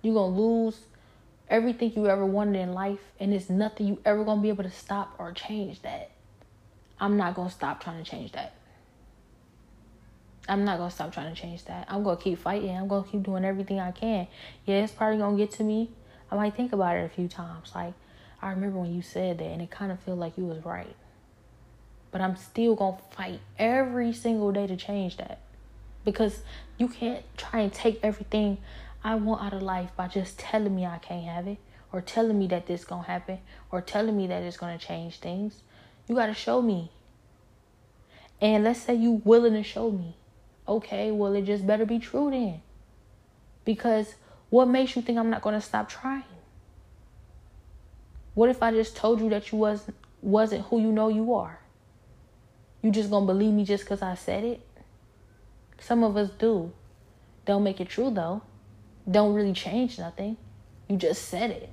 [0.00, 0.78] You gonna lose
[1.48, 4.70] everything you ever wanted in life, and it's nothing you ever gonna be able to
[4.70, 6.12] stop or change that.
[7.00, 8.54] I'm not gonna stop trying to change that.
[10.48, 11.86] I'm not gonna stop trying to change that.
[11.90, 12.70] I'm gonna keep fighting.
[12.70, 14.28] I'm gonna keep doing everything I can.
[14.66, 15.90] Yeah, it's probably gonna get to me.
[16.30, 17.72] I might think about it a few times.
[17.74, 17.94] Like,
[18.40, 20.94] I remember when you said that, and it kind of felt like you was right.
[22.12, 25.40] But I'm still gonna fight every single day to change that,
[26.06, 26.38] because
[26.78, 28.56] you can't try and take everything
[29.04, 31.58] I want out of life by just telling me I can't have it,
[31.92, 35.62] or telling me that this gonna happen, or telling me that it's gonna change things.
[36.08, 36.90] You gotta show me.
[38.40, 40.16] And let's say you willing to show me.
[40.68, 42.62] Okay, well it just better be true then.
[43.64, 44.14] Because
[44.48, 46.22] what makes you think I'm not gonna stop trying?
[48.34, 51.58] What if I just told you that you wasn't wasn't who you know you are?
[52.82, 54.60] You just gonna believe me just because I said it?
[55.78, 56.72] Some of us do.
[57.44, 58.42] Don't make it true though.
[59.08, 60.36] Don't really change nothing.
[60.88, 61.70] You just said it.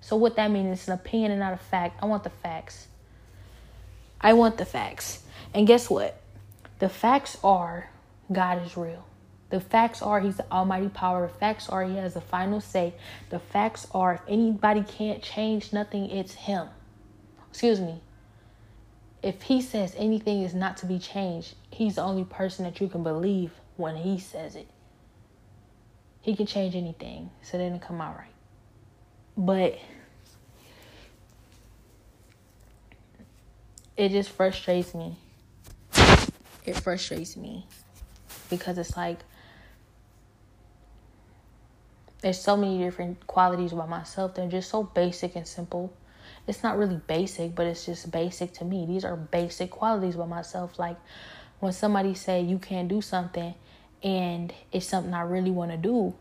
[0.00, 2.02] So what that means is an opinion and not a fact.
[2.02, 2.88] I want the facts.
[4.20, 5.22] I want the facts.
[5.52, 6.20] And guess what?
[6.78, 7.90] The facts are
[8.32, 9.04] God is real.
[9.50, 11.26] The facts are he's the almighty power.
[11.26, 12.94] The facts are he has the final say.
[13.30, 16.68] The facts are if anybody can't change nothing, it's him.
[17.50, 18.00] Excuse me.
[19.22, 22.88] If he says anything is not to be changed, he's the only person that you
[22.88, 24.68] can believe when he says it.
[26.22, 28.34] He can change anything, so it didn't come out right.
[29.36, 29.78] But
[33.96, 35.16] it just frustrates me.
[36.64, 37.66] It frustrates me
[38.48, 39.18] because it's like
[42.20, 45.92] there's so many different qualities about myself that are just so basic and simple.
[46.46, 48.86] It's not really basic, but it's just basic to me.
[48.86, 50.78] These are basic qualities about myself.
[50.78, 50.96] Like
[51.60, 53.54] when somebody say you can't do something
[54.02, 56.14] and it's something I really want to do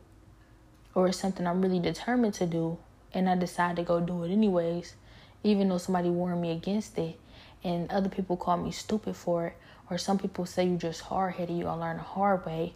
[0.94, 2.78] or it's something I'm really determined to do
[3.14, 4.96] and I decide to go do it anyways,
[5.44, 7.20] even though somebody warned me against it
[7.64, 9.54] and other people call me stupid for it
[9.90, 12.74] or some people say you're just hard-headed, you gonna learn the hard way.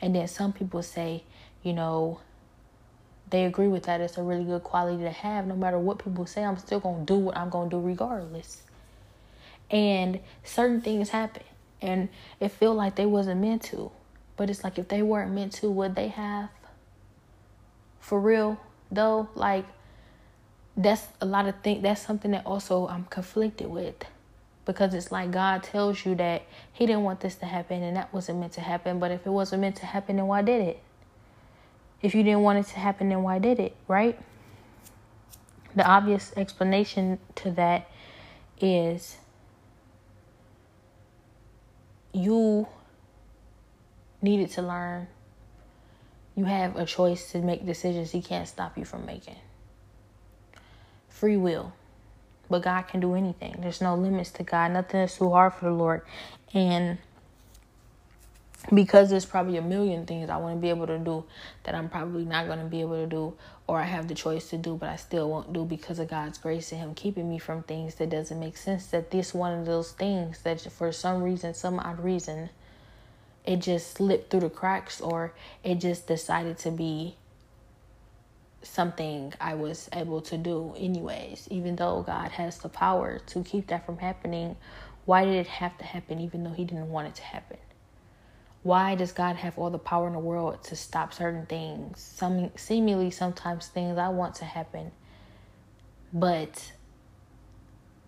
[0.00, 1.22] And then some people say,
[1.62, 2.20] you know,
[3.30, 4.00] they agree with that.
[4.00, 5.46] It's a really good quality to have.
[5.46, 7.80] No matter what people say, I'm still going to do what I'm going to do
[7.80, 8.62] regardless.
[9.70, 11.42] And certain things happen.
[11.82, 12.08] And
[12.40, 13.90] it feel like they wasn't meant to.
[14.36, 16.50] But it's like if they weren't meant to, would they have?
[18.00, 19.64] For real, though, like
[20.76, 21.82] that's a lot of things.
[21.82, 23.96] That's something that also I'm conflicted with.
[24.64, 26.42] Because it's like God tells you that
[26.72, 28.98] He didn't want this to happen and that wasn't meant to happen.
[29.00, 30.82] But if it wasn't meant to happen, then why did it?
[32.02, 34.18] If you didn't want it to happen, then why did it, right?
[35.74, 37.90] The obvious explanation to that
[38.60, 39.18] is
[42.12, 42.66] you
[44.22, 45.08] needed to learn.
[46.34, 49.36] You have a choice to make decisions He can't stop you from making.
[51.08, 51.72] Free will.
[52.48, 53.56] But God can do anything.
[53.60, 54.72] There's no limits to God.
[54.72, 56.02] Nothing is too hard for the Lord.
[56.54, 56.98] And
[58.72, 61.24] because there's probably a million things I want to be able to do
[61.64, 63.34] that I'm probably not going to be able to do
[63.66, 66.38] or I have the choice to do but I still won't do because of God's
[66.38, 69.66] grace and him keeping me from things that doesn't make sense that this one of
[69.66, 72.50] those things that for some reason some odd reason
[73.44, 77.16] it just slipped through the cracks or it just decided to be
[78.62, 81.46] something I was able to do anyways.
[81.52, 84.56] Even though God has the power to keep that from happening
[85.04, 87.56] why did it have to happen even though he didn't want it to happen
[88.66, 92.00] why does God have all the power in the world to stop certain things?
[92.00, 94.90] Some seemingly sometimes things I want to happen,
[96.12, 96.72] but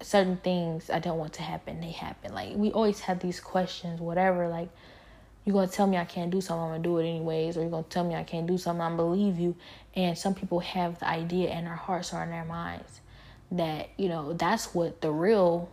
[0.03, 2.35] certain things I don't want to happen, they happen.
[2.35, 4.69] Like we always have these questions, whatever, like
[5.45, 7.71] you're gonna tell me I can't do something, I'm gonna do it anyways, or you're
[7.71, 9.55] gonna tell me I can't do something, I'm believe you.
[9.95, 13.01] And some people have the idea in their hearts or in their minds
[13.53, 15.71] that, you know, that's what the real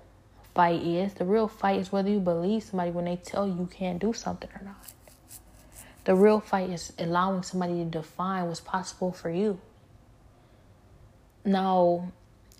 [0.55, 1.13] fight is.
[1.13, 4.13] The real fight is whether you believe somebody when they tell you you can't do
[4.13, 4.93] something or not.
[6.05, 9.59] The real fight is allowing somebody to define what's possible for you.
[11.43, 12.11] Now,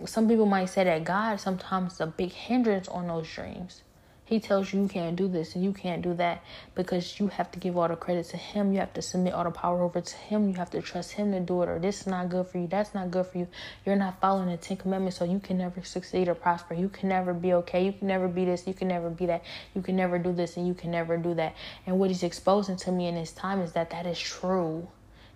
[0.05, 3.81] some people might say that God sometimes is a big hindrance on those dreams.
[4.27, 6.43] He tells you you can't do this and you can't do that
[6.73, 8.73] because you have to give all the credit to him.
[8.73, 10.47] You have to submit all the power over to him.
[10.47, 12.65] You have to trust him to do it, or this is not good for you.
[12.65, 13.47] That's not good for you.
[13.85, 16.73] You're not following the Ten Commandments, so you can never succeed or prosper.
[16.73, 17.85] You can never be okay.
[17.85, 18.65] You can never be this.
[18.65, 19.43] You can never be that.
[19.75, 21.55] You can never do this and you can never do that.
[21.85, 24.87] And what he's exposing to me in this time is that that is true.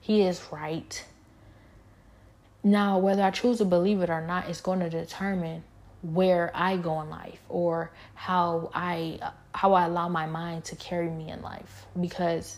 [0.02, 1.06] He is right.
[2.64, 5.64] Now, whether I choose to believe it or not is going to determine
[6.02, 9.20] where I go in life or how I
[9.54, 12.58] how I allow my mind to carry me in life because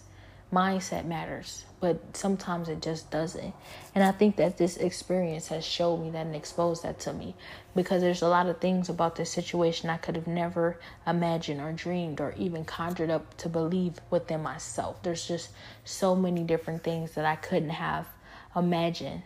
[0.54, 3.54] mindset matters but sometimes it just doesn't
[3.96, 7.34] and I think that this experience has showed me that and exposed that to me
[7.74, 10.78] because there's a lot of things about this situation I could have never
[11.08, 15.50] imagined or dreamed or even conjured up to believe within myself there's just
[15.86, 18.08] so many different things that I couldn't have
[18.56, 19.24] imagined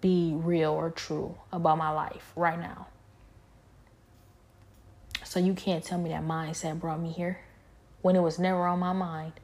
[0.00, 2.86] be real or true about my life right now.
[5.28, 7.38] So you can't tell me that mindset brought me here
[8.00, 9.34] when it was never on my mind.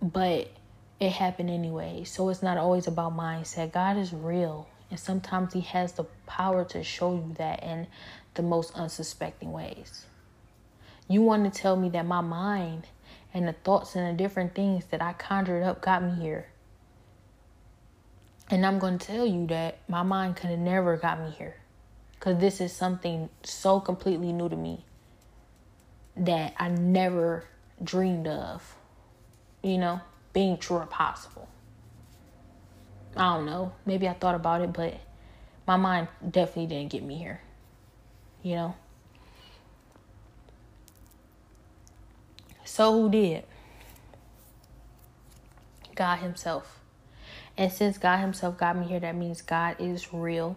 [0.00, 0.50] But
[0.98, 2.04] it happened anyway.
[2.04, 3.70] So it's not always about mindset.
[3.70, 4.66] God is real.
[4.90, 7.86] And sometimes He has the power to show you that in
[8.32, 10.06] the most unsuspecting ways.
[11.06, 12.86] You want to tell me that my mind
[13.34, 16.48] and the thoughts and the different things that I conjured up got me here.
[18.48, 21.56] And I'm going to tell you that my mind could have never got me here.
[22.18, 24.84] Because this is something so completely new to me
[26.16, 27.44] that I never
[27.82, 28.74] dreamed of,
[29.62, 30.00] you know,
[30.32, 31.48] being true or possible.
[33.16, 33.72] I don't know.
[33.86, 34.94] Maybe I thought about it, but
[35.66, 37.40] my mind definitely didn't get me here,
[38.42, 38.74] you know.
[42.64, 43.44] So who did?
[45.94, 46.80] God Himself.
[47.56, 50.56] And since God Himself got me here, that means God is real.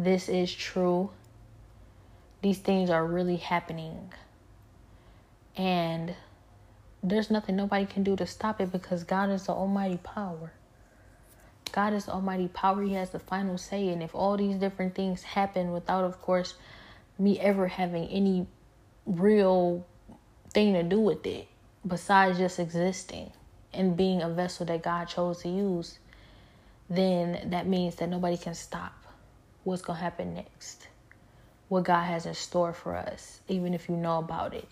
[0.00, 1.10] This is true.
[2.40, 4.10] These things are really happening.
[5.58, 6.14] And
[7.02, 10.52] there's nothing nobody can do to stop it because God is the almighty power.
[11.72, 12.80] God is almighty power.
[12.80, 13.90] He has the final say.
[13.90, 16.54] And if all these different things happen without, of course,
[17.18, 18.46] me ever having any
[19.04, 19.84] real
[20.54, 21.46] thing to do with it
[21.86, 23.32] besides just existing
[23.74, 25.98] and being a vessel that God chose to use,
[26.88, 28.94] then that means that nobody can stop
[29.64, 30.88] what's going to happen next.
[31.68, 34.68] What God has in store for us, even if you know about it.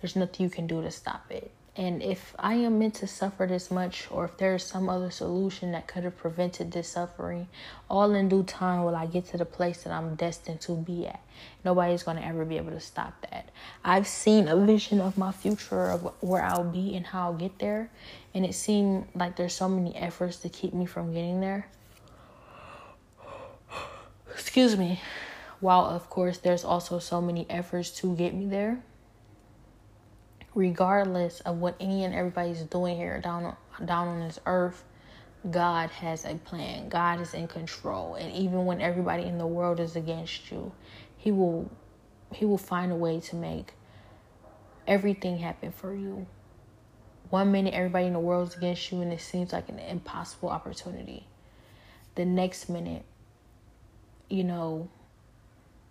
[0.00, 1.50] There's nothing you can do to stop it.
[1.78, 5.12] And if I am meant to suffer this much, or if there is some other
[5.12, 7.46] solution that could have prevented this suffering,
[7.88, 11.06] all in due time will I get to the place that I'm destined to be
[11.06, 11.20] at.
[11.64, 13.50] Nobody's going to ever be able to stop that.
[13.84, 17.60] I've seen a vision of my future, of where I'll be and how I'll get
[17.60, 17.90] there.
[18.34, 21.68] And it seemed like there's so many efforts to keep me from getting there.
[24.38, 25.00] Excuse me.
[25.60, 28.82] While, of course, there's also so many efforts to get me there
[30.58, 34.82] regardless of what any and everybody's doing here down down on this earth,
[35.48, 36.88] God has a plan.
[36.88, 38.16] God is in control.
[38.16, 40.72] And even when everybody in the world is against you,
[41.16, 41.70] he will
[42.32, 43.72] he will find a way to make
[44.86, 46.26] everything happen for you.
[47.30, 50.48] One minute everybody in the world is against you and it seems like an impossible
[50.48, 51.26] opportunity.
[52.16, 53.04] The next minute,
[54.28, 54.88] you know,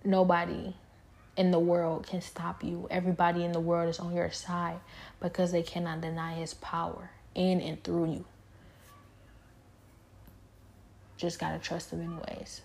[0.03, 0.73] nobody
[1.35, 2.87] in the world can stop you.
[2.89, 4.79] Everybody in the world is on your side
[5.19, 8.25] because they cannot deny his power in and through you.
[11.17, 12.61] Just got to trust him anyways.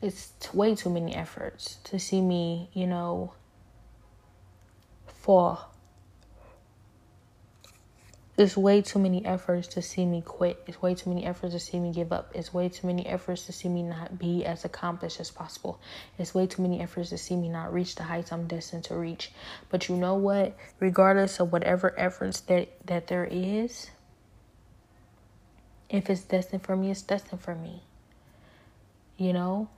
[0.00, 3.32] It's way too many efforts to see me, you know,
[5.06, 5.74] fall
[8.38, 10.62] it's way too many efforts to see me quit.
[10.68, 12.30] It's way too many efforts to see me give up.
[12.36, 15.80] It's way too many efforts to see me not be as accomplished as possible.
[16.18, 18.94] It's way too many efforts to see me not reach the heights I'm destined to
[18.94, 19.32] reach.
[19.70, 20.56] But you know what?
[20.78, 23.90] Regardless of whatever efforts that, that there is,
[25.90, 27.82] if it's destined for me, it's destined for me.
[29.16, 29.68] You know?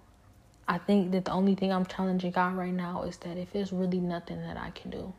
[0.69, 3.73] I think that the only thing I'm challenging God right now is that if there's
[3.73, 5.15] really nothing that I can do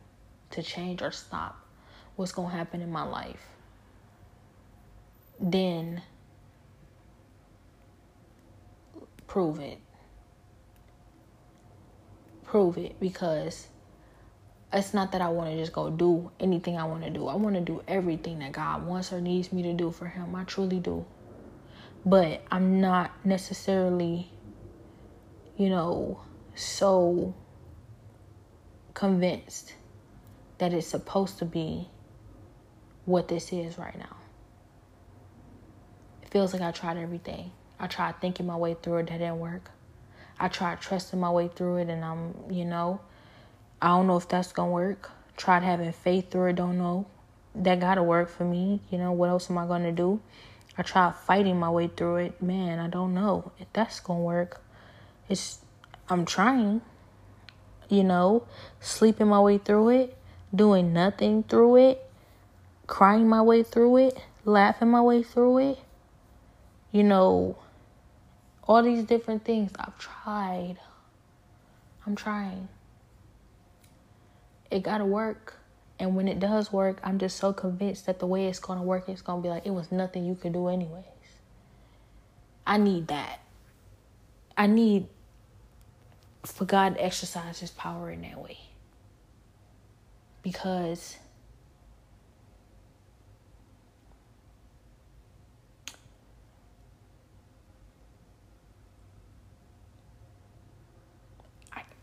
[0.51, 1.60] to change or stop,
[2.15, 3.45] what's going to happen in my life,
[5.39, 6.01] then
[9.27, 9.79] prove it.
[12.43, 13.67] Prove it because
[14.73, 17.27] it's not that I want to just go do anything I want to do.
[17.27, 20.35] I want to do everything that God wants or needs me to do for Him.
[20.35, 21.05] I truly do.
[22.05, 24.29] But I'm not necessarily,
[25.57, 26.19] you know,
[26.55, 27.33] so
[28.93, 29.73] convinced
[30.57, 31.89] that it's supposed to be
[33.11, 34.15] what this is right now.
[36.23, 37.51] It feels like I tried everything.
[37.79, 39.69] I tried thinking my way through it, that didn't work.
[40.39, 43.01] I tried trusting my way through it, and I'm, you know,
[43.81, 45.11] I don't know if that's gonna work.
[45.35, 47.05] Tried having faith through it, don't know.
[47.53, 48.81] That gotta work for me.
[48.89, 50.21] You know, what else am I gonna do?
[50.77, 52.41] I tried fighting my way through it.
[52.41, 54.61] Man, I don't know if that's gonna work.
[55.27, 55.59] It's,
[56.09, 56.81] I'm trying,
[57.89, 58.47] you know,
[58.79, 60.17] sleeping my way through it,
[60.55, 62.10] doing nothing through it
[62.87, 65.79] crying my way through it, laughing my way through it.
[66.91, 67.57] You know,
[68.67, 70.77] all these different things I've tried.
[72.05, 72.67] I'm trying.
[74.69, 75.57] It gotta work.
[75.99, 79.07] And when it does work, I'm just so convinced that the way it's gonna work,
[79.07, 81.05] it's gonna be like it was nothing you could do, anyways.
[82.65, 83.39] I need that.
[84.57, 85.07] I need
[86.43, 88.57] for God to exercise his power in that way.
[90.41, 91.17] Because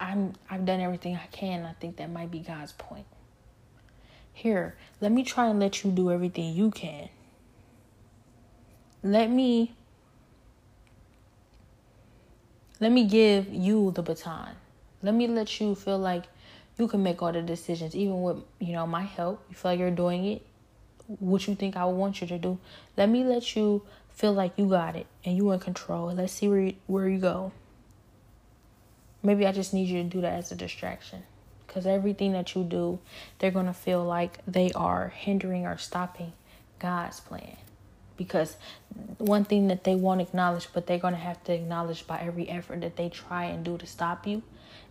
[0.00, 1.64] I'm I've done everything I can.
[1.64, 3.06] I think that might be God's point.
[4.32, 7.08] Here, let me try and let you do everything you can.
[9.02, 9.74] Let me
[12.80, 14.50] let me give you the baton.
[15.02, 16.24] Let me let you feel like
[16.78, 19.44] you can make all the decisions, even with you know my help.
[19.48, 20.46] You feel like you're doing it,
[21.18, 22.58] what you think I would want you to do.
[22.96, 26.12] Let me let you feel like you got it and you in control.
[26.14, 27.52] Let's see where you, where you go.
[29.22, 31.24] Maybe I just need you to do that as a distraction.
[31.66, 32.98] Because everything that you do,
[33.38, 36.32] they're going to feel like they are hindering or stopping
[36.78, 37.56] God's plan.
[38.16, 38.56] Because
[39.18, 42.48] one thing that they won't acknowledge, but they're going to have to acknowledge by every
[42.48, 44.42] effort that they try and do to stop you,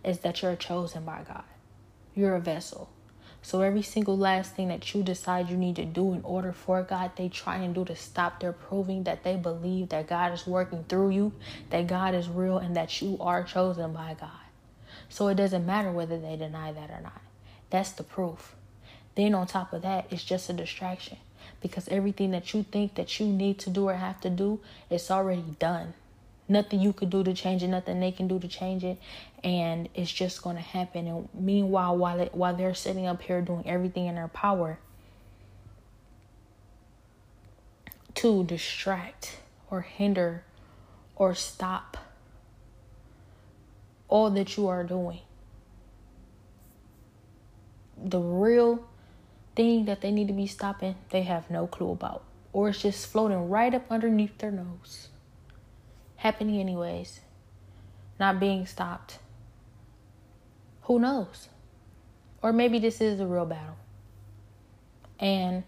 [0.04, 1.44] is that you're chosen by God.
[2.14, 2.88] You're a vessel.
[3.42, 6.82] So every single last thing that you decide you need to do in order for
[6.82, 10.46] God, they try and do to stop their proving that they believe that God is
[10.46, 11.32] working through you,
[11.70, 14.30] that God is real, and that you are chosen by God.
[15.08, 17.22] So it doesn't matter whether they deny that or not.
[17.70, 18.54] That's the proof.
[19.14, 21.18] Then on top of that, it's just a distraction
[21.60, 24.60] because everything that you think that you need to do or have to do,
[24.90, 25.94] it's already done.
[26.50, 28.98] Nothing you could do to change it, nothing they can do to change it,
[29.44, 31.06] and it's just going to happen.
[31.06, 34.78] And meanwhile, while it, while they're sitting up here doing everything in their power
[38.14, 39.36] to distract
[39.70, 40.42] or hinder
[41.16, 41.98] or stop
[44.08, 45.20] all that you are doing,
[48.02, 48.88] the real
[49.54, 52.22] thing that they need to be stopping, they have no clue about,
[52.54, 55.07] or it's just floating right up underneath their nose
[56.18, 57.20] happening anyways,
[58.20, 59.18] not being stopped.
[60.82, 61.48] Who knows?
[62.42, 63.76] Or maybe this is a real battle.
[65.18, 65.64] And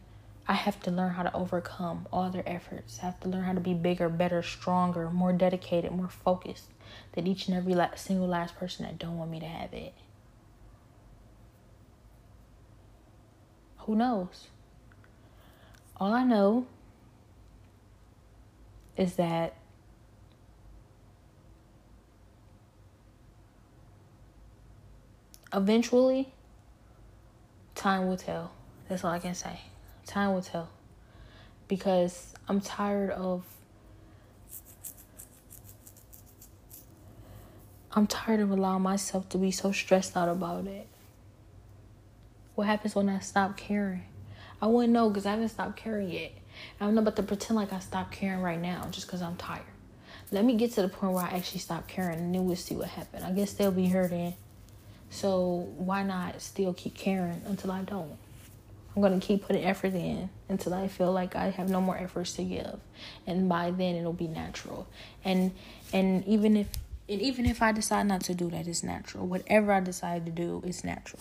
[0.46, 2.98] I have to learn how to overcome all their efforts.
[3.00, 6.68] I have to learn how to be bigger, better, stronger, more dedicated, more focused
[7.12, 9.94] than each and every single last person that don't want me to have it.
[13.78, 14.48] Who knows?
[15.96, 16.66] All I know
[18.96, 19.54] is that
[25.52, 26.32] eventually,
[27.74, 28.52] time will tell.
[28.88, 29.60] That's all I can say.
[30.06, 30.68] Time will tell.
[31.68, 33.44] Because I'm tired of.
[37.92, 40.86] I'm tired of allowing myself to be so stressed out about it.
[42.54, 44.04] What happens when I stop caring?
[44.62, 46.32] I wouldn't know because I haven't stopped caring yet.
[46.80, 49.62] I'm not about to pretend like I stopped caring right now just because I'm tired.
[50.30, 52.76] Let me get to the point where I actually stop caring and then we'll see
[52.76, 53.24] what happens.
[53.24, 54.34] I guess they'll be hurting.
[55.10, 58.16] So why not still keep caring until I don't?
[58.94, 62.32] I'm gonna keep putting effort in until I feel like I have no more efforts
[62.34, 62.80] to give,
[63.26, 64.88] and by then it'll be natural.
[65.24, 65.52] And
[65.92, 66.68] and even if
[67.08, 69.26] and even if I decide not to do that, it's natural.
[69.26, 71.20] Whatever I decide to do it's natural.